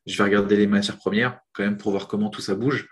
Je 0.05 0.17
vais 0.17 0.23
regarder 0.23 0.55
les 0.55 0.67
matières 0.67 0.97
premières 0.97 1.39
quand 1.53 1.63
même 1.63 1.77
pour 1.77 1.91
voir 1.91 2.07
comment 2.07 2.29
tout 2.29 2.41
ça 2.41 2.55
bouge. 2.55 2.87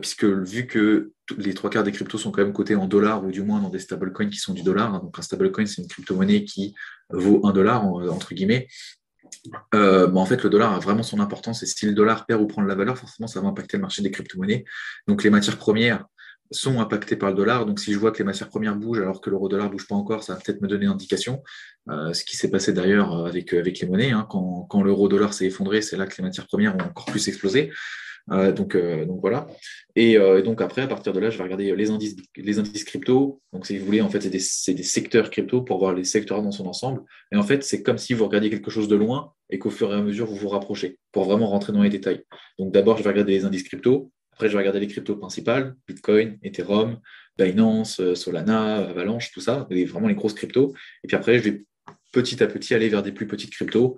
Puisque 0.00 0.24
vu 0.24 0.66
que 0.66 1.12
les 1.38 1.54
trois 1.54 1.70
quarts 1.70 1.84
des 1.84 1.92
cryptos 1.92 2.18
sont 2.18 2.30
quand 2.30 2.42
même 2.42 2.52
cotés 2.52 2.74
en 2.74 2.86
dollars 2.86 3.24
ou 3.24 3.30
du 3.30 3.42
moins 3.42 3.60
dans 3.60 3.70
des 3.70 3.78
stablecoins 3.78 4.28
qui 4.28 4.38
sont 4.38 4.52
du 4.52 4.62
dollar. 4.62 4.94
Hein. 4.94 5.00
Donc 5.02 5.18
un 5.18 5.22
stablecoin, 5.22 5.66
c'est 5.66 5.80
une 5.80 5.88
crypto-monnaie 5.88 6.44
qui 6.44 6.74
vaut 7.10 7.40
un 7.46 7.52
dollar 7.52 7.84
entre 7.84 8.34
guillemets. 8.34 8.68
Euh, 9.74 10.06
bah, 10.06 10.20
en 10.20 10.26
fait, 10.26 10.42
le 10.42 10.50
dollar 10.50 10.72
a 10.74 10.78
vraiment 10.78 11.02
son 11.02 11.20
importance 11.20 11.62
et 11.62 11.66
si 11.66 11.86
le 11.86 11.92
dollar 11.92 12.26
perd 12.26 12.40
ou 12.40 12.46
prend 12.46 12.62
de 12.62 12.68
la 12.68 12.74
valeur, 12.74 12.98
forcément, 12.98 13.26
ça 13.26 13.40
va 13.40 13.48
impacter 13.48 13.76
le 13.76 13.82
marché 13.82 14.02
des 14.02 14.10
crypto-monnaies. 14.10 14.64
Donc, 15.06 15.22
les 15.22 15.30
matières 15.30 15.56
premières 15.56 16.06
sont 16.50 16.80
impactées 16.80 17.16
par 17.16 17.30
le 17.30 17.36
dollar. 17.36 17.64
Donc, 17.64 17.78
si 17.78 17.92
je 17.92 17.98
vois 17.98 18.10
que 18.10 18.18
les 18.18 18.24
matières 18.24 18.48
premières 18.48 18.76
bougent 18.76 19.00
alors 19.00 19.20
que 19.20 19.30
l'euro-dollar 19.30 19.66
ne 19.66 19.72
bouge 19.72 19.86
pas 19.86 19.94
encore, 19.94 20.22
ça 20.24 20.34
va 20.34 20.40
peut-être 20.40 20.60
me 20.60 20.68
donner 20.68 20.86
une 20.86 20.90
indication. 20.90 21.42
Euh, 21.88 22.12
ce 22.12 22.24
qui 22.24 22.36
s'est 22.36 22.50
passé 22.50 22.72
d'ailleurs 22.72 23.26
avec, 23.26 23.52
avec 23.52 23.78
les 23.78 23.88
monnaies. 23.88 24.10
Hein. 24.10 24.26
Quand, 24.28 24.66
quand 24.68 24.82
l'euro-dollar 24.82 25.32
s'est 25.32 25.46
effondré, 25.46 25.80
c'est 25.80 25.96
là 25.96 26.06
que 26.06 26.16
les 26.18 26.24
matières 26.24 26.46
premières 26.46 26.74
ont 26.74 26.80
encore 26.80 27.06
plus 27.06 27.28
explosé. 27.28 27.70
Euh, 28.30 28.52
donc, 28.52 28.74
euh, 28.74 29.04
donc 29.04 29.20
voilà. 29.20 29.46
Euh, 29.98 30.38
et 30.38 30.42
donc 30.42 30.60
après, 30.60 30.82
à 30.82 30.86
partir 30.86 31.12
de 31.12 31.20
là, 31.20 31.30
je 31.30 31.38
vais 31.38 31.44
regarder 31.44 31.74
les 31.74 31.90
indices, 31.90 32.16
les 32.36 32.58
indices 32.58 32.84
crypto. 32.84 33.40
Donc 33.52 33.66
si 33.66 33.78
vous 33.78 33.84
voulez, 33.84 34.00
en 34.00 34.08
fait, 34.08 34.20
c'est 34.20 34.30
des, 34.30 34.74
des, 34.74 34.82
secteurs 34.82 35.30
crypto 35.30 35.62
pour 35.62 35.78
voir 35.78 35.94
les 35.94 36.04
secteurs 36.04 36.42
dans 36.42 36.52
son 36.52 36.66
ensemble. 36.66 37.02
Et 37.32 37.36
en 37.36 37.42
fait, 37.42 37.64
c'est 37.64 37.82
comme 37.82 37.98
si 37.98 38.14
vous 38.14 38.24
regardiez 38.24 38.50
quelque 38.50 38.70
chose 38.70 38.88
de 38.88 38.96
loin 38.96 39.32
et 39.50 39.58
qu'au 39.58 39.70
fur 39.70 39.92
et 39.92 39.96
à 39.96 40.02
mesure, 40.02 40.26
vous 40.26 40.36
vous 40.36 40.48
rapprochez 40.48 40.98
pour 41.12 41.24
vraiment 41.24 41.48
rentrer 41.48 41.72
dans 41.72 41.82
les 41.82 41.90
détails. 41.90 42.22
Donc 42.58 42.72
d'abord, 42.72 42.98
je 42.98 43.02
vais 43.02 43.10
regarder 43.10 43.32
les 43.32 43.44
indices 43.44 43.64
crypto. 43.64 44.12
Après, 44.32 44.48
je 44.48 44.52
vais 44.52 44.58
regarder 44.58 44.80
les 44.80 44.86
cryptos 44.86 45.16
principales, 45.16 45.74
Bitcoin, 45.86 46.38
Ethereum, 46.42 46.98
Binance, 47.36 48.14
Solana, 48.14 48.88
Avalanche, 48.88 49.32
tout 49.32 49.40
ça, 49.40 49.66
vraiment 49.70 50.08
les 50.08 50.14
grosses 50.14 50.34
cryptos. 50.34 50.72
Et 51.04 51.08
puis 51.08 51.16
après, 51.16 51.38
je 51.38 51.50
vais 51.50 51.64
petit 52.12 52.42
à 52.42 52.46
petit 52.46 52.74
aller 52.74 52.88
vers 52.88 53.02
des 53.02 53.12
plus 53.12 53.26
petites 53.26 53.50
cryptos 53.50 53.96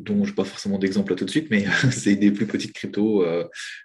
dont 0.00 0.24
je 0.24 0.30
n'ai 0.30 0.34
pas 0.34 0.44
forcément 0.44 0.78
d'exemple 0.78 1.14
tout 1.14 1.24
de 1.24 1.30
suite, 1.30 1.48
mais 1.50 1.64
c'est 1.90 2.16
des 2.16 2.30
plus 2.30 2.46
petites 2.46 2.72
cryptos 2.72 3.24
euh, 3.24 3.44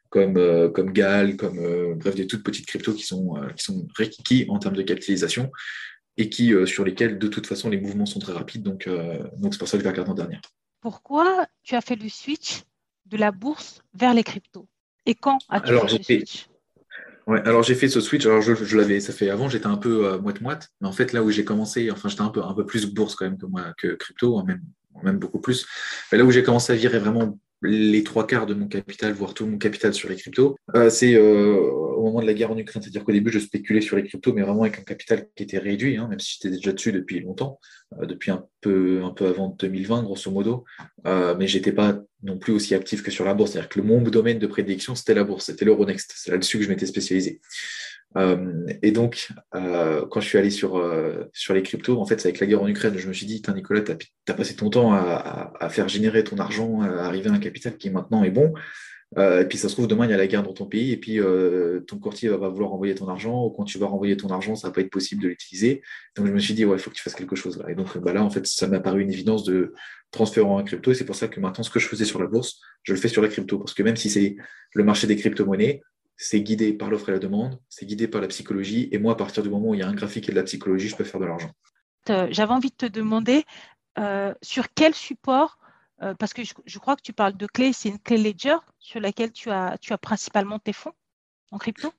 comme, 0.10 0.38
euh, 0.38 0.69
comme 0.69 0.91
Gal, 0.93 1.38
comme 1.38 1.60
euh, 1.60 1.95
bref, 1.95 2.15
des 2.15 2.28
toutes 2.28 2.43
petites 2.43 2.67
cryptos 2.67 2.93
qui 2.93 3.04
sont, 3.04 3.36
qui 3.56 3.63
sont 3.63 3.88
qui, 4.23 4.45
en 4.49 4.60
termes 4.60 4.76
de 4.76 4.84
capitalisation 4.84 5.52
et 6.17 6.30
qui, 6.30 6.54
sur 6.67 6.86
lesquelles 6.86 7.17
de 7.17 7.28
toute 7.28 7.47
façon 7.47 7.69
les 7.69 7.80
mouvements 7.80 8.06
sont 8.06 8.19
très 8.19 8.34
rapides. 8.34 8.62
Donc, 8.62 8.88
donc 9.38 9.54
c'est 9.54 9.58
pour 9.58 9.67
ça 9.67 9.78
que 9.78 9.80
je 9.80 9.84
vais 9.84 9.89
regarder 9.89 10.12
en 10.12 10.15
dernière. 10.15 10.41
Pourquoi 10.80 11.47
tu 11.63 11.73
as 11.73 11.82
fait 11.82 11.95
le 11.95 12.08
switch 12.08 12.62
de 13.08 13.17
la 13.17 13.32
bourse 13.32 13.82
vers 13.95 14.13
les 14.13 14.23
cryptos? 14.23 14.67
Et 15.08 15.15
quand 15.15 15.39
as-tu 15.49 15.73
fait 15.73 15.97
le 15.97 16.04
switch? 16.04 16.47
Ouais, 17.26 17.39
alors 17.45 17.63
j'ai 17.63 17.73
fait 17.73 17.88
ce 17.88 17.99
switch. 17.99 18.28
Alors 18.28 18.41
je, 18.41 18.54
je 18.54 18.78
l'avais, 18.78 18.99
ça 18.99 19.12
fait 19.12 19.30
avant, 19.32 19.49
j'étais 19.49 19.65
un 19.65 19.78
peu 19.78 20.19
moite 20.19 20.41
moite, 20.41 20.69
mais 20.82 20.88
en 20.88 20.91
fait 20.91 21.13
là 21.13 21.23
où 21.23 21.32
j'ai 21.32 21.45
commencé, 21.45 21.89
enfin 21.89 22.10
j'étais 22.10 22.21
un 22.21 22.30
peu 22.30 22.43
un 22.43 22.54
peu 22.54 22.65
plus 22.65 22.86
bourse 22.93 23.15
quand 23.15 23.26
même 23.26 23.39
que 23.39 23.47
moi 23.47 23.73
que 23.78 23.95
crypto, 23.95 24.38
hein, 24.38 24.43
même 24.45 24.62
même 25.02 25.18
beaucoup 25.18 25.40
plus. 25.40 25.66
Mais 26.12 26.18
là 26.18 26.24
où 26.24 26.32
j'ai 26.32 26.44
commencé 26.44 26.74
à 26.74 26.76
virer 26.76 27.00
vraiment 27.00 27.38
les 27.64 28.04
trois 28.04 28.28
quarts 28.28 28.46
de 28.46 28.54
mon 28.54 28.68
capital, 28.68 29.14
voire 29.14 29.34
tout 29.34 29.46
mon 29.46 29.58
capital 29.58 29.94
sur 29.94 30.10
les 30.10 30.16
cryptos, 30.16 30.56
euh, 30.76 30.90
c'est 30.90 31.16
euh, 31.16 31.56
au 31.56 32.04
moment 32.04 32.22
de 32.22 32.26
la 32.26 32.34
guerre 32.34 32.52
en 32.52 32.58
Ukraine. 32.58 32.84
C'est-à-dire 32.84 33.04
qu'au 33.04 33.12
début, 33.12 33.32
je 33.32 33.40
spéculais 33.40 33.82
sur 33.82 33.96
les 33.96 34.04
cryptos, 34.04 34.34
mais 34.34 34.42
vraiment 34.42 34.64
avec 34.64 34.80
un 34.80 34.84
capital 34.84 35.28
qui 35.36 35.44
était 35.44 35.60
réduit, 35.60 35.98
hein, 35.98 36.08
même 36.10 36.20
si 36.20 36.34
j'étais 36.34 36.54
déjà 36.54 36.74
dessus 36.74 36.92
depuis 36.92 37.22
longtemps, 37.22 37.60
euh, 38.02 38.06
depuis 38.06 38.32
un 38.32 38.46
peu, 38.62 39.02
un 39.04 39.12
peu 39.12 39.28
avant 39.28 39.56
2020, 39.58 40.04
grosso 40.04 40.30
modo. 40.30 40.66
mais 41.06 41.48
j'étais 41.48 41.72
pas 41.72 42.00
non 42.22 42.38
plus 42.38 42.54
aussi 42.54 42.76
actif 42.76 43.04
que 43.04 43.12
sur 43.12 43.26
la 43.26 43.34
bourse. 43.34 43.52
C'est-à-dire 43.52 43.70
que 43.70 43.82
mon 43.82 44.02
domaine 44.02 44.40
de 44.40 44.48
prédiction, 44.48 44.96
c'était 44.96 45.14
la 45.14 45.24
bourse, 45.24 45.46
c'était 45.46 45.66
l'Euronext. 45.66 46.14
C'est 46.16 46.32
là-dessus 46.32 46.58
que 46.58 46.66
je 46.66 46.70
m'étais 46.70 46.86
spécialisé. 46.86 47.40
Euh, 48.17 48.65
et 48.82 48.91
donc, 48.91 49.30
euh, 49.56 50.06
quand 50.10 50.19
je 50.19 50.28
suis 50.28 50.38
allé 50.38 50.49
sur, 50.49 50.78
euh, 50.78 51.26
sur 51.34 51.54
les 51.54 51.63
cryptos, 51.63 51.99
en 51.99 52.06
fait, 52.06 52.23
avec 52.26 52.39
la 52.39 52.47
guerre 52.47 52.62
en 52.62 52.67
Ukraine, 52.67 52.97
je 52.97 53.08
me 53.08 53.13
suis 53.13 53.26
dit, 53.26 53.41
Nicolas, 53.54 53.82
tu 53.82 53.91
as, 53.91 54.34
passé 54.34 54.56
ton 54.56 54.69
temps 54.69 54.93
à, 54.93 55.54
à, 55.60 55.69
faire 55.69 55.88
générer 55.89 56.23
ton 56.23 56.38
argent, 56.38 56.82
à 56.82 57.06
arriver 57.06 57.30
à 57.30 57.34
un 57.34 57.39
capital 57.39 57.78
qui 57.78 57.89
maintenant 57.89 58.23
est 58.23 58.32
bon. 58.32 58.54
et 59.17 59.45
puis 59.47 59.58
ça 59.58 59.69
se 59.69 59.73
trouve, 59.73 59.88
demain, 59.88 60.06
il 60.06 60.12
y 60.12 60.13
a 60.13 60.17
la 60.17 60.28
guerre 60.28 60.43
dans 60.43 60.54
ton 60.54 60.65
pays, 60.65 60.91
et 60.91 60.97
puis 60.97 61.19
ton 61.88 61.99
courtier 61.99 62.30
va, 62.30 62.49
vouloir 62.49 62.73
envoyer 62.73 62.95
ton 62.95 63.08
argent, 63.08 63.45
ou 63.45 63.49
quand 63.52 63.63
tu 63.63 63.78
vas 63.78 63.88
renvoyer 63.88 64.17
ton 64.17 64.30
argent, 64.30 64.56
ça 64.56 64.67
va 64.67 64.73
pas 64.73 64.82
être 64.82 64.89
possible 64.89 65.23
de 65.23 65.28
l'utiliser. 65.28 65.82
Donc 66.15 66.28
je 66.28 66.32
me 66.32 66.39
suis 66.39 66.54
dit, 66.54 66.65
ouais, 66.65 66.78
il 66.78 66.80
faut 66.80 66.89
que 66.89 66.95
tu 66.95 67.04
fasses 67.04 67.15
quelque 67.15 67.36
chose 67.36 67.58
là. 67.58 67.69
Et 67.69 67.76
donc 67.76 67.97
bah, 67.99 68.13
là, 68.13 68.23
en 68.23 68.30
fait, 68.30 68.45
ça 68.47 68.67
m'a 68.67 68.80
paru 68.80 69.02
une 69.02 69.12
évidence 69.12 69.43
de 69.43 69.73
transférer 70.12 70.45
en 70.45 70.63
crypto, 70.63 70.91
et 70.91 70.95
c'est 70.95 71.06
pour 71.06 71.15
ça 71.15 71.28
que 71.28 71.39
maintenant, 71.39 71.63
ce 71.63 71.69
que 71.69 71.80
je 71.80 71.88
faisais 71.88 72.06
sur 72.06 72.21
la 72.21 72.28
bourse, 72.28 72.60
je 72.84 72.93
le 72.93 72.99
fais 72.99 73.08
sur 73.08 73.21
la 73.21 73.28
crypto, 73.28 73.58
parce 73.60 73.73
que 73.73 73.84
même 73.84 73.95
si 73.95 74.10
c'est 74.10 74.36
le 74.73 74.84
marché 74.84 75.08
des 75.08 75.15
crypto-monnaies, 75.15 75.82
c'est 76.24 76.40
guidé 76.40 76.72
par 76.72 76.90
l'offre 76.90 77.10
et 77.10 77.12
la 77.12 77.20
demande, 77.20 77.60
c'est 77.68 77.86
guidé 77.86 78.08
par 78.08 78.22
la 78.22 78.30
psychologie. 78.30 78.88
Et 78.94 78.98
moi, 78.98 79.14
à 79.14 79.16
partir 79.16 79.44
du 79.44 79.50
moment 79.50 79.70
où 79.70 79.74
il 79.74 79.82
y 79.82 79.84
a 79.84 79.88
un 79.88 79.94
graphique 79.94 80.30
et 80.30 80.32
de 80.32 80.38
la 80.38 80.44
psychologie, 80.44 80.88
je 80.88 80.96
peux 80.96 81.04
faire 81.04 81.20
de 81.20 81.26
l'argent. 81.26 81.52
Euh, 82.10 82.28
j'avais 82.32 82.54
envie 82.54 82.70
de 82.70 82.76
te 82.76 82.86
demander 82.86 83.44
euh, 84.00 84.34
sur 84.42 84.74
quel 84.74 84.94
support, 84.94 85.58
euh, 86.02 86.14
parce 86.14 86.34
que 86.34 86.42
je, 86.44 86.80
crois 86.80 86.96
que 86.96 87.02
tu 87.02 87.12
parles 87.12 87.36
de 87.36 87.46
clé, 87.46 87.74
c'est 87.74 87.90
une 87.90 88.00
clé 88.00 88.18
Ledger 88.18 88.56
sur 88.80 89.02
laquelle 89.02 89.34
tu 89.34 89.52
as, 89.52 89.78
tu 89.82 89.92
as 89.92 89.98
principalement 89.98 90.60
tes 90.60 90.72
fonds 90.72 90.94
en 91.52 91.58
crypto? 91.58 91.92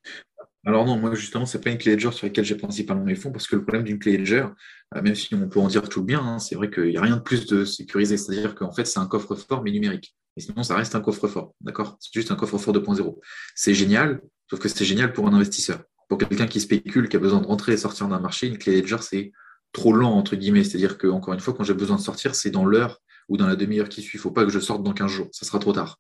Alors 0.65 0.87
non, 0.87 0.97
moi 0.97 1.15
justement, 1.15 1.45
c'est 1.45 1.61
pas 1.61 1.69
une 1.69 1.77
clé 1.77 1.95
Ledger 1.95 2.13
sur 2.13 2.27
laquelle 2.27 2.47
j'ai 2.47 2.57
principalement 2.57 3.05
mes 3.05 3.17
fonds, 3.17 3.31
parce 3.31 3.47
que 3.47 3.57
le 3.57 3.63
problème 3.63 3.85
d'une 3.85 3.99
clé 3.99 4.17
Ledger, 4.17 4.47
même 4.95 5.15
si 5.15 5.35
on 5.35 5.49
peut 5.51 5.61
en 5.61 5.69
dire 5.69 5.87
tout 5.87 6.03
bien, 6.03 6.21
hein, 6.21 6.39
c'est 6.39 6.55
vrai 6.55 6.71
qu'il 6.71 6.85
n'y 6.85 6.97
a 6.97 7.03
rien 7.03 7.17
de 7.17 7.23
plus 7.23 7.45
de 7.45 7.67
sécurisé. 7.67 8.17
C'est-à-dire 8.17 8.55
qu'en 8.55 8.73
fait, 8.73 8.87
c'est 8.87 9.01
un 9.01 9.07
coffre-fort, 9.07 9.63
mais 9.63 9.71
numérique. 9.71 10.17
Et 10.37 10.41
sinon, 10.41 10.63
ça 10.63 10.77
reste 10.77 10.95
un 10.95 11.01
coffre-fort. 11.01 11.55
D'accord? 11.61 11.97
C'est 12.01 12.13
juste 12.13 12.31
un 12.31 12.37
coffre-fort 12.37 12.75
2.0. 12.75 13.19
C'est 13.55 13.75
génial, 13.75 14.21
sauf 14.51 14.61
que 14.61 14.69
c'est 14.69 14.85
génial 14.85 15.13
pour 15.13 15.27
un 15.29 15.35
investisseur. 15.35 15.83
Pour 16.09 16.19
quelqu'un 16.19 16.47
qui 16.47 16.61
spécule, 16.61 17.09
qui 17.09 17.17
a 17.17 17.19
besoin 17.19 17.41
de 17.41 17.47
rentrer 17.47 17.73
et 17.73 17.77
sortir 17.77 18.09
d'un 18.09 18.21
marché, 18.21 18.47
une 18.47 18.59
clé 18.59 18.81
Ledger, 18.81 18.99
c'est 19.01 19.33
trop 19.73 19.93
lent, 19.93 20.13
entre 20.13 20.37
guillemets. 20.37 20.65
C'est-à-dire 20.65 20.99
que, 20.99 21.07
encore 21.07 21.35
une 21.35 21.41
fois, 21.41 21.55
quand 21.55 21.65
j'ai 21.65 21.75
besoin 21.75 21.97
de 21.97 22.03
sortir, 22.03 22.35
c'est 22.35 22.51
dans 22.51 22.65
l'heure 22.65 23.01
ou 23.29 23.37
dans 23.37 23.47
la 23.47 23.57
demi-heure 23.57 23.89
qui 23.89 24.03
suit. 24.03 24.19
Il 24.19 24.21
ne 24.21 24.23
faut 24.23 24.31
pas 24.31 24.45
que 24.45 24.51
je 24.51 24.61
sorte 24.61 24.83
dans 24.83 24.93
15 24.93 25.11
jours. 25.11 25.29
Ça 25.33 25.47
sera 25.47 25.59
trop 25.59 25.73
tard. 25.73 25.99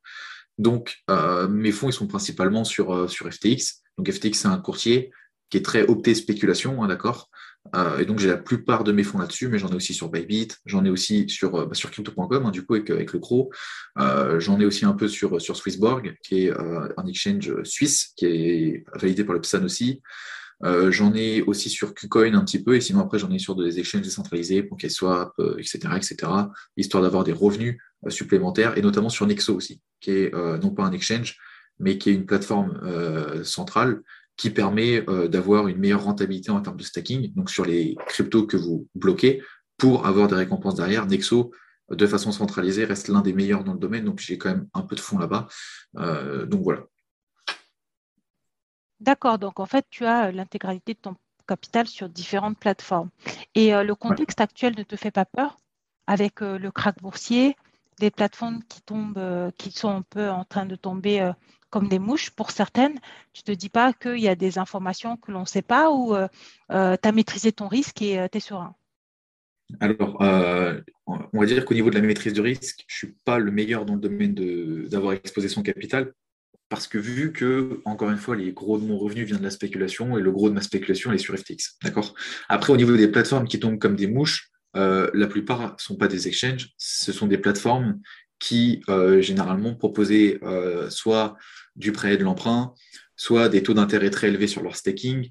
Donc, 0.58 0.98
euh, 1.10 1.48
mes 1.48 1.72
fonds, 1.72 1.88
ils 1.88 1.94
sont 1.94 2.06
principalement 2.06 2.64
sur, 2.64 2.94
euh, 2.94 3.08
sur 3.08 3.32
FTX. 3.32 3.82
Donc, 3.98 4.10
FTX, 4.10 4.34
c'est 4.34 4.48
un 4.48 4.58
courtier 4.58 5.10
qui 5.50 5.56
est 5.58 5.62
très 5.62 5.82
opté 5.82 6.14
spéculation, 6.14 6.82
hein, 6.82 6.88
d'accord? 6.88 7.30
Euh, 7.74 7.98
et 7.98 8.04
donc, 8.04 8.18
j'ai 8.18 8.28
la 8.28 8.36
plupart 8.36 8.84
de 8.84 8.92
mes 8.92 9.02
fonds 9.02 9.18
là-dessus, 9.18 9.48
mais 9.48 9.58
j'en 9.58 9.68
ai 9.68 9.74
aussi 9.74 9.94
sur 9.94 10.10
Bybit, 10.10 10.48
j'en 10.66 10.84
ai 10.84 10.90
aussi 10.90 11.28
sur, 11.28 11.54
euh, 11.54 11.66
bah, 11.66 11.74
sur 11.74 11.90
crypto.com, 11.90 12.46
hein, 12.46 12.50
du 12.50 12.64
coup, 12.64 12.74
avec, 12.74 12.90
avec 12.90 13.12
le 13.12 13.18
CRO. 13.18 13.50
Euh, 13.98 14.38
j'en 14.38 14.60
ai 14.60 14.66
aussi 14.66 14.84
un 14.84 14.92
peu 14.92 15.08
sur, 15.08 15.40
sur 15.40 15.56
Swissborg, 15.56 16.16
qui 16.22 16.46
est 16.46 16.52
un 16.52 17.06
exchange 17.06 17.62
suisse, 17.64 18.12
qui 18.16 18.26
est 18.26 18.84
validé 18.94 19.24
par 19.24 19.34
le 19.34 19.40
PSAN 19.40 19.64
aussi. 19.64 20.02
j'en 20.62 21.14
ai 21.14 21.42
aussi 21.42 21.70
sur 21.70 21.94
KuCoin 21.94 22.34
un 22.34 22.44
petit 22.44 22.62
peu, 22.62 22.76
et 22.76 22.80
sinon 22.80 23.00
après 23.00 23.18
j'en 23.18 23.30
ai 23.30 23.38
sur 23.38 23.54
des 23.56 23.78
exchanges 23.78 24.02
décentralisés, 24.02 24.62
PancakeSwap, 24.62 25.32
etc., 25.58 25.78
etc., 25.96 26.16
histoire 26.76 27.02
d'avoir 27.02 27.24
des 27.24 27.32
revenus 27.32 27.78
supplémentaires, 28.08 28.76
et 28.78 28.82
notamment 28.82 29.08
sur 29.08 29.26
Nexo 29.26 29.54
aussi, 29.54 29.80
qui 30.00 30.10
est 30.10 30.34
non 30.34 30.70
pas 30.70 30.84
un 30.84 30.92
exchange, 30.92 31.36
mais 31.78 31.98
qui 31.98 32.10
est 32.10 32.14
une 32.14 32.26
plateforme 32.26 32.80
centrale 33.44 34.02
qui 34.36 34.50
permet 34.50 35.08
euh, 35.08 35.28
d'avoir 35.28 35.68
une 35.68 35.78
meilleure 35.78 36.04
rentabilité 36.04 36.50
en 36.50 36.60
termes 36.60 36.76
de 36.76 36.82
stacking, 36.82 37.32
donc 37.34 37.50
sur 37.50 37.64
les 37.64 37.96
cryptos 38.06 38.46
que 38.46 38.56
vous 38.56 38.88
bloquez, 38.94 39.42
pour 39.76 40.06
avoir 40.06 40.28
des 40.28 40.34
récompenses 40.34 40.74
derrière. 40.74 41.06
Nexo, 41.06 41.52
de 41.90 42.06
façon 42.06 42.32
centralisée, 42.32 42.84
reste 42.84 43.08
l'un 43.08 43.20
des 43.20 43.32
meilleurs 43.32 43.64
dans 43.64 43.74
le 43.74 43.78
domaine, 43.78 44.04
donc 44.04 44.18
j'ai 44.18 44.38
quand 44.38 44.50
même 44.50 44.68
un 44.74 44.82
peu 44.82 44.96
de 44.96 45.00
fonds 45.00 45.18
là-bas. 45.18 45.46
Euh, 45.98 46.46
donc 46.46 46.62
voilà. 46.62 46.82
D'accord, 49.00 49.38
donc 49.38 49.60
en 49.60 49.66
fait, 49.66 49.86
tu 49.90 50.04
as 50.04 50.32
l'intégralité 50.32 50.94
de 50.94 50.98
ton 50.98 51.14
capital 51.46 51.86
sur 51.86 52.08
différentes 52.08 52.58
plateformes. 52.58 53.10
Et 53.54 53.74
euh, 53.74 53.84
le 53.84 53.94
contexte 53.94 54.40
actuel 54.40 54.74
ne 54.76 54.82
te 54.82 54.96
fait 54.96 55.10
pas 55.10 55.26
peur 55.26 55.58
avec 56.06 56.40
le 56.40 56.70
crack 56.70 57.00
boursier, 57.00 57.56
des 57.98 58.10
plateformes 58.10 58.62
qui 58.68 58.82
tombent, 58.82 59.50
qui 59.56 59.70
sont 59.70 59.88
un 59.88 60.02
peu 60.02 60.28
en 60.28 60.44
train 60.44 60.66
de 60.66 60.76
tomber 60.76 61.32
comme 61.74 61.88
des 61.88 61.98
mouches 61.98 62.30
pour 62.30 62.52
certaines. 62.52 63.00
Tu 63.32 63.42
te 63.42 63.50
dis 63.50 63.68
pas 63.68 63.92
qu'il 63.92 64.20
y 64.20 64.28
a 64.28 64.36
des 64.36 64.58
informations 64.58 65.16
que 65.16 65.32
l'on 65.32 65.40
ne 65.40 65.44
sait 65.44 65.60
pas 65.60 65.90
ou 65.90 66.14
euh, 66.14 66.28
euh, 66.70 66.96
tu 67.02 67.08
as 67.08 67.10
maîtrisé 67.10 67.50
ton 67.50 67.66
risque 67.66 68.00
et 68.00 68.20
euh, 68.20 68.28
tu 68.30 68.38
es 68.38 68.40
serein 68.40 68.76
Alors, 69.80 70.16
on 71.32 71.40
va 71.40 71.46
dire 71.46 71.64
qu'au 71.64 71.74
niveau 71.74 71.90
de 71.90 71.96
la 71.96 72.00
maîtrise 72.00 72.32
du 72.32 72.40
risque, 72.40 72.84
je 72.86 72.94
ne 72.94 73.10
suis 73.10 73.18
pas 73.24 73.40
le 73.40 73.50
meilleur 73.50 73.84
dans 73.86 73.96
le 73.96 74.00
domaine 74.00 74.34
d'avoir 74.88 75.14
exposé 75.14 75.48
son 75.48 75.64
capital 75.64 76.12
parce 76.68 76.86
que 76.86 76.96
vu 76.96 77.32
que, 77.32 77.80
encore 77.84 78.10
une 78.10 78.18
fois, 78.18 78.36
les 78.36 78.52
gros 78.52 78.78
de 78.78 78.84
mon 78.84 78.96
revenu 78.96 79.24
vient 79.24 79.38
de 79.38 79.42
la 79.42 79.50
spéculation 79.50 80.16
et 80.16 80.22
le 80.22 80.30
gros 80.30 80.50
de 80.50 80.54
ma 80.54 80.62
spéculation 80.62 81.10
est 81.12 81.18
sur 81.18 81.36
FTX. 81.36 81.78
D'accord? 81.82 82.14
Après, 82.48 82.72
au 82.72 82.76
niveau 82.76 82.96
des 82.96 83.08
plateformes 83.08 83.48
qui 83.48 83.58
tombent 83.58 83.80
comme 83.80 83.96
des 83.96 84.06
mouches, 84.06 84.52
la 84.74 85.26
plupart 85.26 85.72
ne 85.72 85.78
sont 85.78 85.96
pas 85.96 86.06
des 86.06 86.28
exchanges, 86.28 86.68
ce 86.78 87.10
sont 87.10 87.26
des 87.26 87.38
plateformes 87.38 88.00
qui 88.44 88.82
euh, 88.90 89.22
généralement 89.22 89.74
proposaient 89.74 90.38
euh, 90.42 90.90
soit 90.90 91.38
du 91.76 91.92
prêt 91.92 92.12
et 92.12 92.16
de 92.18 92.24
l'emprunt, 92.24 92.74
soit 93.16 93.48
des 93.48 93.62
taux 93.62 93.72
d'intérêt 93.72 94.10
très 94.10 94.28
élevés 94.28 94.48
sur 94.48 94.62
leur 94.62 94.76
staking. 94.76 95.30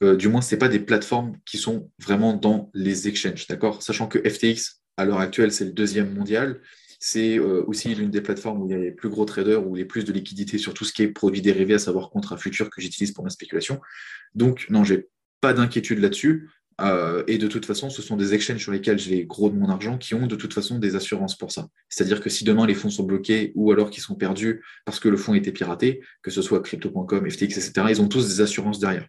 du 0.00 0.28
moins, 0.28 0.40
ce 0.40 0.56
pas 0.56 0.68
des 0.68 0.80
plateformes 0.80 1.36
qui 1.44 1.58
sont 1.58 1.90
vraiment 1.98 2.32
dans 2.32 2.70
les 2.72 3.06
exchanges, 3.06 3.46
d'accord? 3.48 3.82
Sachant 3.82 4.06
que 4.06 4.18
FTX, 4.18 4.80
à 4.96 5.04
l'heure 5.04 5.20
actuelle, 5.20 5.52
c'est 5.52 5.66
le 5.66 5.72
deuxième 5.72 6.12
mondial. 6.14 6.60
C'est 7.00 7.38
aussi 7.38 7.94
l'une 7.94 8.10
des 8.10 8.22
plateformes 8.22 8.62
où 8.62 8.66
il 8.66 8.72
y 8.72 8.74
a 8.74 8.78
les 8.78 8.92
plus 8.92 9.10
gros 9.10 9.24
traders, 9.24 9.66
où 9.66 9.76
il 9.76 9.80
y 9.80 9.84
plus 9.84 10.04
de 10.04 10.12
liquidités 10.12 10.58
sur 10.58 10.72
tout 10.74 10.84
ce 10.84 10.92
qui 10.92 11.02
est 11.02 11.08
produits 11.08 11.42
dérivés, 11.42 11.74
à 11.74 11.78
savoir 11.78 12.10
contrats 12.10 12.38
futurs 12.38 12.70
que 12.70 12.80
j'utilise 12.80 13.12
pour 13.12 13.24
ma 13.24 13.30
spéculation. 13.30 13.80
Donc, 14.34 14.66
non, 14.70 14.84
j'ai 14.84 15.08
pas 15.40 15.52
d'inquiétude 15.52 16.00
là-dessus. 16.00 16.50
Euh, 16.80 17.22
et 17.26 17.38
de 17.38 17.46
toute 17.46 17.66
façon, 17.66 17.90
ce 17.90 18.02
sont 18.02 18.16
des 18.16 18.34
exchanges 18.34 18.62
sur 18.62 18.72
lesquels 18.72 18.98
j'ai 18.98 19.24
gros 19.24 19.48
de 19.50 19.56
mon 19.56 19.68
argent 19.68 19.96
qui 19.96 20.14
ont 20.14 20.26
de 20.26 20.36
toute 20.36 20.52
façon 20.52 20.78
des 20.78 20.96
assurances 20.96 21.36
pour 21.36 21.52
ça. 21.52 21.68
C'est-à-dire 21.88 22.20
que 22.20 22.28
si 22.28 22.44
demain 22.44 22.66
les 22.66 22.74
fonds 22.74 22.90
sont 22.90 23.04
bloqués 23.04 23.52
ou 23.54 23.70
alors 23.70 23.90
qu'ils 23.90 24.02
sont 24.02 24.14
perdus 24.16 24.64
parce 24.84 24.98
que 24.98 25.08
le 25.08 25.16
fonds 25.16 25.34
a 25.34 25.36
été 25.36 25.52
piraté, 25.52 26.00
que 26.22 26.30
ce 26.30 26.42
soit 26.42 26.60
crypto.com, 26.62 27.30
FTX, 27.30 27.42
etc., 27.42 27.86
ils 27.90 28.02
ont 28.02 28.08
tous 28.08 28.26
des 28.26 28.40
assurances 28.40 28.80
derrière. 28.80 29.06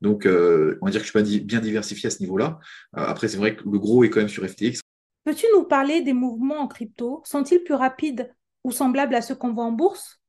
Donc, 0.00 0.26
euh, 0.26 0.78
on 0.82 0.86
va 0.86 0.90
dire 0.90 1.00
que 1.00 1.06
je 1.06 1.10
suis 1.10 1.18
pas 1.18 1.44
bien 1.44 1.60
diversifié 1.60 2.08
à 2.08 2.10
ce 2.10 2.20
niveau-là. 2.20 2.58
Euh, 2.96 3.04
après, 3.06 3.28
c'est 3.28 3.38
vrai 3.38 3.56
que 3.56 3.62
le 3.64 3.78
gros 3.78 4.04
est 4.04 4.10
quand 4.10 4.20
même 4.20 4.28
sur 4.28 4.46
FTX. 4.46 4.80
Peux-tu 5.24 5.46
nous 5.54 5.64
parler 5.64 6.02
des 6.02 6.12
mouvements 6.12 6.60
en 6.60 6.68
crypto? 6.68 7.22
Sont-ils 7.24 7.60
plus 7.60 7.74
rapides 7.74 8.32
ou 8.62 8.72
semblables 8.72 9.14
à 9.14 9.22
ceux 9.22 9.34
qu'on 9.34 9.52
voit 9.52 9.64
en 9.64 9.72
bourse? 9.72 10.20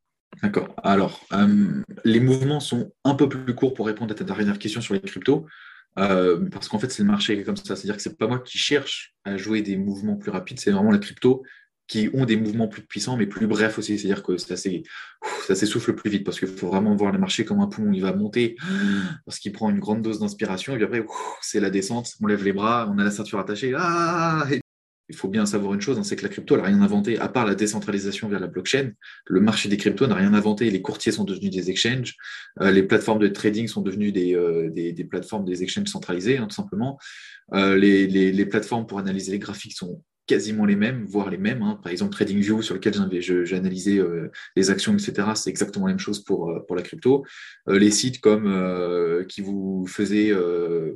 D'accord. 0.42 0.68
Alors, 0.84 1.26
les 2.04 2.20
mouvements 2.20 2.60
sont 2.60 2.92
un 3.04 3.16
peu 3.16 3.28
plus 3.28 3.56
courts 3.56 3.74
pour 3.74 3.88
répondre 3.88 4.12
à 4.12 4.16
ta 4.16 4.24
dernière 4.24 4.60
question 4.60 4.82
sur 4.82 4.94
les 4.94 5.02
cryptos. 5.02 5.46
Euh, 5.98 6.48
parce 6.52 6.68
qu'en 6.68 6.80
fait, 6.80 6.92
c'est 6.92 7.04
le 7.04 7.10
marché 7.10 7.44
comme 7.44 7.58
ça. 7.58 7.76
C'est-à-dire 7.76 7.96
que 7.96 8.02
c'est 8.02 8.18
pas 8.18 8.28
moi 8.28 8.40
qui 8.40 8.58
cherche 8.58 9.16
à 9.24 9.38
jouer 9.38 9.62
des 9.62 9.78
mouvements 9.78 10.16
plus 10.16 10.32
rapides, 10.32 10.60
c'est 10.60 10.72
vraiment 10.72 10.92
la 10.92 11.00
crypto 11.00 11.44
qui 11.88 12.10
ont 12.14 12.26
des 12.26 12.36
mouvements 12.36 12.68
plus 12.68 12.82
puissants, 12.82 13.16
mais 13.16 13.28
plus 13.28 13.48
brefs 13.48 13.80
aussi. 13.80 13.98
C'est-à-dire 13.98 14.22
que 14.22 14.38
ça 14.38 14.58
s'essouffle 14.58 15.94
plus 15.96 16.10
vite 16.10 16.26
parce 16.26 16.38
qu'il 16.38 16.50
faut 16.50 16.68
vraiment 16.68 16.94
voir 16.96 17.14
le 17.14 17.18
marché 17.18 17.46
comme 17.46 17.62
un 17.62 17.68
poumon. 17.68 17.94
Il 17.94 18.02
va 18.02 18.14
monter 18.14 18.58
parce 19.26 19.40
qu'il 19.40 19.54
prend 19.54 19.70
une 19.70 19.80
grande 19.80 20.02
dose 20.02 20.20
d'inspiration 20.20 20.74
et 20.74 20.76
puis 20.76 20.86
après, 20.86 21.06
c'est 21.42 21.62
la 21.62 21.70
descente. 21.70 22.12
On 22.22 22.28
lève 22.28 22.44
les 22.44 22.54
bras, 22.54 22.92
on 22.94 23.00
a 23.00 23.06
la 23.06 23.12
ceinture 23.12 23.40
attachée. 23.40 23.74
Ah 23.78 24.46
il 25.10 25.16
faut 25.16 25.30
bien 25.30 25.46
savoir 25.46 25.74
une 25.74 25.82
chose, 25.82 25.98
hein, 25.98 26.04
c'est 26.04 26.16
que 26.16 26.24
la 26.24 26.30
crypto 26.30 26.58
n'a 26.58 26.64
rien 26.64 26.82
inventé, 26.82 27.18
à 27.18 27.30
part 27.30 27.46
la 27.46 27.56
décentralisation 27.56 28.28
via 28.28 28.40
la 28.40 28.48
blockchain. 28.48 28.92
Le 29.28 29.40
marché 29.40 29.70
des 29.70 29.78
cryptos 29.78 30.08
n'a 30.08 30.16
rien 30.16 30.34
inventé. 30.34 30.70
Les 30.70 30.82
courtiers 30.82 31.14
sont 31.14 31.24
devenus 31.24 31.52
des 31.52 31.70
exchanges. 31.70 32.16
Euh, 32.62 32.72
les 32.72 32.84
plateformes 32.84 33.20
de 33.20 33.28
trading 33.28 33.68
sont 33.68 33.82
devenues 33.82 34.12
des, 34.12 34.36
euh, 34.36 34.70
plateformes 35.10 35.46
des 35.46 35.64
exchanges 35.64 35.88
centralisés, 35.88 36.38
hein, 36.38 36.48
tout 36.48 36.56
simplement. 36.56 37.00
Euh, 37.54 37.78
les, 37.78 38.46
plateformes 38.46 38.86
pour 38.86 39.00
analyser 39.00 39.32
les 39.32 39.40
graphiques 39.40 39.78
sont 39.78 40.04
quasiment 40.26 40.66
les 40.66 40.76
mêmes, 40.76 41.06
voire 41.06 41.30
les 41.30 41.38
mêmes. 41.38 41.62
Hein. 41.62 41.80
Par 41.82 41.92
exemple, 41.92 42.12
TradingView, 42.12 42.62
sur 42.62 42.76
lequel 42.76 42.94
j'ai 43.22 43.56
analysé 43.56 44.02
les 44.58 44.70
actions, 44.70 44.94
etc., 44.94 45.30
c'est 45.36 45.50
exactement 45.50 45.86
la 45.86 45.94
même 45.94 46.00
chose 46.00 46.22
pour, 46.22 46.54
pour 46.68 46.76
la 46.76 46.82
crypto. 46.82 47.26
les 47.66 47.92
sites 47.92 48.20
comme 48.20 49.26
qui 49.30 49.40
vous 49.40 49.86
faisaient, 49.88 50.34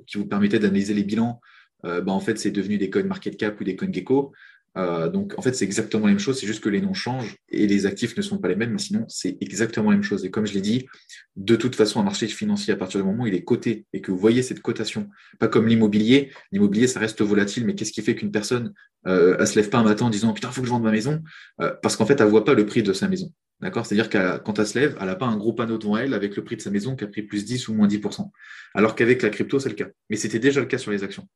qui 0.05 0.17
vous 0.17 0.25
permettaient 0.25 0.59
d'analyser 0.59 0.93
les 0.93 1.03
bilans 1.03 1.39
euh, 1.85 2.01
bah, 2.01 2.11
en 2.11 2.19
fait, 2.19 2.37
c'est 2.37 2.51
devenu 2.51 2.77
des 2.77 2.89
coins 2.89 3.03
market 3.03 3.37
cap 3.37 3.59
ou 3.59 3.63
des 3.63 3.75
coins 3.75 3.91
gecko. 3.91 4.33
Euh, 4.77 5.09
donc, 5.09 5.33
en 5.37 5.41
fait, 5.41 5.53
c'est 5.53 5.65
exactement 5.65 6.05
la 6.05 6.13
même 6.13 6.19
chose, 6.19 6.39
c'est 6.39 6.47
juste 6.47 6.63
que 6.63 6.69
les 6.69 6.79
noms 6.79 6.93
changent 6.93 7.35
et 7.49 7.67
les 7.67 7.85
actifs 7.85 8.15
ne 8.15 8.21
sont 8.21 8.37
pas 8.37 8.47
les 8.47 8.55
mêmes, 8.55 8.71
mais 8.71 8.77
sinon, 8.77 9.05
c'est 9.09 9.37
exactement 9.41 9.89
la 9.89 9.97
même 9.97 10.03
chose. 10.03 10.23
Et 10.23 10.31
comme 10.31 10.45
je 10.45 10.53
l'ai 10.53 10.61
dit, 10.61 10.87
de 11.35 11.55
toute 11.57 11.75
façon, 11.75 11.99
un 11.99 12.03
marché 12.03 12.27
financier, 12.27 12.73
à 12.73 12.77
partir 12.77 13.01
du 13.01 13.05
moment 13.05 13.23
où 13.23 13.27
il 13.27 13.33
est 13.33 13.43
coté 13.43 13.85
et 13.91 14.01
que 14.01 14.11
vous 14.11 14.17
voyez 14.17 14.43
cette 14.43 14.61
cotation, 14.61 15.09
pas 15.39 15.49
comme 15.49 15.67
l'immobilier, 15.67 16.31
l'immobilier, 16.53 16.87
ça 16.87 17.01
reste 17.01 17.21
volatile, 17.21 17.65
mais 17.65 17.75
qu'est-ce 17.75 17.91
qui 17.91 18.01
fait 18.01 18.15
qu'une 18.15 18.31
personne, 18.31 18.73
euh, 19.07 19.35
elle 19.39 19.47
se 19.47 19.55
lève 19.55 19.69
pas 19.69 19.79
un 19.79 19.83
matin 19.83 20.05
en 20.05 20.09
disant 20.09 20.31
Putain, 20.31 20.51
faut 20.51 20.61
que 20.61 20.67
je 20.67 20.71
vende 20.71 20.83
ma 20.83 20.91
maison? 20.91 21.21
Parce 21.57 21.97
qu'en 21.97 22.05
fait, 22.05 22.19
elle 22.21 22.27
voit 22.27 22.45
pas 22.45 22.53
le 22.53 22.65
prix 22.65 22.81
de 22.81 22.93
sa 22.93 23.07
maison. 23.09 23.31
D'accord? 23.61 23.85
C'est-à-dire 23.85 24.09
que 24.09 24.39
quand 24.39 24.57
elle 24.57 24.65
se 24.65 24.79
lève, 24.79 24.97
elle 24.99 25.05
n'a 25.05 25.15
pas 25.15 25.27
un 25.27 25.37
gros 25.37 25.53
panneau 25.53 25.77
devant 25.77 25.95
elle 25.95 26.15
avec 26.15 26.35
le 26.35 26.43
prix 26.43 26.55
de 26.55 26.61
sa 26.61 26.71
maison 26.71 26.95
qui 26.95 27.03
a 27.03 27.07
pris 27.07 27.21
plus 27.21 27.45
10 27.45 27.67
ou 27.67 27.75
moins 27.75 27.87
10%. 27.87 28.29
Alors 28.73 28.95
qu'avec 28.95 29.21
la 29.21 29.29
crypto, 29.29 29.59
c'est 29.59 29.69
le 29.69 29.75
cas. 29.75 29.87
Mais 30.09 30.15
c'était 30.15 30.39
déjà 30.39 30.61
le 30.61 30.65
cas 30.65 30.79
sur 30.79 30.91
les 30.91 31.03
actions. 31.03 31.27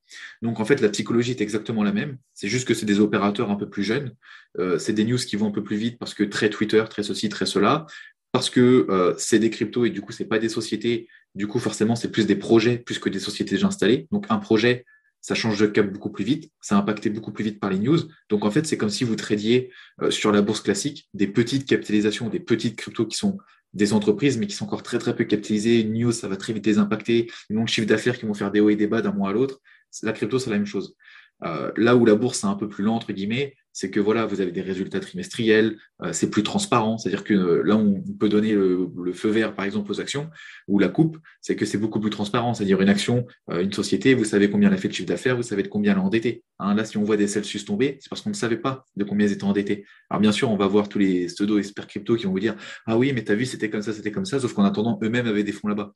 Donc 0.41 0.59
en 0.59 0.65
fait, 0.65 0.81
la 0.81 0.89
psychologie 0.89 1.31
est 1.31 1.41
exactement 1.41 1.83
la 1.83 1.93
même. 1.93 2.17
C'est 2.33 2.47
juste 2.47 2.67
que 2.67 2.73
c'est 2.73 2.87
des 2.87 2.99
opérateurs 2.99 3.51
un 3.51 3.55
peu 3.55 3.69
plus 3.69 3.83
jeunes. 3.83 4.15
Euh, 4.57 4.79
c'est 4.79 4.93
des 4.93 5.05
news 5.05 5.17
qui 5.17 5.35
vont 5.35 5.47
un 5.47 5.51
peu 5.51 5.63
plus 5.63 5.77
vite 5.77 5.99
parce 5.99 6.15
que 6.15 6.23
très 6.23 6.49
Twitter, 6.49 6.83
très 6.89 7.03
ceci, 7.03 7.29
très 7.29 7.45
cela. 7.45 7.85
Parce 8.31 8.49
que 8.49 8.87
euh, 8.89 9.13
c'est 9.17 9.39
des 9.39 9.51
cryptos 9.51 9.85
et 9.85 9.91
du 9.91 10.01
coup, 10.01 10.11
ce 10.11 10.23
n'est 10.23 10.27
pas 10.27 10.39
des 10.39 10.49
sociétés. 10.49 11.07
Du 11.35 11.47
coup, 11.47 11.59
forcément, 11.59 11.95
c'est 11.95 12.11
plus 12.11 12.25
des 12.25 12.35
projets 12.35 12.79
plus 12.79 12.97
que 12.97 13.09
des 13.09 13.19
sociétés 13.19 13.55
déjà 13.55 13.67
installées. 13.67 14.07
Donc 14.11 14.25
un 14.29 14.37
projet, 14.39 14.85
ça 15.25 15.33
change 15.33 15.59
de 15.59 15.65
cap 15.65 15.91
beaucoup 15.91 16.11
plus 16.11 16.23
vite, 16.23 16.51
ça 16.61 16.75
a 16.75 16.77
impacté 16.77 17.09
beaucoup 17.09 17.31
plus 17.31 17.43
vite 17.43 17.59
par 17.59 17.71
les 17.71 17.79
news. 17.79 17.97
Donc 18.29 18.45
en 18.45 18.51
fait, 18.51 18.67
c'est 18.67 18.77
comme 18.77 18.91
si 18.91 19.03
vous 19.03 19.15
tradiez 19.15 19.71
euh, 20.03 20.11
sur 20.11 20.31
la 20.31 20.43
bourse 20.43 20.61
classique 20.61 21.09
des 21.15 21.25
petites 21.25 21.67
capitalisations, 21.67 22.29
des 22.29 22.39
petites 22.39 22.75
cryptos 22.75 23.07
qui 23.07 23.17
sont 23.17 23.39
des 23.73 23.93
entreprises, 23.93 24.37
mais 24.37 24.45
qui 24.45 24.53
sont 24.53 24.65
encore 24.65 24.83
très 24.83 24.99
très 24.99 25.15
peu 25.15 25.23
capitalisées. 25.23 25.81
Une 25.81 25.93
news, 25.93 26.11
ça 26.11 26.27
va 26.27 26.37
très 26.37 26.53
vite 26.53 26.67
les 26.67 26.77
impacter. 26.77 27.31
Ont 27.49 27.61
le 27.61 27.65
chiffre 27.65 27.87
d'affaires 27.87 28.19
qui 28.19 28.27
vont 28.27 28.35
faire 28.35 28.51
des 28.51 28.59
hauts 28.59 28.69
et 28.69 28.75
des 28.75 28.85
bas 28.85 29.01
d'un 29.01 29.13
mois 29.13 29.31
à 29.31 29.33
l'autre. 29.33 29.61
La 30.03 30.13
crypto, 30.13 30.37
c'est 30.37 30.51
la 30.51 30.57
même 30.57 30.67
chose. 30.67 30.95
Euh, 31.43 31.71
là 31.75 31.95
où 31.95 32.05
la 32.05 32.13
bourse 32.13 32.43
est 32.43 32.47
un 32.47 32.53
peu 32.53 32.69
plus 32.69 32.83
lente, 32.83 32.97
entre 32.97 33.11
guillemets, 33.11 33.55
c'est 33.75 33.91
que 33.91 33.99
voilà, 33.99 34.25
vous 34.25 34.39
avez 34.39 34.53
des 34.53 34.61
résultats 34.61 35.01
trimestriels, 35.01 35.77
euh, 36.01 36.13
c'est 36.13 36.29
plus 36.29 36.43
transparent, 36.43 36.97
c'est-à-dire 36.97 37.25
que 37.25 37.33
euh, 37.33 37.61
là 37.61 37.75
on 37.75 38.01
peut 38.17 38.29
donner 38.29 38.53
le, 38.53 38.89
feu 39.13 39.29
vert 39.29 39.53
par 39.53 39.65
exemple 39.65 39.91
aux 39.91 39.99
actions 39.99 40.29
ou 40.69 40.79
la 40.79 40.87
coupe, 40.87 41.17
c'est 41.41 41.57
que 41.57 41.65
c'est 41.65 41.77
beaucoup 41.77 41.99
plus 41.99 42.09
transparent, 42.09 42.53
c'est-à-dire 42.53 42.81
une 42.81 42.87
action, 42.87 43.27
une 43.51 43.73
société, 43.73 44.13
vous 44.13 44.23
savez 44.23 44.49
combien 44.49 44.69
elle 44.69 44.75
a 44.75 44.77
fait 44.77 44.87
de 44.87 44.93
chiffre 44.93 45.07
d'affaires, 45.07 45.35
vous 45.35 45.43
savez 45.43 45.61
de 45.61 45.67
combien 45.67 45.91
elle 45.91 45.97
est 45.97 46.01
endettée. 46.01 46.43
Hein, 46.59 46.73
là, 46.73 46.85
si 46.85 46.97
on 46.97 47.03
voit 47.03 47.17
des 47.17 47.27
Celsius 47.27 47.65
tomber, 47.65 47.97
c'est 47.99 48.09
parce 48.09 48.21
qu'on 48.21 48.29
ne 48.29 48.35
savait 48.35 48.57
pas 48.57 48.85
de 48.95 49.03
combien 49.03 49.27
ils 49.27 49.33
étaient 49.33 49.43
endettés. 49.43 49.85
Alors 50.09 50.21
bien 50.21 50.31
sûr, 50.31 50.49
on 50.49 50.57
va 50.57 50.67
voir 50.67 50.87
tous 50.87 50.99
les 50.99 51.25
pseudo 51.25 51.59
experts 51.59 51.87
crypto 51.87 52.15
qui 52.15 52.25
vont 52.25 52.31
vous 52.31 52.39
dire 52.39 52.55
ah 52.85 52.97
oui, 52.97 53.11
mais 53.13 53.23
tu 53.23 53.31
as 53.31 53.35
vu, 53.35 53.45
c'était 53.45 53.69
comme 53.69 53.81
ça, 53.81 53.93
c'était 53.93 54.11
comme 54.11 54.25
ça, 54.25 54.39
sauf 54.39 54.53
qu'en 54.53 54.63
attendant, 54.63 54.97
eux-mêmes 55.03 55.27
avaient 55.27 55.43
des 55.43 55.51
fonds 55.51 55.67
là-bas. 55.67 55.93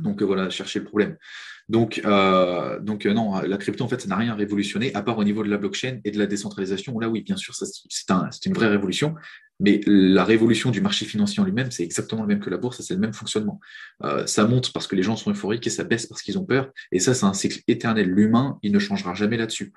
Donc 0.00 0.22
voilà, 0.22 0.50
chercher 0.50 0.80
le 0.80 0.84
problème. 0.84 1.16
Donc, 1.68 2.00
euh, 2.04 2.78
donc 2.78 3.06
euh, 3.06 3.12
non, 3.12 3.40
la 3.40 3.56
crypto, 3.56 3.84
en 3.84 3.88
fait, 3.88 4.00
ça 4.00 4.08
n'a 4.08 4.16
rien 4.16 4.34
révolutionné, 4.34 4.94
à 4.94 5.02
part 5.02 5.18
au 5.18 5.24
niveau 5.24 5.42
de 5.42 5.48
la 5.48 5.58
blockchain 5.58 5.98
et 6.04 6.10
de 6.10 6.18
la 6.18 6.26
décentralisation. 6.26 6.98
Là, 7.00 7.08
oui, 7.08 7.22
bien 7.22 7.36
sûr, 7.36 7.54
c'est 7.54 8.10
un, 8.10 8.28
une 8.44 8.52
vraie 8.52 8.68
révolution, 8.68 9.16
mais 9.58 9.80
la 9.86 10.24
révolution 10.24 10.70
du 10.70 10.80
marché 10.80 11.06
financier 11.06 11.40
en 11.40 11.44
lui-même, 11.44 11.72
c'est 11.72 11.82
exactement 11.82 12.22
le 12.22 12.28
même 12.28 12.40
que 12.40 12.50
la 12.50 12.56
bourse, 12.56 12.80
c'est 12.82 12.94
le 12.94 13.00
même 13.00 13.14
fonctionnement. 13.14 13.58
Euh, 14.04 14.26
ça 14.26 14.46
monte 14.46 14.72
parce 14.72 14.86
que 14.86 14.94
les 14.94 15.02
gens 15.02 15.16
sont 15.16 15.32
euphoriques 15.32 15.66
et 15.66 15.70
ça 15.70 15.82
baisse 15.82 16.06
parce 16.06 16.22
qu'ils 16.22 16.38
ont 16.38 16.44
peur. 16.44 16.70
Et 16.92 17.00
ça, 17.00 17.14
c'est 17.14 17.26
un 17.26 17.34
cycle 17.34 17.62
éternel. 17.66 18.08
L'humain, 18.08 18.58
il 18.62 18.70
ne 18.70 18.78
changera 18.78 19.14
jamais 19.14 19.36
là-dessus. 19.36 19.72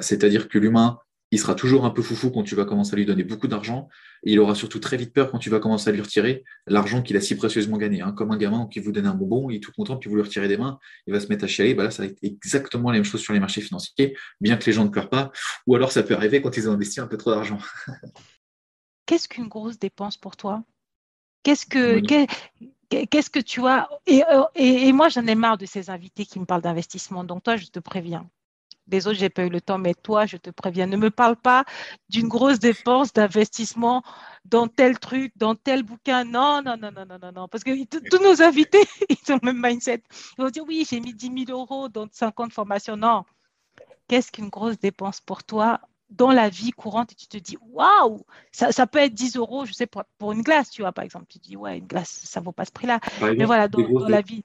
C'est-à-dire 0.00 0.48
que 0.48 0.58
l'humain, 0.58 0.98
il 1.32 1.40
sera 1.40 1.54
toujours 1.54 1.84
un 1.84 1.90
peu 1.90 2.02
foufou 2.02 2.30
quand 2.30 2.44
tu 2.44 2.54
vas 2.54 2.64
commencer 2.64 2.94
à 2.94 2.96
lui 2.96 3.04
donner 3.04 3.24
beaucoup 3.24 3.48
d'argent. 3.48 3.88
Et 4.24 4.32
il 4.32 4.40
aura 4.40 4.54
surtout 4.54 4.78
très 4.78 4.96
vite 4.96 5.12
peur 5.12 5.30
quand 5.30 5.38
tu 5.38 5.50
vas 5.50 5.58
commencer 5.58 5.90
à 5.90 5.92
lui 5.92 6.00
retirer 6.00 6.44
l'argent 6.66 7.02
qu'il 7.02 7.16
a 7.16 7.20
si 7.20 7.36
précieusement 7.36 7.76
gagné. 7.76 8.00
Hein. 8.00 8.12
Comme 8.12 8.30
un 8.30 8.36
gamin 8.36 8.66
qui 8.66 8.78
vous 8.78 8.92
donne 8.92 9.06
un 9.06 9.14
bonbon, 9.14 9.50
il 9.50 9.56
est 9.56 9.60
tout 9.60 9.72
content, 9.72 9.96
puis 9.96 10.08
vous 10.08 10.16
lui 10.16 10.22
retirez 10.22 10.48
des 10.48 10.56
mains, 10.56 10.78
il 11.06 11.12
va 11.12 11.20
se 11.20 11.26
mettre 11.26 11.44
à 11.44 11.48
chialer. 11.48 11.74
Bah 11.74 11.84
là, 11.84 11.90
ça 11.90 12.04
va 12.04 12.08
être 12.08 12.18
exactement 12.22 12.90
la 12.90 12.98
même 12.98 13.04
chose 13.04 13.20
sur 13.20 13.32
les 13.32 13.40
marchés 13.40 13.60
financiers, 13.60 14.16
bien 14.40 14.56
que 14.56 14.64
les 14.66 14.72
gens 14.72 14.84
ne 14.84 14.90
pleurent 14.90 15.10
pas. 15.10 15.32
Ou 15.66 15.74
alors 15.74 15.90
ça 15.90 16.02
peut 16.02 16.14
arriver 16.14 16.40
quand 16.40 16.56
ils 16.56 16.68
ont 16.68 16.72
investi 16.72 17.00
un 17.00 17.06
peu 17.06 17.16
trop 17.16 17.30
d'argent. 17.30 17.58
Qu'est-ce 19.06 19.28
qu'une 19.28 19.48
grosse 19.48 19.78
dépense 19.78 20.16
pour 20.16 20.36
toi? 20.36 20.64
Qu'est-ce 21.42 21.66
que. 21.66 22.00
Qu'est-ce 22.88 23.30
que 23.30 23.40
tu 23.40 23.66
as? 23.66 23.88
Et, 24.06 24.22
euh, 24.24 24.44
et, 24.54 24.88
et 24.88 24.92
moi, 24.92 25.08
j'en 25.08 25.26
ai 25.26 25.34
marre 25.34 25.58
de 25.58 25.66
ces 25.66 25.90
invités 25.90 26.24
qui 26.24 26.38
me 26.38 26.44
parlent 26.44 26.62
d'investissement. 26.62 27.24
Donc, 27.24 27.42
toi, 27.42 27.56
je 27.56 27.66
te 27.66 27.80
préviens 27.80 28.28
les 28.90 29.06
autres, 29.06 29.18
j'ai 29.18 29.30
pas 29.30 29.44
eu 29.44 29.48
le 29.48 29.60
temps, 29.60 29.78
mais 29.78 29.94
toi, 29.94 30.26
je 30.26 30.36
te 30.36 30.50
préviens, 30.50 30.86
ne 30.86 30.96
me 30.96 31.10
parle 31.10 31.36
pas 31.36 31.64
d'une 32.08 32.28
grosse 32.28 32.58
dépense 32.58 33.12
d'investissement 33.12 34.02
dans 34.44 34.68
tel 34.68 34.98
truc, 34.98 35.32
dans 35.36 35.54
tel 35.54 35.82
bouquin. 35.82 36.24
Non, 36.24 36.62
non, 36.64 36.76
non, 36.76 36.90
non, 36.92 37.04
non, 37.06 37.18
non, 37.20 37.32
non. 37.32 37.48
Parce 37.48 37.64
que 37.64 37.84
tous 37.84 38.22
nos 38.22 38.42
invités, 38.42 38.84
ils 39.08 39.32
ont 39.32 39.38
le 39.42 39.52
même 39.52 39.60
mindset. 39.62 40.02
Ils 40.38 40.42
vont 40.42 40.50
dire, 40.50 40.64
oui, 40.66 40.86
j'ai 40.88 41.00
mis 41.00 41.14
10 41.14 41.46
000 41.46 41.58
euros 41.58 41.88
dans 41.88 42.06
50 42.10 42.52
formations. 42.52 42.96
Non. 42.96 43.24
Qu'est-ce 44.08 44.30
qu'une 44.30 44.48
grosse 44.48 44.78
dépense 44.78 45.20
pour 45.20 45.42
toi 45.42 45.80
dans 46.10 46.30
la 46.30 46.48
vie 46.48 46.70
courante 46.70 47.10
et 47.12 47.14
tu 47.16 47.26
te 47.26 47.36
dis, 47.36 47.58
waouh, 47.60 48.24
ça, 48.52 48.86
peut 48.86 49.00
être 49.00 49.14
10 49.14 49.36
euros, 49.36 49.64
je 49.66 49.72
sais, 49.72 49.86
pour, 49.86 50.32
une 50.32 50.42
glace, 50.42 50.70
tu 50.70 50.82
vois, 50.82 50.92
par 50.92 51.04
exemple. 51.04 51.26
Tu 51.28 51.40
te 51.40 51.48
dis, 51.48 51.56
ouais, 51.56 51.78
une 51.78 51.86
glace, 51.86 52.20
ça 52.24 52.40
ne 52.40 52.44
vaut 52.44 52.52
pas 52.52 52.64
ce 52.64 52.70
prix-là. 52.72 53.00
Mais 53.20 53.44
voilà, 53.44 53.66
dans, 53.66 54.08
la 54.08 54.20
vie. 54.20 54.44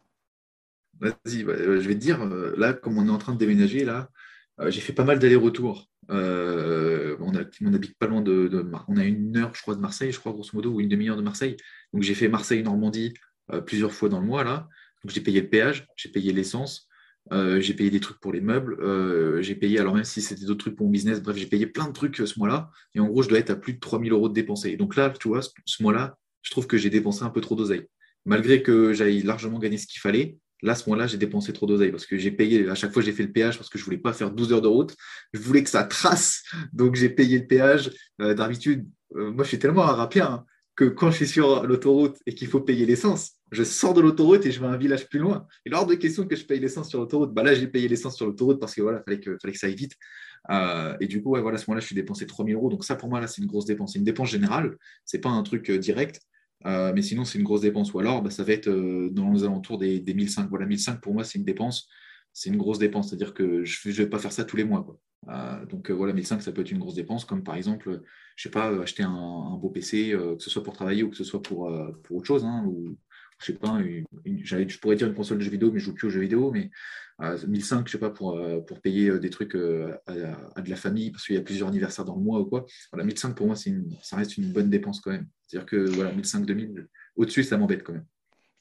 Vas-y, 1.00 1.44
bah, 1.44 1.54
je 1.58 1.88
vais 1.88 1.96
te 1.96 2.00
dire, 2.00 2.24
euh, 2.24 2.54
là, 2.58 2.74
comme 2.74 2.98
on 2.98 3.08
est 3.08 3.12
en 3.12 3.18
train 3.18 3.34
de 3.34 3.38
déménager, 3.38 3.86
là, 3.86 4.10
euh, 4.10 4.31
j'ai 4.69 4.82
fait 4.82 4.93
pas 4.93 5.04
mal 5.04 5.19
d'allers-retours. 5.19 5.89
Euh, 6.10 7.15
on 7.19 7.74
habite 7.74 7.97
pas 7.97 8.07
loin 8.07 8.22
de, 8.22 8.49
On 8.88 8.97
a 8.97 9.03
une 9.03 9.38
heure, 9.38 9.53
je 9.55 9.62
crois, 9.62 9.76
de 9.76 9.80
Marseille, 9.80 10.12
je 10.12 10.20
crois, 10.20 10.34
grosso 10.34 10.51
modo, 10.53 10.72
ou 10.72 10.82
une 10.82 10.89
demi-heure 10.89 11.18
de 11.18 11.22
Marseille. 11.22 11.57
Donc, 11.93 12.03
j'ai 12.03 12.16
fait 12.16 12.28
Marseille-Normandie 12.28 13.14
euh, 13.51 13.62
plusieurs 13.62 13.91
fois 13.91 14.09
dans 14.09 14.20
le 14.20 14.26
mois, 14.26 14.43
là. 14.43 14.68
Donc, 15.03 15.14
j'ai 15.14 15.22
payé 15.22 15.41
le 15.41 15.47
péage, 15.47 15.88
j'ai 15.95 16.09
payé 16.09 16.32
l'essence, 16.34 16.88
j'ai 17.32 17.74
payé 17.74 17.89
des 17.89 17.99
trucs 17.99 18.20
pour 18.20 18.34
les 18.34 18.41
meubles, 18.41 18.78
j'ai 19.41 19.55
payé, 19.55 19.80
alors 19.80 19.95
même 19.95 20.03
si 20.03 20.22
c'était 20.22 20.45
d'autres 20.45 20.66
trucs 20.66 20.76
pour 20.76 20.86
mon 20.86 20.91
business, 20.91 21.22
bref, 21.22 21.38
j'ai 21.38 21.47
payé 21.47 21.66
plein 21.66 21.88
de 21.88 21.93
trucs 21.93 22.18
ce 22.18 22.38
mois-là. 22.38 22.70
Et 22.93 22.99
en 22.99 23.07
gros, 23.07 23.24
je 23.24 23.30
dois 23.30 23.39
être 23.39 23.49
à 23.49 23.55
plus 23.55 23.74
de 23.74 23.80
3000 23.80 24.12
euros 24.12 24.30
de 24.30 24.34
dépensés. 24.34 24.76
Donc 24.76 24.95
là, 24.95 25.09
tu 25.09 25.28
vois, 25.28 25.41
ce, 25.41 25.82
mois-là, 25.82 26.18
je 26.43 26.51
trouve 26.51 26.68
que 26.68 26.78
j'ai 26.78 26.89
dépensé 26.89 27.24
un 27.24 27.30
peu 27.30 27.41
trop 27.41 27.55
d'oseille. 27.55 27.88
Malgré 28.26 28.62
que 28.62 28.93
j'aille 28.93 29.24
largement 29.24 29.57
gagner 29.57 29.78
ce 29.78 29.88
qu'il 29.88 30.01
fallait, 30.01 30.38
là, 30.62 30.74
à 30.74 30.76
ce 30.76 30.89
moment-là, 30.89 31.07
j'ai 31.07 31.18
dépensé 31.18 31.53
trop 31.53 31.66
d'oseille 31.66 31.91
parce 31.91 32.05
que 32.05 32.18
j'ai 32.18 32.32
payé, 32.32 32.70
à 32.70 32.76
chaque 32.76 32.91
fois, 32.91 33.01
j'ai 33.01 33.12
fait 33.12 33.24
le 33.24 33.32
péage 33.32 33.57
parce 33.57 33.70
que 33.70 33.78
je 33.78 33.84
ne 33.84 33.86
voulais 33.86 33.97
pas 33.97 34.14
faire 34.14 34.32
12 34.32 34.53
heures 34.53 34.62
de 34.62 34.68
route. 34.68 34.95
Je 35.34 35.39
voulais 35.39 35.64
que 35.64 35.70
ça 35.70 35.84
trace. 35.84 36.43
Donc, 36.74 36.95
j'ai 36.95 37.09
payé 37.09 37.39
le 37.39 37.47
péage. 37.47 37.91
Euh, 38.22 38.34
d'habitude, 38.34 38.88
euh, 39.16 39.32
moi, 39.32 39.43
je 39.43 39.49
suis 39.49 39.59
tellement 39.59 39.84
un 39.84 39.93
rapien 39.93 40.26
hein, 40.26 40.45
que 40.76 40.86
quand 40.86 41.12
je 41.12 41.18
suis 41.18 41.28
sur 41.28 41.66
l'autoroute 41.66 42.18
et 42.26 42.36
qu'il 42.36 42.47
faut 42.47 42.62
payer 42.62 42.86
l'essence, 42.86 43.34
je 43.51 43.64
sors 43.64 43.93
de 43.93 44.01
l'autoroute 44.01 44.45
et 44.45 44.51
je 44.51 44.59
vais 44.59 44.68
à 44.68 44.70
un 44.70 44.78
village 44.78 45.09
plus 45.09 45.20
loin. 45.20 45.45
Et 45.66 45.70
lors 45.70 45.86
de 45.86 45.95
question 45.95 46.26
que 46.26 46.36
je 46.36 46.45
paye 46.45 46.59
l'essence 46.59 46.89
sur 46.89 46.99
l'autoroute, 46.99 47.34
bah 47.34 47.43
là, 47.43 47.53
j'ai 47.53 47.68
payé 47.68 47.88
l'essence 47.88 48.16
sur 48.16 48.26
l'autoroute 48.26 48.59
parce 48.59 48.76
que 48.76 48.82
voilà, 48.82 49.01
fallait 49.03 49.20
que, 49.20 49.38
fallait 49.41 49.53
que 49.53 49.59
ça 49.59 49.68
aille 49.68 49.76
vite. 49.76 49.93
Euh, 50.49 50.95
et 50.99 51.07
du 51.07 51.22
coup, 51.22 51.30
voilà, 51.30 51.55
à 51.55 51.57
ce 51.57 51.70
moment-là, 51.70 51.82
je 51.82 51.88
suis 51.88 51.95
dépensé 51.95 52.26
3000 52.26 52.55
euros. 52.55 52.70
Donc 52.70 52.84
ça, 52.84 52.95
pour 52.95 53.09
moi, 53.09 53.20
là, 53.20 53.28
c'est 53.28 53.41
une 53.41 53.47
grosse 53.47 53.66
dépense. 53.66 53.93
C'est 53.93 53.99
une 53.99 54.05
dépense 54.05 54.30
générale. 54.30 54.78
C'est 55.05 55.20
pas 55.20 55.30
un 55.30 55.43
truc 55.43 55.70
direct. 55.72 56.22
Euh, 56.66 56.91
mais 56.93 57.01
sinon, 57.01 57.26
c'est 57.26 57.38
une 57.38 57.43
grosse 57.43 57.62
dépense. 57.62 57.93
Ou 57.93 57.99
alors, 57.99 58.22
bah, 58.22 58.30
ça 58.30 58.43
va 58.43 58.53
être 58.53 58.68
euh, 58.68 59.09
dans 59.12 59.32
les 59.32 59.43
alentours 59.43 59.78
des, 59.78 59.99
des 59.99 60.14
1005. 60.14 60.49
Voilà, 60.49 60.66
1005 60.66 61.01
pour 61.01 61.14
moi, 61.14 61.24
c'est 61.24 61.38
une 61.39 61.45
dépense. 61.45 61.88
C'est 62.34 62.49
une 62.49 62.57
grosse 62.57 62.80
dépense. 62.80 63.09
C'est-à-dire 63.09 63.34
que 63.34 63.64
je 63.64 63.89
ne 63.89 63.93
vais 63.93 64.07
pas 64.07 64.20
faire 64.20 64.32
ça 64.32 64.43
tous 64.43 64.57
les 64.57 64.64
mois. 64.64 64.86
Euh, 65.30 65.66
donc 65.66 65.91
voilà, 65.91 66.14
1005, 66.14 66.41
ça 66.41 66.51
peut 66.51 66.62
être 66.62 66.72
une 66.72 66.80
grosse 66.80 66.95
dépense, 66.95 67.26
comme 67.26 67.43
par 67.43 67.55
exemple, 67.55 68.01
je 68.36 68.43
sais 68.43 68.49
pas, 68.49 68.70
acheter 68.82 69.03
un, 69.03 69.57
beau 69.62 69.70
PC, 69.70 70.16
que 70.18 70.43
ce 70.43 70.49
soit 70.49 70.64
pour 70.64 70.74
travailler 70.74 71.03
ou 71.03 71.09
que 71.09 71.18
ce 71.18 71.24
soit 71.24 71.41
pour, 71.41 71.72
pour 72.03 72.18
autre 72.18 72.26
chose, 72.26 72.43
hein, 72.43 72.66
je 73.42 73.48
sais 73.48 73.58
pas, 73.58 73.80
je 74.26 74.80
pourrais 74.80 74.96
dire 74.96 75.08
une 75.08 75.14
console 75.14 75.39
de 75.39 75.44
jeux 75.44 75.52
vidéo, 75.52 75.72
mais 75.72 75.80
je 75.80 75.86
joue 75.86 75.94
plus 75.94 76.08
aux 76.08 76.12
jeux 76.12 76.22
vidéo, 76.22 76.52
mais 76.52 76.70
1005, 77.20 77.88
je 77.88 77.92
sais 77.92 77.98
pas, 77.98 78.10
pour, 78.10 78.39
pour 78.68 78.82
payer 78.82 79.20
des 79.20 79.30
trucs 79.30 79.56
à, 79.56 80.62
de 80.62 80.70
la 80.70 80.76
famille, 80.76 81.12
parce 81.12 81.26
qu'il 81.26 81.36
y 81.36 81.39
a 81.39 81.42
plusieurs 81.42 81.70
anniversaires 81.70 82.06
dans 82.06 82.16
le 82.16 82.22
mois 82.22 82.39
ou 82.39 82.46
quoi. 82.46 82.66
Voilà, 82.92 83.06
1005 83.06 83.36
pour 83.36 83.48
moi, 83.48 83.56
une, 83.66 83.96
ça 84.02 84.16
reste 84.16 84.38
une 84.38 84.52
bonne 84.52 84.70
dépense 84.70 85.02
quand 85.02 85.12
même. 85.12 85.28
C'est-à-dire 85.48 85.66
que 85.66 85.89
voilà, 85.92 86.12
1005, 86.12 86.46
2000, 86.46 86.88
au-dessus, 87.16 87.44
ça 87.44 87.58
m'embête 87.58 87.84
quand 87.84 87.94
même. 87.94 88.06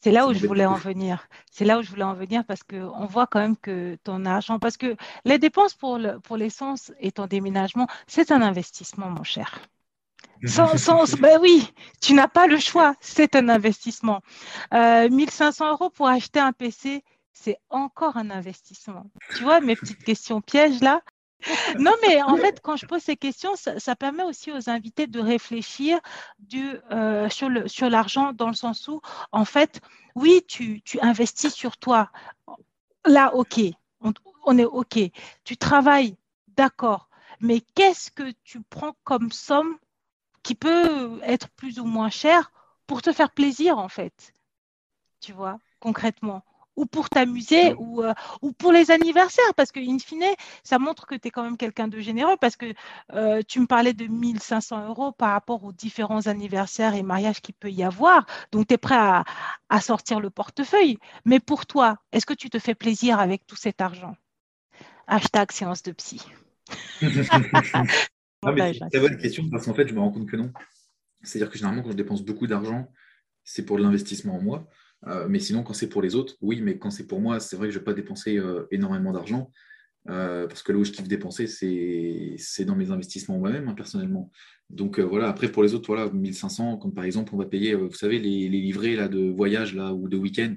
C'est 0.02 0.12
là 0.12 0.26
où 0.26 0.32
je 0.32 0.46
voulais 0.46 0.64
en 0.64 0.76
venir. 0.76 1.28
C'est 1.50 1.66
là 1.66 1.78
où 1.78 1.82
je 1.82 1.90
voulais 1.90 2.04
en 2.04 2.14
venir 2.14 2.44
parce 2.46 2.62
qu'on 2.62 3.04
voit 3.04 3.26
quand 3.26 3.40
même 3.40 3.56
que 3.56 3.96
ton 4.02 4.24
argent, 4.24 4.58
parce 4.58 4.78
que 4.78 4.96
les 5.26 5.38
dépenses 5.38 5.74
pour 5.74 5.98
l'essence 6.36 6.90
et 7.00 7.12
ton 7.12 7.26
déménagement, 7.26 7.86
c'est 8.06 8.32
un 8.32 8.40
investissement, 8.40 9.10
mon 9.10 9.24
cher. 9.24 9.60
Ben 10.42 11.38
oui, 11.40 11.72
tu 12.00 12.14
n'as 12.14 12.28
pas 12.28 12.46
le 12.46 12.58
choix, 12.58 12.94
c'est 13.00 13.36
un 13.36 13.48
investissement. 13.48 14.22
1500 14.72 15.64
euh, 15.64 15.70
euros 15.70 15.90
pour 15.90 16.08
acheter 16.08 16.40
un 16.40 16.52
PC, 16.52 17.04
c'est 17.32 17.58
encore 17.70 18.16
un 18.16 18.30
investissement. 18.30 19.04
Tu 19.36 19.42
vois 19.42 19.60
mes 19.60 19.76
petites 19.76 20.02
questions 20.02 20.40
pièges 20.40 20.80
là? 20.80 21.02
Non, 21.78 21.92
mais 22.06 22.22
en 22.22 22.36
fait, 22.36 22.60
quand 22.62 22.76
je 22.76 22.86
pose 22.86 23.02
ces 23.02 23.16
questions, 23.16 23.54
ça, 23.56 23.96
permet 23.96 24.22
aussi 24.24 24.52
aux 24.52 24.68
invités 24.68 25.06
de 25.06 25.20
réfléchir 25.20 25.98
euh, 26.92 27.28
sur 27.30 27.88
l'argent 27.88 28.32
dans 28.32 28.48
le 28.48 28.54
sens 28.54 28.88
où, 28.88 29.00
en 29.32 29.44
fait, 29.44 29.80
oui, 30.14 30.42
tu, 30.46 30.82
investis 31.00 31.54
sur 31.54 31.76
toi. 31.78 32.10
Là, 33.06 33.34
OK, 33.34 33.60
on, 34.44 34.58
est 34.58 34.64
OK. 34.64 34.98
Tu 35.44 35.56
travailles, 35.56 36.16
d'accord. 36.48 37.08
Mais 37.40 37.62
qu'est-ce 37.74 38.10
que 38.10 38.32
tu 38.44 38.60
prends 38.60 38.94
comme 39.04 39.32
somme 39.32 39.78
qui 40.42 40.54
peut 40.54 41.20
être 41.22 41.48
plus 41.50 41.78
ou 41.78 41.84
moins 41.84 42.10
cher 42.10 42.52
pour 42.86 43.02
te 43.02 43.12
faire 43.12 43.30
plaisir, 43.30 43.78
en 43.78 43.88
fait. 43.88 44.32
Tu 45.20 45.32
vois, 45.32 45.58
concrètement. 45.80 46.42
Ou 46.76 46.86
pour 46.86 47.10
t'amuser 47.10 47.74
ou, 47.74 48.02
euh, 48.02 48.14
ou 48.42 48.52
pour 48.52 48.72
les 48.72 48.90
anniversaires 48.90 49.54
parce 49.54 49.70
que 49.70 49.80
in 49.80 49.98
fine 49.98 50.24
ça 50.62 50.78
montre 50.78 51.04
que 51.04 51.14
tu 51.14 51.28
es 51.28 51.30
quand 51.30 51.42
même 51.42 51.58
quelqu'un 51.58 51.88
de 51.88 51.98
généreux 51.98 52.36
parce 52.40 52.56
que 52.56 52.72
euh, 53.12 53.42
tu 53.46 53.60
me 53.60 53.66
parlais 53.66 53.92
de 53.92 54.06
1500 54.06 54.86
euros 54.88 55.12
par 55.12 55.32
rapport 55.32 55.62
aux 55.64 55.72
différents 55.72 56.26
anniversaires 56.26 56.94
et 56.94 57.02
mariages 57.02 57.40
qu'il 57.42 57.54
peut 57.54 57.70
y 57.70 57.82
avoir. 57.82 58.24
Donc 58.52 58.68
tu 58.68 58.74
es 58.74 58.78
prêt 58.78 58.96
à, 58.96 59.24
à, 59.68 59.80
sortir 59.80 60.20
le 60.20 60.30
portefeuille. 60.30 60.96
Mais 61.24 61.40
pour 61.40 61.66
toi 61.66 61.98
est-ce 62.12 62.24
que 62.24 62.34
tu 62.34 62.48
te 62.48 62.58
fais 62.58 62.74
plaisir 62.74 63.20
avec 63.20 63.46
tout 63.46 63.56
cet 63.56 63.80
argent? 63.80 64.16
Hashtag 65.06 65.52
séance 65.52 65.82
de 65.82 65.92
psy 65.92 66.22
c'est 68.42 68.96
une 68.96 69.00
bonne 69.00 69.18
question 69.18 69.48
parce 69.50 69.66
qu'en 69.66 69.74
fait 69.74 69.88
je 69.88 69.94
me 69.94 70.00
rends 70.00 70.12
compte 70.12 70.28
que 70.28 70.36
non 70.36 70.52
c'est-à-dire 71.22 71.50
que 71.50 71.58
généralement 71.58 71.82
quand 71.82 71.90
je 71.90 71.96
dépense 71.96 72.24
beaucoup 72.24 72.46
d'argent 72.46 72.90
c'est 73.44 73.64
pour 73.64 73.78
l'investissement 73.78 74.36
en 74.36 74.42
moi 74.42 74.68
euh, 75.06 75.26
mais 75.28 75.38
sinon, 75.38 75.62
quand 75.62 75.72
c'est 75.72 75.88
pour 75.88 76.02
les 76.02 76.14
autres, 76.14 76.36
oui, 76.40 76.60
mais 76.60 76.78
quand 76.78 76.90
c'est 76.90 77.06
pour 77.06 77.20
moi, 77.20 77.40
c'est 77.40 77.56
vrai 77.56 77.68
que 77.68 77.72
je 77.72 77.78
ne 77.78 77.80
vais 77.80 77.84
pas 77.84 77.94
dépenser 77.94 78.36
euh, 78.38 78.66
énormément 78.70 79.12
d'argent. 79.12 79.50
Euh, 80.08 80.46
parce 80.46 80.62
que 80.62 80.72
là 80.72 80.78
où 80.78 80.84
je 80.84 80.92
kiffe 80.92 81.08
dépenser, 81.08 81.46
c'est 81.46 82.64
dans 82.64 82.76
mes 82.76 82.90
investissements 82.90 83.38
moi-même, 83.38 83.68
hein, 83.68 83.74
personnellement. 83.74 84.30
Donc 84.70 84.98
voilà, 85.00 85.28
après 85.28 85.50
pour 85.50 85.62
les 85.62 85.74
autres, 85.74 85.86
voilà, 85.86 86.10
1500, 86.10 86.78
comme 86.78 86.94
par 86.94 87.04
exemple, 87.04 87.34
on 87.34 87.38
va 87.38 87.46
payer, 87.46 87.74
vous 87.74 87.92
savez, 87.92 88.18
les, 88.18 88.48
les, 88.48 88.60
livrets 88.60 88.96
là, 88.96 89.08
de 89.08 89.30
voyage 89.30 89.74
là, 89.74 89.92
ou 89.92 90.08
de 90.08 90.16
week-end. 90.16 90.54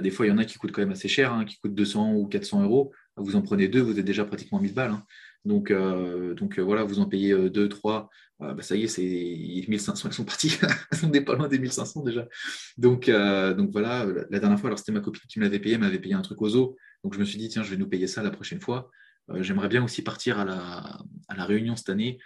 des 0.00 0.10
fois, 0.10 0.26
il 0.26 0.30
y 0.30 0.32
en 0.32 0.38
a 0.38 0.44
qui 0.44 0.58
coûtent 0.58 0.72
quand 0.72 0.80
même 0.80 0.90
assez 0.90 1.08
cher, 1.08 1.32
hein, 1.32 1.44
qui 1.44 1.58
coûtent 1.58 1.74
200 1.74 2.14
ou 2.14 2.26
400 2.26 2.62
euros. 2.64 2.92
Vous 3.16 3.36
en 3.36 3.42
prenez 3.42 3.68
deux, 3.68 3.80
vous 3.80 3.98
êtes 3.98 4.04
déjà 4.04 4.24
pratiquement 4.24 4.60
1000 4.60 4.74
balles. 4.74 4.90
Hein. 4.90 5.04
Donc, 5.46 5.72
donc 5.72 6.58
voilà, 6.58 6.82
vous 6.82 6.98
en 6.98 7.06
payez 7.06 7.50
deux, 7.50 7.68
trois, 7.68 8.10
bah, 8.38 8.54
ça 8.60 8.76
y 8.76 8.84
est, 8.84 8.88
c'est 8.88 9.02
1500, 9.02 10.08
ils 10.10 10.12
sont 10.12 10.24
partis. 10.24 10.58
on 11.02 11.08
n'est 11.08 11.22
pas 11.22 11.34
loin 11.34 11.48
des 11.48 11.58
1500 11.58 12.02
déjà. 12.02 12.28
Donc, 12.76 13.08
euh, 13.08 13.54
donc 13.54 13.70
voilà, 13.70 14.06
la 14.28 14.38
dernière 14.38 14.60
fois, 14.60 14.68
alors 14.68 14.78
c'était 14.78 14.92
ma 14.92 15.00
copine 15.00 15.22
qui 15.28 15.38
me 15.38 15.44
l'avait 15.44 15.58
payé, 15.58 15.78
m'avait 15.78 15.98
payé 15.98 16.14
un 16.14 16.20
truc 16.20 16.42
aux 16.42 16.54
eaux. 16.56 16.76
Donc 17.02 17.14
je 17.14 17.18
me 17.18 17.24
suis 17.24 17.38
dit, 17.38 17.48
tiens, 17.48 17.62
je 17.62 17.70
vais 17.70 17.76
nous 17.76 17.88
payer 17.88 18.06
ça 18.06 18.22
la 18.22 18.30
prochaine 18.30 18.60
fois. 18.60 18.90
Euh, 19.30 19.42
j'aimerais 19.42 19.68
bien 19.68 19.82
aussi 19.82 20.02
partir 20.02 20.38
à 20.38 20.44
la, 20.44 20.98
à 21.28 21.36
la 21.36 21.44
Réunion 21.44 21.76
cette 21.76 21.88
année. 21.88 22.18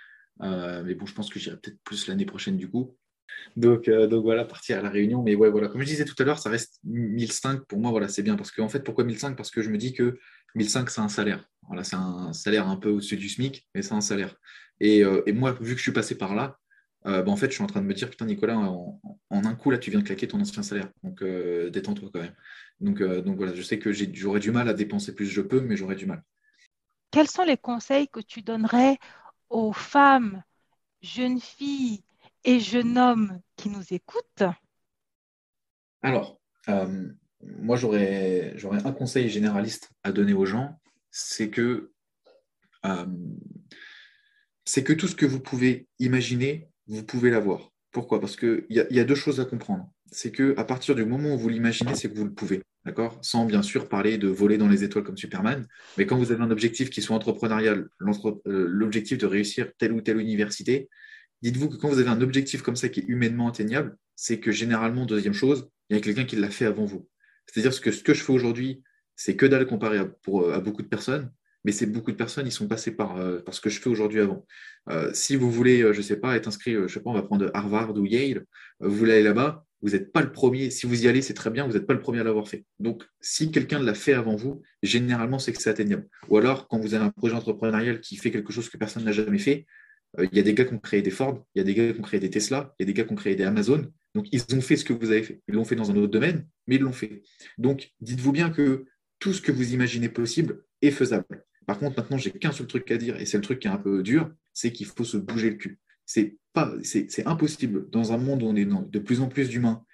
Euh, 0.42 0.82
mais 0.84 0.94
bon, 0.94 1.06
je 1.06 1.14
pense 1.14 1.30
que 1.30 1.38
j'irai 1.38 1.56
peut-être 1.56 1.78
plus 1.84 2.08
l'année 2.08 2.26
prochaine 2.26 2.56
du 2.56 2.68
coup. 2.68 2.96
Donc, 3.56 3.88
donc 3.88 4.24
voilà, 4.24 4.44
partir 4.44 4.78
à 4.78 4.82
la 4.82 4.90
Réunion. 4.90 5.22
Mais 5.22 5.36
ouais, 5.36 5.50
voilà, 5.50 5.68
comme 5.68 5.80
je 5.80 5.86
disais 5.86 6.04
tout 6.04 6.16
à 6.18 6.24
l'heure, 6.24 6.40
ça 6.40 6.50
reste 6.50 6.80
1005 6.84 7.64
pour 7.66 7.78
moi, 7.78 7.92
voilà, 7.92 8.08
c'est 8.08 8.22
bien. 8.22 8.34
Parce 8.34 8.50
qu'en 8.50 8.68
fait, 8.68 8.80
pourquoi 8.80 9.04
1005 9.04 9.36
Parce 9.36 9.52
que 9.52 9.62
je 9.62 9.70
me 9.70 9.78
dis 9.78 9.92
que 9.92 10.18
1005, 10.54 10.90
c'est 10.90 11.00
un 11.00 11.08
salaire. 11.08 11.44
Voilà, 11.66 11.84
c'est 11.84 11.96
un 11.96 12.32
salaire 12.32 12.68
un 12.68 12.76
peu 12.76 12.90
au-dessus 12.90 13.16
du 13.16 13.28
SMIC, 13.28 13.68
mais 13.74 13.82
c'est 13.82 13.94
un 13.94 14.00
salaire. 14.00 14.34
Euh, 14.82 15.22
et, 15.26 15.32
moi, 15.32 15.52
vu 15.52 15.72
que 15.72 15.78
je 15.78 15.82
suis 15.82 15.92
passé 15.92 16.16
par 16.16 16.34
là, 16.34 16.58
euh, 17.06 17.22
bah, 17.22 17.30
en 17.30 17.36
fait, 17.36 17.46
je 17.46 17.52
suis 17.52 17.62
en 17.62 17.66
train 17.66 17.80
de 17.80 17.86
me 17.86 17.94
dire, 17.94 18.10
putain, 18.10 18.26
Nicolas, 18.26 18.58
en, 18.58 19.00
un 19.30 19.54
coup, 19.54 19.70
là, 19.70 19.78
tu 19.78 19.90
viens 19.90 20.00
de 20.00 20.04
claquer 20.04 20.28
ton 20.28 20.40
ancien 20.40 20.62
salaire. 20.62 20.90
Donc, 21.02 21.22
euh, 21.22 21.70
détends-toi 21.70 22.10
quand 22.12 22.20
même. 22.20 22.34
Donc, 22.80 23.02
donc 23.02 23.36
voilà, 23.36 23.54
je 23.54 23.62
sais 23.62 23.78
que 23.78 23.92
j'aurais 23.92 24.40
du 24.40 24.50
mal 24.50 24.68
à 24.68 24.72
dépenser 24.72 25.14
plus 25.14 25.26
je 25.26 25.42
peux, 25.42 25.60
mais 25.60 25.76
j'aurais 25.76 25.96
du 25.96 26.06
mal. 26.06 26.22
Quels 27.10 27.28
sont 27.28 27.44
les 27.44 27.56
conseils 27.56 28.08
que 28.08 28.20
tu 28.20 28.42
donnerais 28.42 28.98
aux 29.48 29.72
femmes, 29.72 30.42
jeunes 31.02 31.40
filles 31.40 32.02
et 32.44 32.58
jeunes 32.58 32.96
hommes 32.96 33.40
qui 33.56 33.68
nous 33.68 33.84
écoutent? 33.90 34.44
Alors, 36.02 36.40
moi, 37.42 37.76
j'aurais 37.76 38.54
un 38.62 38.92
conseil 38.92 39.28
généraliste 39.28 39.90
à 40.02 40.12
donner 40.12 40.32
aux 40.32 40.46
gens, 40.46 40.78
c'est 41.10 41.50
que 41.50 41.92
c'est 44.64 44.84
que 44.84 44.92
tout 44.92 45.08
ce 45.08 45.16
que 45.16 45.26
vous 45.26 45.40
pouvez 45.40 45.88
imaginer, 45.98 46.68
vous 46.86 47.02
pouvez 47.04 47.30
l'avoir. 47.30 47.72
Pourquoi? 47.92 48.20
Parce 48.20 48.36
qu'il 48.36 48.66
y, 48.70 48.80
y, 48.90 49.00
a 49.00 49.04
deux 49.04 49.14
choses 49.14 49.40
à 49.40 49.44
comprendre. 49.44 49.90
C'est 50.12 50.30
qu'à 50.30 50.64
partir 50.64 50.94
du 50.94 51.04
moment 51.04 51.34
où 51.34 51.38
vous 51.38 51.48
l'imaginez, 51.48 51.94
c'est 51.94 52.10
que 52.10 52.16
vous 52.16 52.24
le 52.24 52.32
pouvez. 52.32 52.62
D'accord? 52.86 53.18
Sans 53.20 53.44
bien 53.44 53.62
sûr 53.62 53.88
parler 53.88 54.16
de 54.16 54.28
voler 54.28 54.56
dans 54.56 54.68
les 54.68 54.84
étoiles 54.84 55.04
comme 55.04 55.16
Superman. 55.16 55.66
Mais 55.98 56.06
quand 56.06 56.16
vous 56.16 56.32
avez 56.32 56.42
un 56.42 56.50
objectif 56.50 56.88
qui 56.88 57.02
soit 57.02 57.16
entrepreneurial, 57.16 57.88
euh, 58.00 58.66
l'objectif 58.68 59.18
de 59.18 59.26
réussir 59.26 59.72
telle 59.76 59.92
ou 59.92 60.00
telle 60.00 60.18
université, 60.18 60.88
dites-vous 61.42 61.68
que 61.68 61.76
quand 61.76 61.88
vous 61.88 61.98
avez 61.98 62.08
un 62.08 62.22
objectif 62.22 62.62
comme 62.62 62.76
ça 62.76 62.88
qui 62.88 63.00
est 63.00 63.08
humainement 63.08 63.48
atteignable, 63.48 63.96
c'est 64.14 64.40
que 64.40 64.52
généralement, 64.52 65.04
deuxième 65.04 65.34
chose, 65.34 65.68
il 65.88 65.96
y 65.96 65.98
a 65.98 66.02
quelqu'un 66.02 66.24
qui 66.24 66.36
l'a 66.36 66.50
fait 66.50 66.66
avant 66.66 66.84
vous. 66.84 67.08
C'est-à-dire 67.52 67.78
que 67.80 67.90
ce 67.90 68.02
que 68.02 68.14
je 68.14 68.22
fais 68.22 68.32
aujourd'hui, 68.32 68.82
c'est 69.16 69.36
que 69.36 69.46
dalle 69.46 69.66
comparé 69.66 69.98
pour, 70.22 70.52
à 70.52 70.60
beaucoup 70.60 70.82
de 70.82 70.88
personnes 70.88 71.30
mais 71.64 71.72
c'est 71.72 71.86
beaucoup 71.86 72.10
de 72.10 72.16
personnes, 72.16 72.46
ils 72.46 72.52
sont 72.52 72.68
passés 72.68 72.92
par, 72.92 73.16
euh, 73.18 73.40
ce 73.50 73.60
que 73.60 73.70
je 73.70 73.80
fais 73.80 73.90
aujourd'hui 73.90 74.20
avant. 74.20 74.46
Euh, 74.88 75.10
si 75.12 75.36
vous 75.36 75.50
voulez, 75.50 75.82
euh, 75.82 75.92
je 75.92 75.98
ne 75.98 76.02
sais 76.02 76.16
pas, 76.16 76.36
être 76.36 76.48
inscrit, 76.48 76.74
je 76.74 76.88
sais 76.88 77.00
pas, 77.00 77.10
on 77.10 77.14
va 77.14 77.22
prendre 77.22 77.50
Harvard 77.54 77.94
ou 77.96 78.06
Yale, 78.06 78.46
vous 78.80 78.94
voulez 78.94 79.12
aller 79.12 79.22
là-bas, 79.22 79.64
vous 79.82 79.90
n'êtes 79.90 80.12
pas 80.12 80.22
le 80.22 80.32
premier. 80.32 80.70
Si 80.70 80.86
vous 80.86 81.04
y 81.04 81.08
allez, 81.08 81.22
c'est 81.22 81.34
très 81.34 81.50
bien, 81.50 81.66
vous 81.66 81.72
n'êtes 81.74 81.86
pas 81.86 81.94
le 81.94 82.00
premier 82.00 82.20
à 82.20 82.24
l'avoir 82.24 82.48
fait. 82.48 82.64
Donc, 82.78 83.04
si 83.20 83.50
quelqu'un 83.50 83.82
l'a 83.82 83.94
fait 83.94 84.12
avant 84.12 84.36
vous, 84.36 84.62
généralement, 84.82 85.38
c'est 85.38 85.52
que 85.52 85.60
c'est 85.60 85.70
atteignable. 85.70 86.06
Ou 86.28 86.38
alors, 86.38 86.68
quand 86.68 86.78
vous 86.78 86.94
avez 86.94 87.04
un 87.04 87.10
projet 87.10 87.34
entrepreneurial 87.34 88.00
qui 88.00 88.16
fait 88.16 88.30
quelque 88.30 88.52
chose 88.52 88.68
que 88.68 88.76
personne 88.76 89.04
n'a 89.04 89.12
jamais 89.12 89.38
fait, 89.38 89.66
il 90.18 90.36
y 90.36 90.40
a 90.40 90.42
des 90.42 90.54
gars 90.54 90.64
qui 90.64 90.74
ont 90.74 90.78
créé 90.78 91.02
des 91.02 91.10
Ford, 91.10 91.46
il 91.54 91.58
y 91.58 91.62
a 91.62 91.64
des 91.64 91.74
gars 91.74 91.92
qui 91.92 91.98
ont 91.98 92.02
créé 92.02 92.20
des 92.20 92.30
Tesla, 92.30 92.74
il 92.78 92.82
y 92.82 92.84
a 92.84 92.86
des 92.86 92.94
gars 92.94 93.04
qui 93.04 93.12
ont 93.12 93.16
créé 93.16 93.36
des 93.36 93.44
Amazon. 93.44 93.86
Donc, 94.14 94.26
ils 94.32 94.42
ont 94.54 94.60
fait 94.60 94.76
ce 94.76 94.84
que 94.84 94.92
vous 94.92 95.10
avez 95.10 95.22
fait. 95.22 95.40
Ils 95.48 95.54
l'ont 95.54 95.64
fait 95.64 95.76
dans 95.76 95.90
un 95.90 95.96
autre 95.96 96.10
domaine, 96.10 96.46
mais 96.66 96.76
ils 96.76 96.82
l'ont 96.82 96.92
fait. 96.92 97.22
Donc, 97.58 97.92
dites-vous 98.00 98.32
bien 98.32 98.50
que 98.50 98.86
tout 99.18 99.32
ce 99.32 99.40
que 99.40 99.52
vous 99.52 99.72
imaginez 99.72 100.08
possible 100.08 100.64
est 100.82 100.90
faisable. 100.90 101.44
Par 101.66 101.78
contre, 101.78 101.98
maintenant, 101.98 102.18
j'ai 102.18 102.32
qu'un 102.32 102.52
seul 102.52 102.66
truc 102.66 102.90
à 102.90 102.96
dire, 102.96 103.16
et 103.20 103.26
c'est 103.26 103.36
le 103.36 103.42
truc 103.42 103.60
qui 103.60 103.68
est 103.68 103.70
un 103.70 103.78
peu 103.78 104.02
dur, 104.02 104.30
c'est 104.52 104.72
qu'il 104.72 104.86
faut 104.86 105.04
se 105.04 105.16
bouger 105.16 105.50
le 105.50 105.56
cul. 105.56 105.78
C'est 106.06 106.36
pas, 106.52 106.72
c'est 106.82 107.26
impossible 107.26 107.88
dans 107.90 108.12
un 108.12 108.18
monde 108.18 108.42
où 108.42 108.46
on 108.46 108.56
est 108.56 108.64
de 108.64 108.98
plus 108.98 109.20
en 109.20 109.28
plus 109.28 109.48
d'humains 109.48 109.84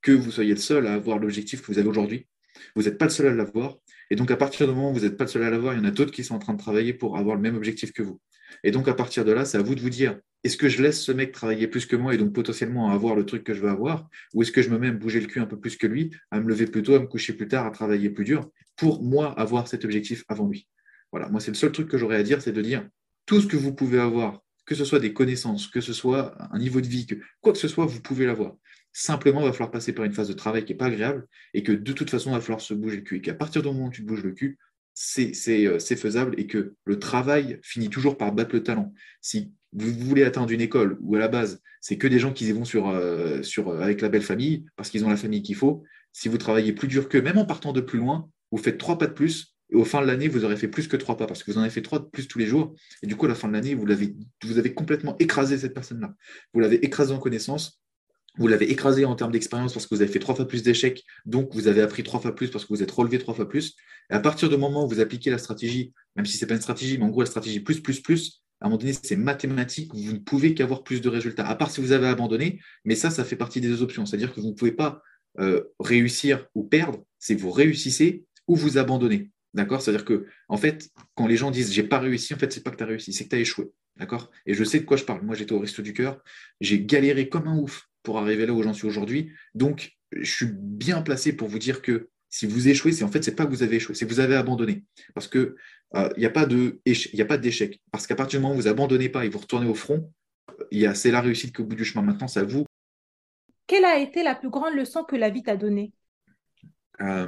que 0.00 0.12
vous 0.12 0.30
soyez 0.30 0.52
le 0.52 0.60
seul 0.60 0.86
à 0.86 0.94
avoir 0.94 1.18
l'objectif 1.18 1.60
que 1.60 1.66
vous 1.66 1.78
avez 1.78 1.88
aujourd'hui. 1.88 2.26
Vous 2.74 2.84
n'êtes 2.84 2.96
pas 2.96 3.06
le 3.06 3.10
seul 3.10 3.26
à 3.26 3.34
l'avoir. 3.34 3.76
Et 4.10 4.16
donc, 4.16 4.30
à 4.30 4.36
partir 4.36 4.66
du 4.66 4.72
moment 4.72 4.90
où 4.90 4.94
vous 4.94 5.00
n'êtes 5.00 5.16
pas 5.16 5.24
le 5.24 5.30
seul 5.30 5.42
à 5.42 5.50
l'avoir, 5.50 5.74
il 5.74 5.78
y 5.78 5.80
en 5.80 5.84
a 5.84 5.90
d'autres 5.90 6.12
qui 6.12 6.24
sont 6.24 6.34
en 6.34 6.38
train 6.38 6.54
de 6.54 6.58
travailler 6.58 6.94
pour 6.94 7.18
avoir 7.18 7.36
le 7.36 7.42
même 7.42 7.56
objectif 7.56 7.92
que 7.92 8.02
vous. 8.02 8.20
Et 8.62 8.70
donc, 8.70 8.88
à 8.88 8.94
partir 8.94 9.24
de 9.24 9.32
là, 9.32 9.44
c'est 9.44 9.58
à 9.58 9.62
vous 9.62 9.74
de 9.74 9.80
vous 9.80 9.90
dire 9.90 10.18
est-ce 10.46 10.56
que 10.56 10.68
je 10.68 10.82
laisse 10.82 11.02
ce 11.02 11.12
mec 11.12 11.32
travailler 11.32 11.66
plus 11.66 11.86
que 11.86 11.96
moi 11.96 12.14
et 12.14 12.18
donc 12.18 12.32
potentiellement 12.32 12.90
avoir 12.90 13.14
le 13.14 13.26
truc 13.26 13.44
que 13.44 13.52
je 13.52 13.60
veux 13.60 13.68
avoir? 13.68 14.08
Ou 14.32 14.42
est-ce 14.42 14.52
que 14.52 14.62
je 14.62 14.70
me 14.70 14.78
mets 14.78 14.88
à 14.88 14.92
bouger 14.92 15.20
le 15.20 15.26
cul 15.26 15.40
un 15.40 15.46
peu 15.46 15.58
plus 15.58 15.76
que 15.76 15.86
lui, 15.86 16.10
à 16.30 16.40
me 16.40 16.48
lever 16.48 16.66
plus 16.66 16.82
tôt, 16.82 16.94
à 16.94 17.00
me 17.00 17.06
coucher 17.06 17.32
plus 17.32 17.48
tard, 17.48 17.66
à 17.66 17.70
travailler 17.70 18.10
plus 18.10 18.24
dur 18.24 18.48
pour 18.76 19.02
moi 19.02 19.38
avoir 19.38 19.68
cet 19.68 19.84
objectif 19.84 20.24
avant 20.28 20.48
lui? 20.48 20.68
Voilà, 21.12 21.28
moi 21.28 21.40
c'est 21.40 21.50
le 21.50 21.56
seul 21.56 21.72
truc 21.72 21.88
que 21.88 21.98
j'aurais 21.98 22.16
à 22.16 22.22
dire, 22.22 22.40
c'est 22.40 22.52
de 22.52 22.62
dire 22.62 22.88
tout 23.26 23.40
ce 23.40 23.46
que 23.46 23.56
vous 23.56 23.74
pouvez 23.74 23.98
avoir, 23.98 24.42
que 24.64 24.74
ce 24.74 24.84
soit 24.84 25.00
des 25.00 25.12
connaissances, 25.12 25.66
que 25.66 25.80
ce 25.80 25.92
soit 25.92 26.36
un 26.52 26.58
niveau 26.58 26.80
de 26.80 26.86
vie, 26.86 27.06
que 27.06 27.16
quoi 27.40 27.52
que 27.52 27.58
ce 27.58 27.68
soit, 27.68 27.86
vous 27.86 28.00
pouvez 28.00 28.26
l'avoir. 28.26 28.56
Simplement, 28.92 29.40
il 29.40 29.46
va 29.46 29.52
falloir 29.52 29.70
passer 29.70 29.92
par 29.92 30.04
une 30.04 30.12
phase 30.12 30.28
de 30.28 30.32
travail 30.32 30.64
qui 30.64 30.72
n'est 30.72 30.78
pas 30.78 30.86
agréable 30.86 31.26
et 31.52 31.62
que 31.62 31.72
de 31.72 31.92
toute 31.92 32.08
façon, 32.08 32.30
il 32.30 32.34
va 32.34 32.40
falloir 32.40 32.60
se 32.60 32.72
bouger 32.72 32.96
le 32.96 33.02
cul. 33.02 33.16
Et 33.16 33.20
qu'à 33.20 33.34
partir 33.34 33.62
du 33.62 33.68
moment 33.68 33.88
où 33.88 33.90
tu 33.90 34.02
te 34.02 34.06
bouges 34.06 34.22
le 34.22 34.32
cul, 34.32 34.58
c'est 34.98 35.96
faisable 35.96 36.34
et 36.38 36.46
que 36.46 36.74
le 36.86 36.98
travail 36.98 37.60
finit 37.62 37.90
toujours 37.90 38.16
par 38.16 38.32
battre 38.32 38.54
le 38.54 38.62
talent. 38.62 38.94
Si 39.20 39.52
vous 39.72 39.92
voulez 39.92 40.24
atteindre 40.24 40.50
une 40.50 40.62
école 40.62 40.96
où 41.00 41.14
à 41.16 41.18
la 41.18 41.28
base, 41.28 41.60
c'est 41.82 41.98
que 41.98 42.06
des 42.06 42.18
gens 42.18 42.32
qui 42.32 42.46
y 42.46 42.52
vont 42.52 42.64
sur, 42.64 42.88
euh, 42.88 43.42
euh, 43.58 43.80
avec 43.80 44.00
la 44.00 44.08
belle 44.08 44.22
famille 44.22 44.64
parce 44.74 44.88
qu'ils 44.88 45.04
ont 45.04 45.10
la 45.10 45.18
famille 45.18 45.42
qu'il 45.42 45.54
faut, 45.54 45.84
si 46.12 46.30
vous 46.30 46.38
travaillez 46.38 46.72
plus 46.72 46.88
dur 46.88 47.10
que 47.10 47.18
même 47.18 47.36
en 47.36 47.44
partant 47.44 47.74
de 47.74 47.82
plus 47.82 47.98
loin, 47.98 48.30
vous 48.50 48.58
faites 48.58 48.78
trois 48.78 48.96
pas 48.96 49.06
de 49.06 49.12
plus 49.12 49.54
et 49.70 49.76
au 49.76 49.84
fin 49.84 50.00
de 50.00 50.06
l'année, 50.06 50.28
vous 50.28 50.44
aurez 50.44 50.56
fait 50.56 50.68
plus 50.68 50.88
que 50.88 50.96
trois 50.96 51.16
pas 51.16 51.26
parce 51.26 51.42
que 51.42 51.50
vous 51.50 51.58
en 51.58 51.60
avez 51.60 51.70
fait 51.70 51.82
trois 51.82 51.98
de 51.98 52.04
plus 52.04 52.28
tous 52.28 52.38
les 52.38 52.46
jours. 52.46 52.74
Et 53.02 53.06
du 53.06 53.16
coup, 53.16 53.26
à 53.26 53.28
la 53.28 53.34
fin 53.34 53.48
de 53.48 53.52
l'année, 53.52 53.74
vous, 53.74 53.84
vous 53.84 54.58
avez 54.58 54.74
complètement 54.74 55.16
écrasé 55.18 55.58
cette 55.58 55.74
personne-là. 55.74 56.14
Vous 56.54 56.60
l'avez 56.60 56.76
écrasé 56.84 57.12
en 57.12 57.18
connaissance, 57.18 57.82
vous 58.38 58.48
l'avez 58.48 58.70
écrasé 58.70 59.04
en 59.04 59.14
termes 59.14 59.32
d'expérience 59.32 59.72
parce 59.72 59.86
que 59.86 59.94
vous 59.94 60.02
avez 60.02 60.10
fait 60.10 60.18
trois 60.18 60.34
fois 60.34 60.46
plus 60.46 60.62
d'échecs, 60.62 61.04
donc 61.24 61.54
vous 61.54 61.68
avez 61.68 61.80
appris 61.80 62.02
trois 62.02 62.20
fois 62.20 62.34
plus 62.34 62.50
parce 62.50 62.64
que 62.64 62.74
vous 62.74 62.82
êtes 62.82 62.90
relevé 62.90 63.18
trois 63.18 63.34
fois 63.34 63.48
plus. 63.48 63.74
Et 64.10 64.14
à 64.14 64.20
partir 64.20 64.48
du 64.48 64.56
moment 64.56 64.84
où 64.84 64.88
vous 64.88 65.00
appliquez 65.00 65.30
la 65.30 65.38
stratégie, 65.38 65.92
même 66.14 66.26
si 66.26 66.36
ce 66.36 66.44
n'est 66.44 66.48
pas 66.48 66.54
une 66.54 66.60
stratégie, 66.60 66.98
mais 66.98 67.04
en 67.04 67.08
gros 67.08 67.22
la 67.22 67.26
stratégie 67.26 67.60
plus, 67.60 67.80
plus, 67.80 68.00
plus, 68.00 68.42
à 68.60 68.66
un 68.66 68.68
moment 68.68 68.78
donné, 68.78 68.94
c'est 68.94 69.16
mathématique, 69.16 69.92
vous 69.94 70.12
ne 70.12 70.18
pouvez 70.18 70.54
qu'avoir 70.54 70.82
plus 70.82 71.00
de 71.00 71.08
résultats, 71.08 71.46
à 71.46 71.54
part 71.54 71.70
si 71.70 71.80
vous 71.80 71.92
avez 71.92 72.06
abandonné, 72.06 72.60
mais 72.84 72.94
ça, 72.94 73.10
ça 73.10 73.24
fait 73.24 73.36
partie 73.36 73.60
des 73.60 73.68
deux 73.68 73.82
options. 73.82 74.06
C'est-à-dire 74.06 74.34
que 74.34 74.40
vous 74.40 74.48
ne 74.48 74.54
pouvez 74.54 74.72
pas 74.72 75.02
euh, 75.38 75.64
réussir 75.78 76.46
ou 76.54 76.64
perdre, 76.64 77.04
c'est 77.18 77.34
vous 77.34 77.50
réussissez 77.50 78.24
ou 78.46 78.56
vous 78.56 78.78
abandonnez. 78.78 79.30
D'accord? 79.52 79.82
C'est-à-dire 79.82 80.04
que, 80.04 80.26
en 80.48 80.56
fait, 80.56 80.88
quand 81.14 81.26
les 81.26 81.36
gens 81.36 81.50
disent 81.50 81.72
j'ai 81.72 81.82
pas 81.82 81.98
réussi, 81.98 82.34
en 82.34 82.38
fait, 82.38 82.52
c'est 82.52 82.62
pas 82.62 82.70
que 82.70 82.76
tu 82.76 82.82
as 82.82 82.86
réussi, 82.86 83.12
c'est 83.12 83.24
que 83.24 83.30
tu 83.30 83.36
as 83.36 83.40
échoué. 83.40 83.70
D'accord? 83.96 84.30
Et 84.46 84.54
je 84.54 84.64
sais 84.64 84.80
de 84.80 84.84
quoi 84.84 84.96
je 84.96 85.04
parle. 85.04 85.22
Moi, 85.22 85.34
j'étais 85.34 85.52
au 85.52 85.58
Resto 85.58 85.82
du 85.82 85.92
Cœur, 85.92 86.22
j'ai 86.60 86.84
galéré 86.84 87.28
comme 87.28 87.48
un 87.48 87.58
ouf 87.58 87.88
pour 88.06 88.18
arriver 88.18 88.46
là 88.46 88.52
où 88.52 88.62
j'en 88.62 88.72
suis 88.72 88.86
aujourd'hui. 88.86 89.32
Donc, 89.56 89.96
je 90.12 90.30
suis 90.30 90.46
bien 90.52 91.02
placé 91.02 91.32
pour 91.32 91.48
vous 91.48 91.58
dire 91.58 91.82
que 91.82 92.08
si 92.30 92.46
vous 92.46 92.68
échouez, 92.68 92.92
c'est 92.92 93.02
en 93.02 93.08
fait, 93.08 93.24
c'est 93.24 93.34
pas 93.34 93.44
que 93.44 93.50
vous 93.50 93.64
avez 93.64 93.76
échoué, 93.76 93.96
c'est 93.96 94.06
que 94.06 94.12
vous 94.12 94.20
avez 94.20 94.36
abandonné. 94.36 94.84
Parce 95.12 95.26
qu'il 95.26 95.54
euh, 95.96 96.08
n'y 96.16 96.24
a 96.24 96.30
pas 96.30 96.46
d'échec. 96.46 97.82
Parce 97.90 98.06
qu'à 98.06 98.14
partir 98.14 98.38
du 98.38 98.44
moment 98.44 98.54
où 98.54 98.58
vous 98.58 98.68
abandonnez 98.68 99.08
pas 99.08 99.24
et 99.24 99.28
vous 99.28 99.38
retournez 99.38 99.68
au 99.68 99.74
front, 99.74 100.12
c'est 100.94 101.10
la 101.10 101.20
réussite 101.20 101.54
qu'au 101.54 101.64
bout 101.64 101.74
du 101.74 101.84
chemin. 101.84 102.04
Maintenant, 102.04 102.28
c'est 102.28 102.38
à 102.38 102.44
vous. 102.44 102.64
Quelle 103.66 103.84
a 103.84 103.98
été 103.98 104.22
la 104.22 104.36
plus 104.36 104.50
grande 104.50 104.74
leçon 104.74 105.02
que 105.02 105.16
la 105.16 105.30
vie 105.30 105.42
t'a 105.42 105.56
donnée? 105.56 105.92
Euh, 107.00 107.26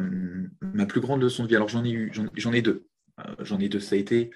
Ma 0.62 0.86
plus 0.86 1.00
grande 1.00 1.20
leçon 1.20 1.42
de 1.42 1.48
vie, 1.48 1.56
alors 1.56 1.68
j'en 1.68 1.84
ai 1.84 1.90
eu, 1.90 2.12
j'en 2.34 2.52
ai 2.52 2.62
deux. 2.62 2.86
Euh, 3.18 3.34
j'en 3.40 3.58
ai 3.58 3.68
deux. 3.68 3.80
Ça 3.80 3.96
a 3.96 3.98
été 3.98 4.30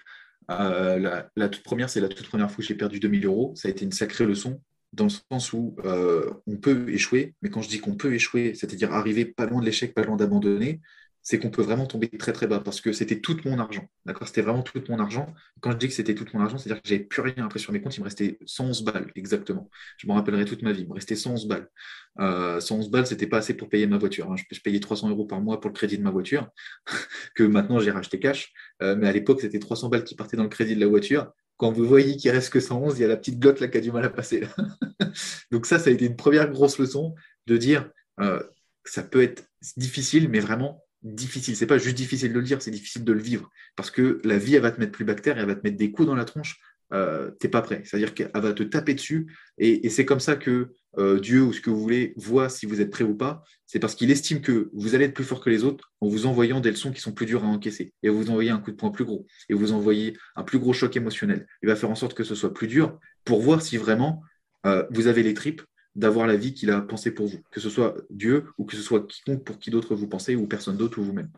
la, 0.49 1.30
la, 1.36 1.49
toute 1.49 1.62
première, 1.62 1.88
c'est 1.88 2.01
la 2.01 2.09
toute 2.09 2.26
première 2.26 2.51
fois 2.51 2.62
que 2.62 2.66
j'ai 2.66 2.74
perdu 2.74 2.99
2000 2.99 3.26
euros. 3.26 3.53
Ça 3.55 3.68
a 3.68 3.70
été 3.70 3.84
une 3.84 3.93
sacrée 3.93 4.26
leçon 4.26 4.61
dans 4.93 5.05
le 5.05 5.11
sens 5.11 5.53
où 5.53 5.74
euh, 5.84 6.30
on 6.47 6.57
peut 6.57 6.90
échouer, 6.90 7.34
mais 7.43 7.51
quand 7.51 7.62
je 7.62 7.68
dis 7.68 7.80
qu'on 7.80 7.97
peut 7.97 8.14
échouer, 8.14 8.55
c'est-à-dire 8.55 8.93
arriver 8.93 9.24
pas 9.24 9.47
loin 9.47 9.61
de 9.61 9.66
l'échec, 9.66 9.95
pas 9.95 10.03
loin 10.03 10.16
d'abandonner, 10.16 10.80
c'est 11.22 11.38
qu'on 11.38 11.51
peut 11.51 11.62
vraiment 11.62 11.86
tomber 11.86 12.09
très 12.09 12.32
très 12.32 12.49
bas 12.49 12.59
parce 12.59 12.80
que 12.80 12.93
c'était 12.93 13.20
tout 13.20 13.38
mon 13.45 13.59
argent. 13.59 13.88
D'accord? 14.05 14.26
C'était 14.26 14.43
vraiment 14.43 14.62
tout 14.62 14.82
mon 14.88 14.99
argent. 14.99 15.32
Quand 15.61 15.70
je 15.70 15.76
dis 15.76 15.86
que 15.86 15.95
c'était 15.95 16.14
tout 16.14 16.26
mon 16.34 16.40
argent, 16.40 16.59
c'est-à-dire 16.59 16.82
que 16.82 16.88
j'avais 16.88 17.05
plus 17.05 17.22
rien 17.22 17.47
après 17.47 17.61
sur 17.61 17.72
mes 17.72 17.80
comptes, 17.80 17.97
il 17.97 18.01
me 18.01 18.05
restait 18.05 18.38
111 18.45 18.84
balles 18.84 19.12
exactement. 19.14 19.70
Je 19.99 20.07
m'en 20.09 20.14
rappellerai 20.14 20.45
toute 20.45 20.62
ma 20.62 20.72
vie, 20.72 20.82
il 20.82 20.88
me 20.88 20.95
restait 20.95 21.14
111 21.14 21.47
balles. 21.47 21.68
Euh, 22.18 22.61
111 22.61 22.90
balles, 22.90 23.07
c'était 23.07 23.28
pas 23.28 23.38
assez 23.38 23.55
pour 23.55 23.68
payer 23.68 23.86
ma 23.86 23.99
voiture. 23.99 24.32
Hein. 24.32 24.36
Je, 24.51 24.61
payais 24.61 24.80
300 24.80 25.11
euros 25.11 25.24
par 25.24 25.40
mois 25.40 25.61
pour 25.61 25.70
le 25.70 25.74
crédit 25.74 25.97
de 25.97 26.03
ma 26.03 26.11
voiture, 26.11 26.49
que 27.36 27.45
maintenant 27.45 27.78
j'ai 27.78 27.93
racheté 27.93 28.18
cash. 28.18 28.53
Euh, 28.82 28.97
mais 28.97 29.07
à 29.07 29.12
l'époque, 29.12 29.40
c'était 29.40 29.61
300 29.61 29.90
balles 29.90 30.05
qui 30.05 30.16
partaient 30.16 30.36
dans 30.36 30.43
le 30.43 30.49
crédit 30.49 30.74
de 30.74 30.80
la 30.80 30.88
voiture 30.88 31.32
quand 31.63 31.71
vous 31.71 31.87
voyez 31.87 32.17
qu'il 32.17 32.29
reste 32.33 32.53
que 32.53 32.59
111, 32.59 32.99
il 32.99 33.03
y 33.03 33.05
a 33.05 33.09
la 33.09 33.17
petite 33.17 33.39
glotte 33.39 33.61
là 33.61 33.69
qui 33.69 33.79
a 33.79 33.81
du 33.81 33.93
mal 33.93 34.05
à 34.05 34.11
passer. 34.11 34.43
Donc 35.53 35.65
ça, 35.65 35.79
ça 35.79 35.91
a 35.91 35.93
été 35.93 36.07
une 36.07 36.17
première 36.17 36.51
grosse 36.51 36.77
leçon 36.77 37.15
de 37.47 37.57
dire 37.57 37.89
euh, 38.19 38.43
ça 38.85 39.05
peut 39.05 39.23
être 39.23 39.45
difficile, 39.77 40.29
mais 40.29 40.41
vraiment 40.41 40.83
difficile. 41.05 41.55
C'est 41.55 41.69
pas 41.69 41.79
juste 41.79 41.97
difficile 41.97 42.33
de 42.33 42.41
le 42.41 42.45
dire, 42.45 42.61
c'est 42.61 42.73
difficile 42.73 43.05
de 43.05 43.13
le 43.13 43.21
vivre. 43.21 43.49
Parce 43.77 43.93
que 43.93 44.21
la 44.25 44.39
vie, 44.39 44.57
elle 44.57 44.63
va 44.63 44.73
te 44.73 44.81
mettre 44.81 44.91
plus 44.91 45.05
bactère, 45.05 45.39
elle 45.39 45.47
va 45.47 45.55
te 45.55 45.61
mettre 45.63 45.77
des 45.77 45.93
coups 45.93 46.09
dans 46.09 46.17
la 46.17 46.25
tronche 46.25 46.59
euh, 46.93 47.30
t'es 47.38 47.49
pas 47.49 47.62
prêt. 47.62 47.82
C'est-à-dire 47.84 48.14
qu'elle 48.14 48.30
va 48.34 48.53
te 48.53 48.62
taper 48.62 48.95
dessus. 48.95 49.34
Et, 49.59 49.88
c'est 49.88 50.05
comme 50.05 50.20
ça 50.20 50.36
que 50.36 50.68
euh, 50.99 51.20
Dieu 51.20 51.43
ou 51.43 51.53
ce 51.53 51.61
que 51.61 51.70
vous 51.70 51.80
voulez 51.80 52.12
voit 52.16 52.49
si 52.49 52.66
vous 52.66 52.80
êtes 52.80 52.90
prêt 52.90 53.05
ou 53.05 53.14
pas. 53.14 53.43
C'est 53.66 53.78
parce 53.78 53.95
qu'il 53.95 54.11
estime 54.11 54.40
que 54.40 54.70
vous 54.74 54.95
allez 54.95 55.07
être 55.07 55.14
plus 55.14 55.24
fort 55.24 55.40
que 55.40 55.51
les 55.51 55.64
autres 55.64 55.93
en 56.01 56.09
vous 56.09 56.26
envoyant 56.26 56.61
des 56.61 56.70
leçons 56.70 56.93
qui 56.93 57.01
sont 57.01 57.12
plus 57.12 57.26
dures 57.26 57.45
à 57.45 57.47
encaisser. 57.47 57.93
Et 58.03 58.09
vous 58.09 58.30
envoyez 58.30 58.51
un 58.51 58.59
coup 58.59 58.70
de 58.70 58.76
poing 58.76 58.90
plus 58.90 59.05
gros. 59.05 59.26
Et 59.49 59.55
vous 59.55 59.72
envoyez 59.72 60.16
un 60.36 60.43
plus 60.43 60.59
gros 60.59 60.72
choc 60.72 60.97
émotionnel. 60.97 61.47
Il 61.62 61.68
va 61.68 61.76
faire 61.76 61.90
en 61.90 61.95
sorte 61.95 62.14
que 62.14 62.24
ce 62.24 62.34
soit 62.34 62.53
plus 62.53 62.68
dur 62.68 62.99
pour 63.24 63.40
voir 63.40 63.62
si 63.62 63.76
vraiment 63.76 64.22
euh, 64.66 64.84
vous 64.90 65.07
avez 65.07 65.22
les 65.22 65.34
tripes 65.34 65.62
d'avoir 65.95 66.26
la 66.26 66.36
vie 66.36 66.55
qu'il 66.55 66.70
a 66.70 66.80
pensée 66.80 67.11
pour 67.11 67.26
vous, 67.26 67.40
que 67.51 67.61
ce 67.61 67.68
soit 67.68 67.95
Dieu 68.11 68.47
ou 68.59 68.64
que 68.64 68.76
ce 68.76 68.82
soit 68.82 69.07
quiconque 69.07 69.45
pour 69.45 69.59
qui 69.59 69.70
d'autre 69.70 69.95
vous 69.95 70.09
pensez 70.09 70.34
ou 70.34 70.47
personne 70.47 70.76
d'autre 70.76 70.99
ou 70.99 71.03
vous-même. 71.03 71.30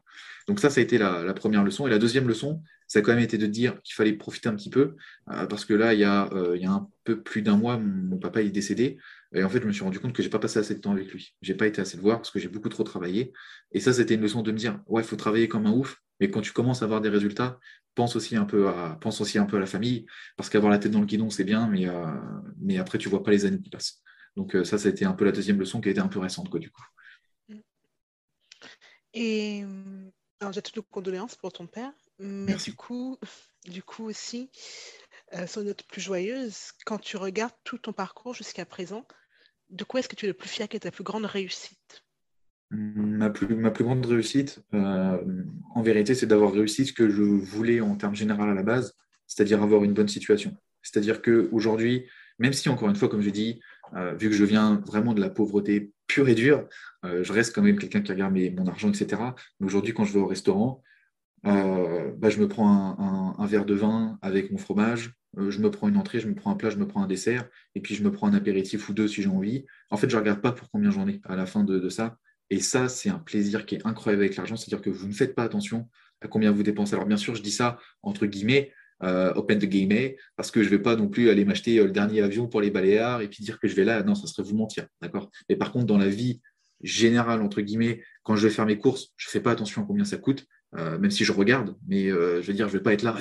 Donc 0.47 0.61
ça, 0.61 0.71
ça 0.71 0.81
a 0.81 0.83
été 0.83 0.99
la, 0.99 1.33
première 1.35 1.65
leçon. 1.65 1.87
Et 1.87 1.91
la 1.91 1.99
deuxième 1.99 2.29
leçon, 2.29 2.63
ça 2.87 2.99
a 2.99 3.03
quand 3.03 3.15
même 3.15 3.25
été 3.25 3.39
de 3.39 3.47
dire 3.47 3.81
qu'il 3.83 3.95
fallait 3.95 4.13
profiter 4.13 4.49
un 4.49 4.55
petit 4.55 4.71
peu, 4.71 4.95
euh, 5.31 5.47
parce 5.47 5.65
que 5.65 5.75
là, 5.75 5.95
il 5.95 6.01
y, 6.01 6.05
a, 6.05 6.29
euh, 6.33 6.57
il 6.57 6.63
y, 6.63 6.67
a, 6.67 6.71
un 6.71 6.89
peu 7.05 7.21
plus 7.21 7.43
d'un 7.43 7.57
mois, 7.57 7.79
mon, 7.79 8.19
papa 8.19 8.43
est 8.43 8.51
décédé, 8.51 8.99
et 9.35 9.43
en 9.43 9.49
fait, 9.49 9.61
je 9.61 9.67
me 9.67 9.73
suis 9.73 9.83
rendu 9.83 9.99
compte 9.99 10.13
que 10.13 10.23
j'ai 10.23 10.29
pas 10.29 10.39
passé 10.39 10.59
assez 10.59 10.75
de 10.75 10.81
temps 10.81 10.93
avec 10.93 11.11
lui. 11.11 11.35
J'ai 11.43 11.55
pas 11.55 11.67
été 11.67 11.81
assez 11.81 11.97
le 11.97 12.03
voir 12.03 12.19
parce 12.19 12.31
que 12.31 12.39
j'ai 12.39 12.49
beaucoup 12.49 12.69
trop 12.69 12.85
travaillé. 12.85 13.33
Et 13.73 13.81
ça, 13.81 13.93
c'était 13.93 14.15
une 14.15 14.21
leçon 14.21 14.43
de 14.43 14.53
me 14.53 14.59
dire, 14.59 14.81
ouais, 14.87 15.03
il 15.03 15.07
faut 15.07 15.17
travailler 15.17 15.49
comme 15.49 15.67
un 15.67 15.73
ouf, 15.73 16.01
mais 16.21 16.31
quand 16.31 16.43
tu 16.43 16.53
commences 16.53 16.83
à 16.83 16.85
avoir 16.85 17.01
des 17.01 17.09
résultats, 17.09 17.59
pense 17.95 18.17
aussi 18.17 18.37
un 18.37 18.45
peu 18.45 18.69
à, 18.69 18.99
pense 19.01 19.37
un 19.37 19.47
peu 19.47 19.57
à 19.57 19.61
la 19.61 19.67
famille, 19.67 20.07
parce 20.37 20.51
qu'avoir 20.51 20.71
la 20.71 20.79
tête 20.79 20.93
dans 20.93 21.01
le 21.01 21.07
guidon, 21.07 21.31
c'est 21.31 21.45
bien, 21.45 21.69
mais, 21.69 21.89
euh, 21.89 22.07
mais 22.61 22.79
après, 22.79 22.99
tu 22.99 23.09
vois 23.09 23.23
pas 23.23 23.31
les 23.31 23.47
années 23.47 23.61
qui 23.61 23.71
passent. 23.71 24.03
Donc 24.37 24.57
ça, 24.65 24.79
ça 24.79 24.89
a 24.89 24.91
été 24.91 25.05
un 25.05 25.13
peu 25.13 25.25
la 25.25 25.33
deuxième 25.33 25.59
leçon 25.59 25.81
qui 25.81 25.89
a 25.89 25.93
été 25.93 26.01
un 26.01 26.09
peu 26.09 26.19
récente, 26.19 26.49
quoi, 26.51 26.61
du 26.61 26.71
coup. 26.71 26.83
Et 29.13 29.65
alors, 30.41 30.53
j'ai 30.53 30.63
toutes 30.63 30.77
nos 30.77 30.83
condoléances 30.83 31.37
pour 31.37 31.53
ton 31.53 31.67
père, 31.67 31.93
mais 32.19 32.55
du 32.57 32.75
coup, 32.75 33.19
du 33.65 33.83
coup 33.83 34.05
aussi, 34.05 34.51
euh, 35.35 35.47
sur 35.47 35.63
une 35.63 35.69
note 35.69 35.85
plus 35.85 36.01
joyeuse, 36.01 36.73
quand 36.85 36.99
tu 36.99 37.17
regardes 37.17 37.55
tout 37.65 37.79
ton 37.79 37.93
parcours 37.93 38.35
jusqu'à 38.35 38.67
présent, 38.67 39.07
de 39.71 39.85
quoi 39.85 40.01
est-ce 40.01 40.09
que 40.09 40.17
tu 40.17 40.27
es 40.27 40.29
le 40.29 40.35
plus 40.35 40.49
fier, 40.49 40.69
quelle 40.69 40.77
est 40.77 40.81
ta 40.81 40.91
plus 40.91 41.05
grande 41.05 41.25
réussite? 41.25 42.05
Ma 42.71 43.31
plus, 43.31 43.55
ma 43.55 43.71
plus 43.71 43.85
grande 43.85 44.05
réussite, 44.05 44.61
euh, 44.75 45.45
en 45.75 45.83
vérité, 45.83 46.15
c'est 46.15 46.27
d'avoir 46.27 46.53
réussi 46.53 46.87
ce 46.87 46.93
que 46.93 47.09
je 47.09 47.23
voulais 47.23 47.81
en 47.81 47.97
termes 47.97 48.15
général 48.15 48.51
à 48.51 48.55
la 48.55 48.63
base, 48.63 48.97
c'est-à-dire 49.27 49.63
avoir 49.63 49.85
une 49.85 49.95
bonne 49.95 50.09
situation. 50.09 50.57
C'est-à-dire 50.83 51.23
qu'aujourd'hui, 51.23 52.09
même 52.39 52.53
si, 52.53 52.69
encore 52.69 52.89
une 52.89 52.97
fois, 52.97 53.09
comme 53.09 53.23
je 53.23 53.31
dis, 53.31 53.61
euh, 53.97 54.15
vu 54.15 54.29
que 54.29 54.35
je 54.35 54.45
viens 54.45 54.83
vraiment 54.87 55.15
de 55.15 55.21
la 55.21 55.31
pauvreté 55.31 55.93
pure 56.07 56.29
et 56.29 56.35
dure, 56.35 56.67
euh, 57.05 57.23
je 57.23 57.33
reste 57.33 57.55
quand 57.55 57.63
même 57.63 57.79
quelqu'un 57.79 58.01
qui 58.01 58.13
regarde 58.13 58.35
mon 58.35 58.67
argent, 58.67 58.91
etc. 58.91 59.23
Mais 59.61 59.67
aujourd'hui, 59.67 59.95
quand 59.95 60.05
je 60.05 60.13
vais 60.13 60.19
au 60.19 60.27
restaurant, 60.27 60.83
euh, 61.47 62.13
bah, 62.17 62.31
je 62.31 62.41
me 62.41 62.49
prends 62.49 63.37
un, 63.39 63.47
verre 63.47 63.67
de 63.67 63.75
vin 63.75 64.19
avec 64.23 64.51
mon 64.51 64.59
fromage, 64.59 65.13
je 65.37 65.61
me 65.61 65.71
prends 65.71 65.89
une 65.89 65.97
entrée, 65.97 66.21
je 66.21 66.29
me 66.29 66.35
prends 66.35 66.51
un 66.51 66.55
plat, 66.55 66.71
je 66.71 66.77
me 66.77 66.87
prends 66.87 67.03
un 67.03 67.07
dessert, 67.07 67.49
et 67.75 67.81
puis 67.81 67.95
je 67.95 68.03
me 68.03 68.11
prends 68.11 68.29
un 68.29 68.35
apéritif 68.35 68.89
ou 68.89 68.95
deux 68.95 69.09
si 69.09 69.23
j'ai 69.23 69.29
envie. 69.29 69.67
En 69.91 69.97
fait, 69.97 70.09
je 70.09 70.17
ne 70.17 70.21
regarde 70.21 70.41
pas 70.41 70.53
pour 70.53 70.71
combien 70.71 70.91
j'en 70.91 71.09
ai 71.09 71.21
à 71.25 71.37
la 71.37 71.47
fin 71.47 71.65
de, 71.65 71.89
ça. 71.89 72.19
Et 72.51 72.61
ça, 72.61 72.89
c'est 72.89 73.11
un 73.11 73.19
plaisir 73.19 73.67
qui 73.67 73.75
est 73.75 73.87
incroyable 73.87 74.23
avec 74.25 74.37
l'argent, 74.37 74.57
c'est-à-dire 74.57 74.83
que 74.83 74.91
vous 74.91 75.09
ne 75.09 75.13
faites 75.13 75.35
pas 75.35 75.43
attention 75.43 75.89
à 76.21 76.29
combien 76.29 76.51
vous 76.51 76.63
dépensez. 76.63 76.95
Alors 76.95 77.07
bien 77.07 77.17
sûr, 77.17 77.35
je 77.35 77.43
dis 77.43 77.51
ça 77.51 77.79
entre 78.03 78.27
guillemets, 78.27 78.73
open 79.01 79.59
the 79.59 79.67
game, 79.67 80.15
parce 80.37 80.51
que 80.51 80.63
je 80.63 80.71
ne 80.71 80.77
vais 80.77 80.83
pas 80.83 80.97
non 80.97 81.09
plus 81.09 81.31
aller 81.31 81.45
m'acheter 81.45 81.79
euh, 81.79 81.85
le 81.85 81.91
dernier 81.91 82.23
avion 82.23 82.47
pour 82.47 82.61
les 82.61 82.71
Baléares 82.71 83.21
et 83.21 83.29
puis 83.29 83.45
dire 83.45 83.59
que 83.59 83.69
je 83.69 83.75
vais 83.75 83.85
là. 83.85 84.03
Non, 84.03 84.15
ça 84.15 84.27
serait 84.27 84.43
vous 84.43 84.57
mentir. 84.57 84.87
D'accord? 85.03 85.31
Mais 85.49 85.57
par 85.57 85.73
contre, 85.73 85.87
dans 85.87 85.99
la 85.99 86.09
vie 86.09 86.41
générale, 86.83 87.43
entre 87.43 87.61
guillemets, 87.61 88.03
quand 88.23 88.37
je 88.37 88.47
vais 88.47 88.53
faire 88.53 88.67
mes 88.67 88.79
courses, 88.79 89.13
je 89.17 89.29
ne 89.29 89.31
fais 89.31 89.41
pas 89.41 89.53
attention 89.53 89.83
à 89.83 89.87
combien 89.87 90.05
ça 90.05 90.17
coûte. 90.17 90.47
Euh, 90.77 90.99
même 90.99 91.13
si 91.13 91.25
je 91.25 91.31
regarde, 91.31 91.77
mais 91.87 92.09
je 92.09 92.41
veux 92.41 92.53
dire, 92.53 92.69
je 92.69 92.75
ne 92.75 92.79
vais 92.79 92.83
pas 92.83 92.93
être 92.93 93.03
là. 93.03 93.17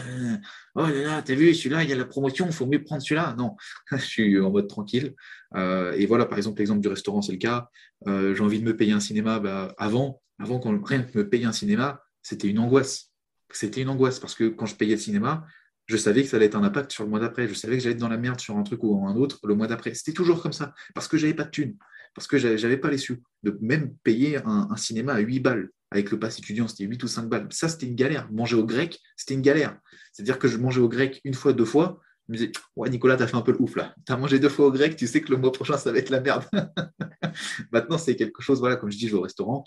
oh 0.76 0.88
là 0.88 1.04
là, 1.04 1.22
t'as 1.22 1.36
vu, 1.36 1.54
celui-là, 1.54 1.84
il 1.84 1.90
y 1.90 1.94
a 1.94 1.96
la 1.96 2.06
promotion, 2.06 2.48
il 2.48 2.52
faut 2.52 2.66
mieux 2.66 2.84
prendre 2.84 3.04
celui-là. 3.04 3.36
Non, 3.38 3.56
je 3.92 3.98
suis 3.98 4.40
en 4.40 4.50
mode 4.50 4.68
tranquille. 4.68 5.14
et 5.56 6.06
voilà, 6.08 6.26
par 6.26 6.38
exemple, 6.40 6.58
l'exemple 6.60 6.82
du 6.82 6.88
restaurant, 6.88 7.22
c'est 7.22 7.32
le 7.32 7.38
cas. 7.38 7.70
J'ai 8.08 8.42
envie 8.42 8.60
de 8.60 8.66
me 8.66 8.76
payer 8.76 8.94
un 8.94 9.00
cinéma. 9.00 9.40
Bah, 9.40 9.76
avant, 9.78 10.22
avant 10.40 10.60
qu'on 10.60 10.82
rien 10.82 11.04
que 11.04 11.18
me 11.18 11.30
paye 11.30 11.46
un 11.46 11.52
cinéma, 11.52 12.02
c'était 12.24 12.48
une 12.48 12.60
angoisse. 12.60 13.12
C'était 13.52 13.82
une 13.82 13.90
angoisse 13.90 14.20
parce 14.20 14.34
que 14.34 14.50
quand 14.50 14.66
je 14.66 14.76
payais 14.76 14.96
le 14.96 15.02
cinéma, 15.02 15.46
je 15.94 15.98
savais 15.98 16.24
que 16.24 16.30
ça 16.30 16.38
allait 16.38 16.48
être 16.48 16.56
un 16.56 16.64
impact 16.64 16.92
sur 16.92 17.04
le 17.04 17.10
mois 17.12 17.20
d'après. 17.20 17.48
Je 17.48 17.54
savais 17.54 17.78
que 17.78 17.84
j'allais 17.84 17.94
être 17.94 18.02
dans 18.02 18.10
la 18.10 18.18
merde 18.18 18.40
sur 18.40 18.58
un 18.58 18.64
truc 18.64 18.84
ou 18.84 19.06
un 19.06 19.16
autre 19.16 19.40
le 19.44 19.54
mois 19.54 19.68
d'après. 19.68 19.94
C'était 19.94 20.12
toujours 20.12 20.42
comme 20.42 20.52
ça, 20.52 20.74
parce 20.96 21.08
que 21.08 21.18
j'avais 21.18 21.36
pas 21.36 21.44
de 21.44 21.52
thunes, 21.52 21.78
parce 22.16 22.28
que 22.28 22.38
j'avais 22.40 22.78
pas 22.78 22.90
les 22.90 22.98
sous. 22.98 23.18
De 23.44 23.56
même 23.62 23.94
payer 24.04 24.40
un, 24.44 24.76
cinéma 24.76 25.14
à 25.14 25.20
8 25.20 25.40
balles 25.40 25.70
avec 25.92 26.10
le 26.10 26.18
pass 26.18 26.40
étudiant, 26.40 26.68
c'était 26.68 26.86
8 26.86 27.04
ou 27.04 27.08
5 27.08 27.30
balles. 27.30 27.48
Ça, 27.52 27.70
c'était 27.70 27.86
une 27.86 27.96
galère. 27.96 28.28
Manger 28.32 28.56
au 28.56 28.66
grec, 28.66 29.00
c'était 29.16 29.36
une 29.36 29.44
galère. 29.44 29.78
C'est-à-dire 30.12 30.40
que 30.40 30.48
je 30.48 30.58
mangeais 30.58 30.82
au 30.82 30.90
grec 30.90 31.22
une 31.24 31.36
fois, 31.36 31.54
deux 31.54 31.66
fois. 31.66 32.00
me 32.28 32.38
disait 32.38 32.52
Ouais, 32.76 32.90
Nicolas, 32.90 33.16
tu 33.16 33.22
as 33.22 33.28
fait 33.28 33.38
un 33.38 33.42
peu 33.42 33.52
le 33.52 33.62
ouf 33.62 33.76
là. 33.76 33.94
Tu 34.08 34.12
as 34.12 34.18
mangé 34.18 34.40
deux 34.40 34.50
fois 34.50 34.66
au 34.66 34.72
grec, 34.72 34.96
tu 34.96 35.06
sais 35.06 35.22
que 35.22 35.30
le 35.30 35.38
mois 35.38 35.52
prochain, 35.52 35.78
ça 35.78 35.92
va 35.92 36.00
être 36.00 36.10
la 36.10 36.22
merde. 36.22 36.46
Maintenant, 37.72 38.00
c'est 38.00 38.16
quelque 38.16 38.42
chose, 38.42 38.60
voilà, 38.60 38.78
comme 38.78 38.92
je 38.92 38.98
dis, 38.98 39.08
je 39.08 39.12
vais 39.12 39.20
au 39.20 39.22
restaurant. 39.22 39.64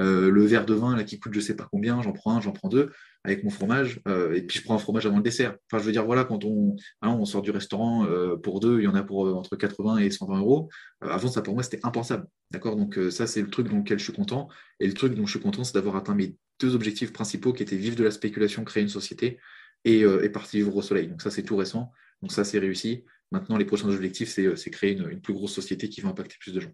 Euh, 0.00 0.30
le 0.30 0.44
verre 0.44 0.66
de 0.66 0.74
vin 0.74 0.96
là, 0.96 1.04
qui 1.04 1.18
coûte 1.20 1.34
je 1.34 1.40
sais 1.40 1.56
pas 1.56 1.68
combien, 1.70 2.02
j'en 2.02 2.12
prends 2.12 2.36
un, 2.36 2.40
j'en 2.40 2.52
prends 2.52 2.68
deux 2.68 2.90
avec 3.24 3.44
mon 3.44 3.50
fromage, 3.50 4.00
euh, 4.06 4.34
et 4.34 4.42
puis 4.42 4.58
je 4.58 4.64
prends 4.64 4.74
un 4.74 4.78
fromage 4.78 5.06
avant 5.06 5.16
le 5.16 5.22
dessert. 5.22 5.56
Enfin, 5.66 5.80
je 5.80 5.86
veux 5.86 5.92
dire, 5.92 6.04
voilà, 6.04 6.24
quand 6.24 6.44
on, 6.44 6.76
hein, 7.02 7.24
sort 7.24 7.42
du 7.42 7.50
restaurant 7.50 8.06
euh, 8.06 8.36
pour 8.36 8.60
deux, 8.60 8.80
il 8.80 8.84
y 8.84 8.86
en 8.86 8.94
a 8.94 9.02
pour 9.02 9.26
entre 9.36 9.56
80 9.56 9.98
et 9.98 10.10
120 10.10 10.38
euros. 10.38 10.68
avant, 11.00 11.28
ça 11.28 11.42
pour 11.42 11.54
moi, 11.54 11.62
c'était 11.62 11.80
impensable. 11.82 12.26
D'accord? 12.50 12.76
Donc, 12.76 12.98
ça, 13.10 13.26
c'est 13.26 13.42
le 13.42 13.50
truc 13.50 13.68
dans 13.68 13.78
lequel 13.78 13.98
je 13.98 14.04
suis 14.04 14.12
content. 14.12 14.48
Et 14.80 14.86
le 14.86 14.94
truc 14.94 15.14
dont 15.14 15.26
je 15.26 15.32
suis 15.32 15.40
content, 15.40 15.64
c'est 15.64 15.74
d'avoir 15.74 15.96
atteint 15.96 16.14
mes 16.14 16.36
deux 16.60 16.74
objectifs 16.74 17.12
principaux 17.12 17.52
qui 17.52 17.62
étaient 17.62 17.76
vivre 17.76 17.96
de 17.96 18.04
la 18.04 18.10
spéculation, 18.10 18.64
créer 18.64 18.82
une 18.82 18.88
société 18.88 19.38
et, 19.84 20.04
partir 20.30 20.64
vivre 20.64 20.76
au 20.76 20.82
soleil. 20.82 21.08
Donc, 21.08 21.20
ça, 21.20 21.30
c'est 21.30 21.42
tout 21.42 21.56
récent. 21.56 21.92
Donc, 22.22 22.32
ça, 22.32 22.44
c'est 22.44 22.58
réussi. 22.58 23.04
Maintenant, 23.32 23.56
les 23.56 23.64
prochains 23.64 23.88
objectifs, 23.88 24.30
c'est 24.30 24.70
créer 24.70 24.92
une, 24.92 25.20
plus 25.20 25.34
grosse 25.34 25.52
société 25.52 25.88
qui 25.88 26.00
va 26.00 26.08
impacter 26.08 26.36
plus 26.40 26.52
de 26.52 26.60
gens. 26.60 26.72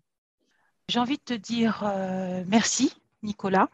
J'ai 0.88 0.99
envie 0.99 1.16
de 1.16 1.22
te 1.24 1.34
dire 1.34 1.82
merci 2.47 2.92
Nicolas. 3.25 3.68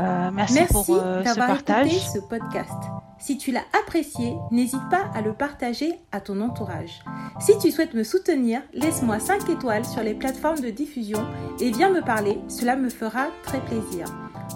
Euh, 0.00 0.30
merci, 0.32 0.60
pour 0.70 0.86
euh, 0.90 1.22
ce 1.24 1.36
partage. 1.36 1.86
Écouté 1.86 2.06
ce 2.14 2.18
podcast. 2.18 2.72
Si 3.18 3.36
tu 3.36 3.52
l'as 3.52 3.64
apprécié, 3.78 4.34
n'hésite 4.50 4.88
pas 4.90 5.10
à 5.14 5.20
le 5.20 5.34
partager 5.34 5.92
à 6.10 6.20
ton 6.20 6.40
entourage. 6.40 7.02
Si 7.38 7.56
tu 7.58 7.70
souhaites 7.70 7.92
me 7.92 8.02
soutenir, 8.02 8.62
laisse-moi 8.72 9.20
5 9.20 9.50
étoiles 9.50 9.84
sur 9.84 10.02
les 10.02 10.14
plateformes 10.14 10.60
de 10.60 10.70
diffusion 10.70 11.26
et 11.60 11.70
viens 11.70 11.90
me 11.90 12.00
parler, 12.00 12.40
cela 12.48 12.76
me 12.76 12.88
fera 12.88 13.26
très 13.42 13.60
plaisir. 13.60 14.06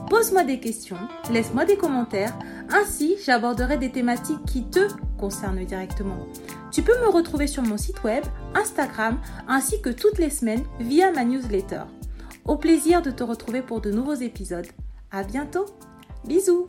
Pose-moi 0.08 0.44
des 0.44 0.60
questions, 0.60 0.96
laisse-moi 1.30 1.66
des 1.66 1.76
commentaires, 1.76 2.32
ainsi 2.70 3.16
j'aborderai 3.24 3.76
des 3.76 3.90
thématiques 3.90 4.44
qui 4.46 4.64
te 4.64 4.88
concernent 5.18 5.64
directement. 5.64 6.18
Tu 6.72 6.82
peux 6.82 6.98
me 7.00 7.08
retrouver 7.08 7.46
sur 7.46 7.62
mon 7.62 7.76
site 7.76 8.02
web, 8.02 8.24
Instagram, 8.54 9.18
ainsi 9.46 9.80
que 9.82 9.90
toutes 9.90 10.18
les 10.18 10.30
semaines 10.30 10.64
via 10.80 11.12
ma 11.12 11.24
newsletter. 11.24 11.82
Au 12.46 12.56
plaisir 12.56 13.00
de 13.00 13.10
te 13.10 13.22
retrouver 13.22 13.62
pour 13.62 13.80
de 13.80 13.90
nouveaux 13.90 14.14
épisodes. 14.14 14.66
À 15.10 15.22
bientôt. 15.22 15.64
Bisous. 16.26 16.66